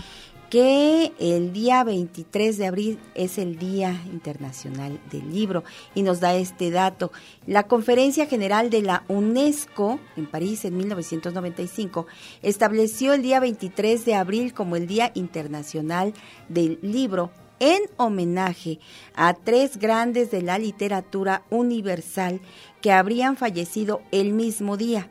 que 0.48 1.12
el 1.18 1.52
día 1.52 1.84
23 1.84 2.56
de 2.56 2.66
abril 2.66 2.98
es 3.14 3.36
el 3.36 3.58
Día 3.58 4.00
Internacional 4.06 4.98
del 5.10 5.30
Libro 5.30 5.62
y 5.94 6.02
nos 6.02 6.20
da 6.20 6.34
este 6.34 6.70
dato. 6.70 7.12
La 7.46 7.64
Conferencia 7.64 8.26
General 8.26 8.70
de 8.70 8.80
la 8.80 9.04
UNESCO 9.08 9.98
en 10.16 10.26
París 10.26 10.64
en 10.64 10.78
1995 10.78 12.06
estableció 12.40 13.12
el 13.12 13.22
día 13.22 13.40
23 13.40 14.06
de 14.06 14.14
abril 14.14 14.54
como 14.54 14.76
el 14.76 14.86
Día 14.86 15.10
Internacional 15.14 16.14
del 16.48 16.78
Libro 16.80 17.30
en 17.60 17.82
homenaje 17.96 18.78
a 19.14 19.34
tres 19.34 19.78
grandes 19.78 20.30
de 20.30 20.42
la 20.42 20.58
literatura 20.58 21.44
universal 21.50 22.40
que 22.80 22.92
habrían 22.92 23.36
fallecido 23.36 24.02
el 24.12 24.32
mismo 24.32 24.76
día. 24.76 25.10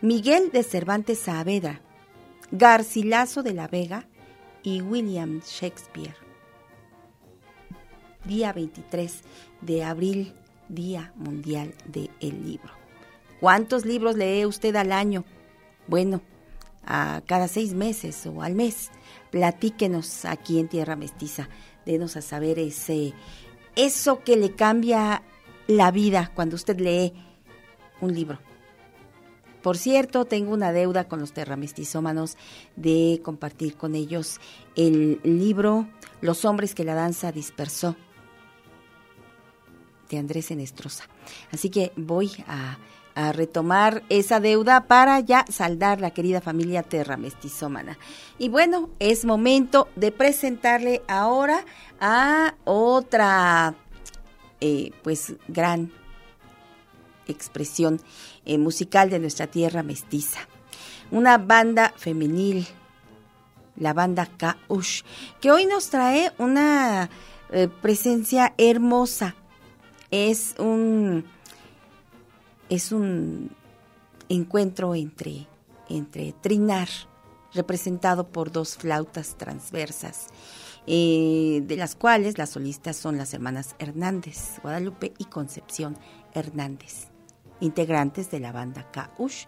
Miguel 0.00 0.50
de 0.50 0.62
Cervantes 0.62 1.18
Saavedra, 1.18 1.80
Garcilaso 2.52 3.42
de 3.42 3.54
la 3.54 3.68
Vega 3.68 4.08
y 4.62 4.80
William 4.80 5.40
Shakespeare. 5.40 6.16
Día 8.24 8.52
23 8.52 9.22
de 9.60 9.84
abril, 9.84 10.34
Día 10.68 11.12
Mundial 11.16 11.74
del 11.86 12.10
Libro. 12.44 12.72
¿Cuántos 13.40 13.84
libros 13.84 14.16
lee 14.16 14.44
usted 14.46 14.76
al 14.76 14.92
año? 14.92 15.24
Bueno, 15.86 16.20
a 16.84 17.22
cada 17.26 17.48
seis 17.48 17.74
meses 17.74 18.26
o 18.26 18.42
al 18.42 18.54
mes. 18.54 18.90
Platíquenos 19.30 20.24
aquí 20.24 20.58
en 20.58 20.68
Tierra 20.68 20.96
Mestiza. 20.96 21.48
Denos 21.86 22.16
a 22.16 22.22
saber 22.22 22.58
ese, 22.58 23.14
eso 23.76 24.22
que 24.22 24.36
le 24.36 24.54
cambia 24.54 25.22
la 25.66 25.90
vida 25.90 26.30
cuando 26.34 26.56
usted 26.56 26.78
lee 26.78 27.12
un 28.00 28.14
libro. 28.14 28.38
Por 29.62 29.76
cierto, 29.76 30.24
tengo 30.24 30.52
una 30.52 30.72
deuda 30.72 31.06
con 31.06 31.20
los 31.20 31.32
terramestizómanos 31.32 32.36
de 32.76 33.20
compartir 33.22 33.76
con 33.76 33.94
ellos 33.94 34.40
el 34.74 35.20
libro 35.22 35.86
Los 36.22 36.44
hombres 36.44 36.74
que 36.74 36.84
la 36.84 36.94
danza 36.94 37.30
dispersó 37.30 37.96
de 40.08 40.18
Andrés 40.18 40.50
Enestrosa. 40.50 41.04
Así 41.52 41.70
que 41.70 41.92
voy 41.96 42.32
a, 42.46 42.78
a 43.20 43.32
retomar 43.32 44.02
esa 44.08 44.40
deuda 44.40 44.86
para 44.86 45.20
ya 45.20 45.44
saldar 45.50 46.00
la 46.00 46.10
querida 46.10 46.40
familia 46.40 46.82
terramestizómana. 46.82 47.98
Y 48.38 48.48
bueno, 48.48 48.88
es 48.98 49.26
momento 49.26 49.88
de 49.94 50.10
presentarle 50.10 51.02
ahora 51.06 51.66
a 52.00 52.54
otra 52.64 53.74
eh, 54.60 54.92
pues 55.02 55.34
gran 55.48 55.92
expresión 57.26 58.00
eh, 58.46 58.56
musical 58.56 59.10
de 59.10 59.18
nuestra 59.18 59.46
tierra 59.46 59.82
mestiza. 59.82 60.40
una 61.10 61.38
banda 61.38 61.92
femenil, 61.96 62.66
la 63.76 63.92
banda 63.92 64.28
Kaush, 64.38 65.02
que 65.40 65.50
hoy 65.50 65.66
nos 65.66 65.90
trae 65.90 66.32
una 66.38 67.10
eh, 67.50 67.68
presencia 67.82 68.54
hermosa. 68.56 69.34
Es 70.10 70.54
un 70.58 71.24
es 72.70 72.92
un 72.92 73.50
encuentro 74.28 74.94
entre 74.94 75.46
entre 75.90 76.32
trinar 76.40 76.88
representado 77.52 78.28
por 78.28 78.52
dos 78.52 78.76
flautas 78.76 79.36
transversas, 79.36 80.28
eh, 80.86 81.62
de 81.64 81.76
las 81.76 81.96
cuales 81.96 82.38
las 82.38 82.50
solistas 82.50 82.96
son 82.96 83.18
las 83.18 83.34
hermanas 83.34 83.74
Hernández, 83.78 84.60
Guadalupe 84.62 85.12
y 85.18 85.24
Concepción 85.24 85.98
Hernández, 86.32 87.08
integrantes 87.58 88.30
de 88.30 88.38
la 88.38 88.52
banda 88.52 88.88
Kaush. 88.92 89.46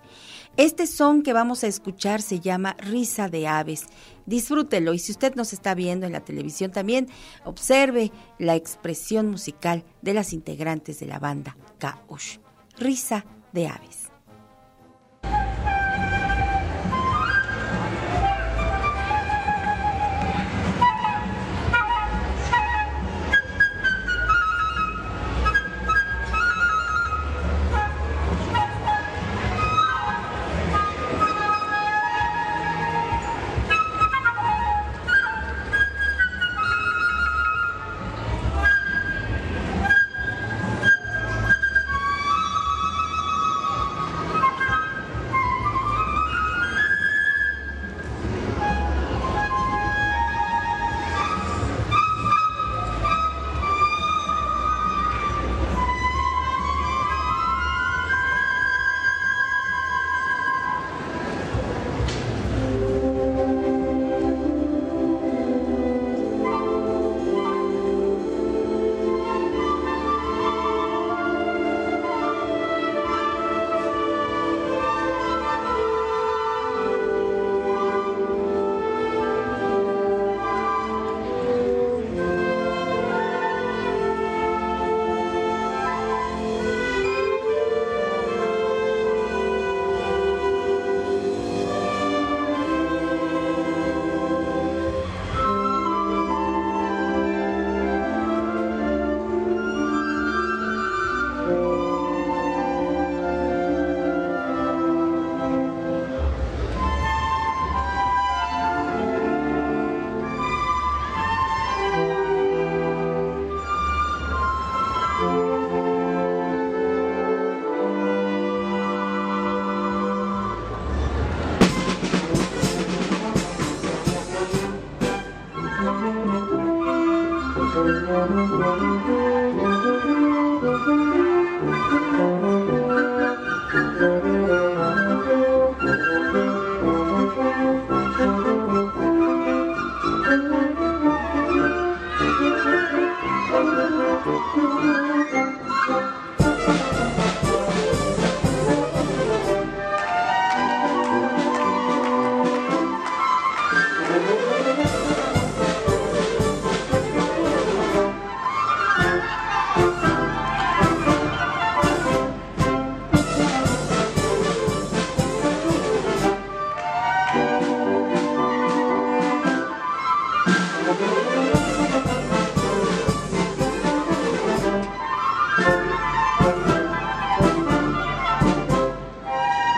Este 0.57 0.89
son 0.89 1.23
que 1.23 1.33
vamos 1.33 1.63
a 1.63 1.69
escuchar 1.69 2.21
se 2.23 2.41
llama 2.41 2.77
Risa 2.79 3.29
de 3.29 3.47
Aves. 3.47 3.87
Disfrútelo 4.27 4.93
y 4.95 4.99
si 4.99 5.13
usted 5.13 5.37
nos 5.37 5.53
está 5.53 5.75
viendo 5.75 6.05
en 6.05 6.13
la 6.13 6.25
televisión 6.25 6.73
también, 6.73 7.09
observe 7.45 8.11
la 8.39 8.57
expresión 8.57 9.31
musical 9.31 9.85
de 10.03 10.15
las 10.15 10.33
integrantes 10.33 10.99
de 10.99 11.07
la 11.07 11.21
banda 11.21 11.57
Kaush. 11.79 12.42
Risa 12.83 13.25
de 13.53 13.69
Aves. 13.69 14.02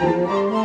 Música 0.05 0.64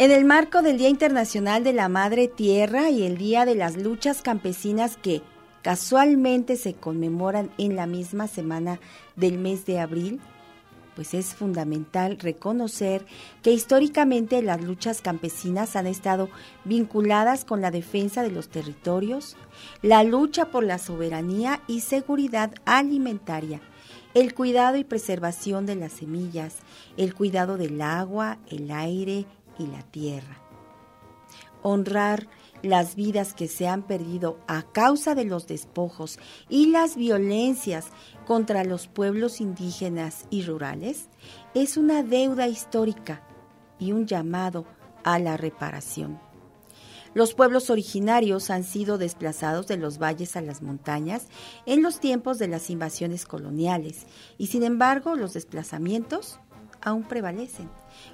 En 0.00 0.10
el 0.12 0.24
marco 0.24 0.62
del 0.62 0.78
Día 0.78 0.88
Internacional 0.88 1.62
de 1.62 1.74
la 1.74 1.90
Madre 1.90 2.26
Tierra 2.26 2.88
y 2.88 3.02
el 3.02 3.18
Día 3.18 3.44
de 3.44 3.54
las 3.54 3.76
Luchas 3.76 4.22
Campesinas 4.22 4.96
que 4.96 5.20
casualmente 5.60 6.56
se 6.56 6.72
conmemoran 6.72 7.50
en 7.58 7.76
la 7.76 7.84
misma 7.84 8.26
semana 8.26 8.80
del 9.16 9.36
mes 9.36 9.66
de 9.66 9.78
abril, 9.78 10.18
pues 10.94 11.12
es 11.12 11.34
fundamental 11.34 12.18
reconocer 12.18 13.04
que 13.42 13.52
históricamente 13.52 14.40
las 14.40 14.62
luchas 14.62 15.02
campesinas 15.02 15.76
han 15.76 15.86
estado 15.86 16.30
vinculadas 16.64 17.44
con 17.44 17.60
la 17.60 17.70
defensa 17.70 18.22
de 18.22 18.30
los 18.30 18.48
territorios, 18.48 19.36
la 19.82 20.02
lucha 20.02 20.46
por 20.46 20.64
la 20.64 20.78
soberanía 20.78 21.60
y 21.66 21.80
seguridad 21.80 22.54
alimentaria, 22.64 23.60
el 24.14 24.32
cuidado 24.32 24.78
y 24.78 24.84
preservación 24.84 25.66
de 25.66 25.76
las 25.76 25.92
semillas, 25.92 26.56
el 26.96 27.14
cuidado 27.14 27.58
del 27.58 27.82
agua, 27.82 28.38
el 28.48 28.70
aire 28.70 29.26
y 29.60 29.66
la 29.66 29.82
tierra. 29.82 30.42
Honrar 31.62 32.26
las 32.62 32.96
vidas 32.96 33.34
que 33.34 33.48
se 33.48 33.68
han 33.68 33.82
perdido 33.82 34.38
a 34.48 34.62
causa 34.62 35.14
de 35.14 35.24
los 35.24 35.46
despojos 35.46 36.18
y 36.48 36.66
las 36.66 36.96
violencias 36.96 37.86
contra 38.26 38.64
los 38.64 38.88
pueblos 38.88 39.40
indígenas 39.40 40.26
y 40.30 40.42
rurales 40.42 41.08
es 41.54 41.76
una 41.76 42.02
deuda 42.02 42.48
histórica 42.48 43.22
y 43.78 43.92
un 43.92 44.06
llamado 44.06 44.66
a 45.04 45.18
la 45.18 45.36
reparación. 45.36 46.18
Los 47.12 47.34
pueblos 47.34 47.70
originarios 47.70 48.50
han 48.50 48.62
sido 48.62 48.96
desplazados 48.96 49.66
de 49.66 49.76
los 49.76 49.98
valles 49.98 50.36
a 50.36 50.42
las 50.42 50.62
montañas 50.62 51.26
en 51.66 51.82
los 51.82 51.98
tiempos 51.98 52.38
de 52.38 52.46
las 52.46 52.70
invasiones 52.70 53.26
coloniales 53.26 54.06
y 54.38 54.46
sin 54.46 54.62
embargo 54.62 55.16
los 55.16 55.32
desplazamientos 55.34 56.38
aún 56.82 57.04
prevalecen. 57.04 57.68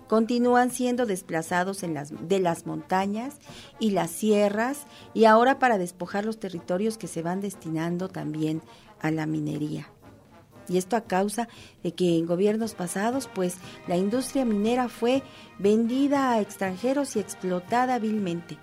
Continúan 0.09 0.71
siendo 0.71 1.07
desplazados 1.07 1.83
en 1.83 1.95
las, 1.95 2.13
de 2.29 2.39
las 2.39 2.67
montañas 2.67 3.37
y 3.79 3.91
las 3.91 4.11
sierras 4.11 4.87
y 5.15 5.25
ahora 5.25 5.59
para 5.59 5.79
despojar 5.79 6.25
los 6.25 6.39
territorios 6.39 6.99
que 6.99 7.09
se 7.09 7.23
van 7.23 7.41
destinando 7.41 8.09
también 8.09 8.63
a 9.01 9.11
la 9.11 9.27
minería. 9.27 9.89
Y 10.69 10.79
esto 10.79 10.97
a 10.97 11.03
causa 11.03 11.49
de 11.83 11.93
que 11.93 12.19
en 12.19 12.27
gobiernos 12.27 12.75
pasados, 12.75 13.29
pues 13.33 13.57
la 13.87 13.97
industria 13.97 14.45
minera 14.45 14.89
fue 14.89 15.23
vendida 15.59 16.33
a 16.33 16.41
extranjeros 16.41 17.17
y 17.17 17.21
explotada 17.21 17.99
vilmente. 17.99 18.59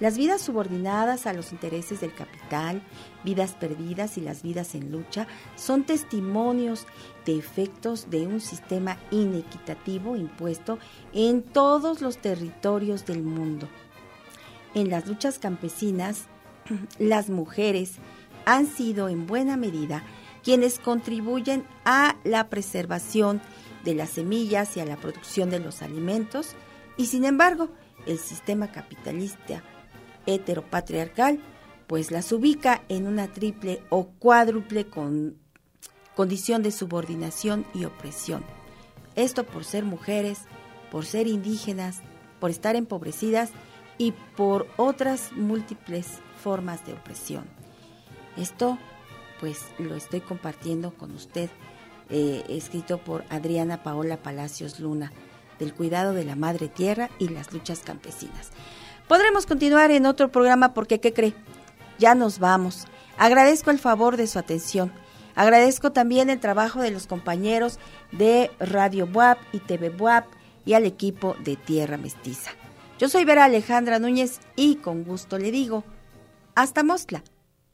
Las 0.00 0.16
vidas 0.16 0.40
subordinadas 0.40 1.26
a 1.26 1.34
los 1.34 1.52
intereses 1.52 2.00
del 2.00 2.14
capital, 2.14 2.82
vidas 3.22 3.52
perdidas 3.52 4.16
y 4.16 4.22
las 4.22 4.42
vidas 4.42 4.74
en 4.74 4.90
lucha 4.90 5.26
son 5.56 5.84
testimonios 5.84 6.86
efectos 7.38 8.10
de 8.10 8.26
un 8.26 8.40
sistema 8.40 8.98
inequitativo 9.10 10.16
impuesto 10.16 10.78
en 11.12 11.42
todos 11.42 12.00
los 12.00 12.18
territorios 12.18 13.06
del 13.06 13.22
mundo. 13.22 13.68
En 14.74 14.90
las 14.90 15.06
luchas 15.06 15.38
campesinas, 15.38 16.26
las 16.98 17.28
mujeres 17.30 17.94
han 18.44 18.66
sido 18.66 19.08
en 19.08 19.26
buena 19.26 19.56
medida 19.56 20.02
quienes 20.42 20.78
contribuyen 20.78 21.64
a 21.84 22.16
la 22.24 22.48
preservación 22.48 23.40
de 23.84 23.94
las 23.94 24.10
semillas 24.10 24.76
y 24.76 24.80
a 24.80 24.86
la 24.86 24.96
producción 24.96 25.50
de 25.50 25.60
los 25.60 25.82
alimentos, 25.82 26.54
y 26.96 27.06
sin 27.06 27.24
embargo, 27.24 27.70
el 28.06 28.18
sistema 28.18 28.72
capitalista 28.72 29.62
heteropatriarcal 30.26 31.40
pues 31.90 32.12
las 32.12 32.30
ubica 32.30 32.84
en 32.88 33.08
una 33.08 33.32
triple 33.32 33.82
o 33.88 34.10
cuádruple 34.10 34.86
con 34.86 35.39
condición 36.16 36.62
de 36.62 36.70
subordinación 36.70 37.66
y 37.74 37.84
opresión. 37.84 38.44
Esto 39.16 39.44
por 39.44 39.64
ser 39.64 39.84
mujeres, 39.84 40.40
por 40.90 41.06
ser 41.06 41.26
indígenas, 41.26 42.00
por 42.38 42.50
estar 42.50 42.76
empobrecidas 42.76 43.50
y 43.98 44.12
por 44.36 44.66
otras 44.76 45.32
múltiples 45.32 46.06
formas 46.42 46.84
de 46.86 46.94
opresión. 46.94 47.44
Esto 48.36 48.78
pues 49.40 49.64
lo 49.78 49.94
estoy 49.94 50.20
compartiendo 50.20 50.92
con 50.94 51.14
usted, 51.14 51.48
eh, 52.10 52.44
escrito 52.48 52.98
por 52.98 53.24
Adriana 53.30 53.82
Paola 53.82 54.18
Palacios 54.18 54.80
Luna, 54.80 55.12
del 55.58 55.74
cuidado 55.74 56.12
de 56.12 56.24
la 56.24 56.36
madre 56.36 56.68
tierra 56.68 57.10
y 57.18 57.28
las 57.28 57.52
luchas 57.52 57.80
campesinas. 57.80 58.50
Podremos 59.08 59.46
continuar 59.46 59.90
en 59.90 60.06
otro 60.06 60.30
programa 60.30 60.72
porque, 60.72 61.00
¿qué 61.00 61.12
cree? 61.12 61.34
Ya 61.98 62.14
nos 62.14 62.38
vamos. 62.38 62.86
Agradezco 63.18 63.70
el 63.70 63.78
favor 63.78 64.16
de 64.16 64.26
su 64.26 64.38
atención. 64.38 64.92
Agradezco 65.40 65.90
también 65.90 66.28
el 66.28 66.38
trabajo 66.38 66.82
de 66.82 66.90
los 66.90 67.06
compañeros 67.06 67.78
de 68.12 68.50
Radio 68.58 69.06
Buap 69.06 69.38
y 69.52 69.60
TV 69.60 69.88
Buap 69.88 70.26
y 70.66 70.74
al 70.74 70.84
equipo 70.84 71.34
de 71.42 71.56
Tierra 71.56 71.96
Mestiza. 71.96 72.50
Yo 72.98 73.08
soy 73.08 73.24
Vera 73.24 73.44
Alejandra 73.44 73.98
Núñez 73.98 74.40
y 74.54 74.76
con 74.76 75.02
gusto 75.02 75.38
le 75.38 75.50
digo, 75.50 75.82
hasta 76.54 76.82
Mostla. 76.82 77.24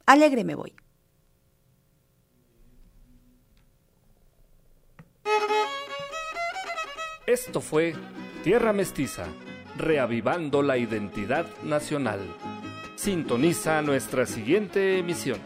Alegre 0.07 0.45
me 0.45 0.55
voy. 0.55 0.75
Esto 7.27 7.61
fue 7.61 7.97
Tierra 8.45 8.73
Mestiza, 8.73 9.25
reavivando 9.77 10.63
la 10.63 10.79
identidad 10.79 11.47
nacional. 11.65 12.21
Sintoniza 12.95 13.83
nuestra 13.83 14.25
siguiente 14.25 15.01
emisión. 15.01 15.41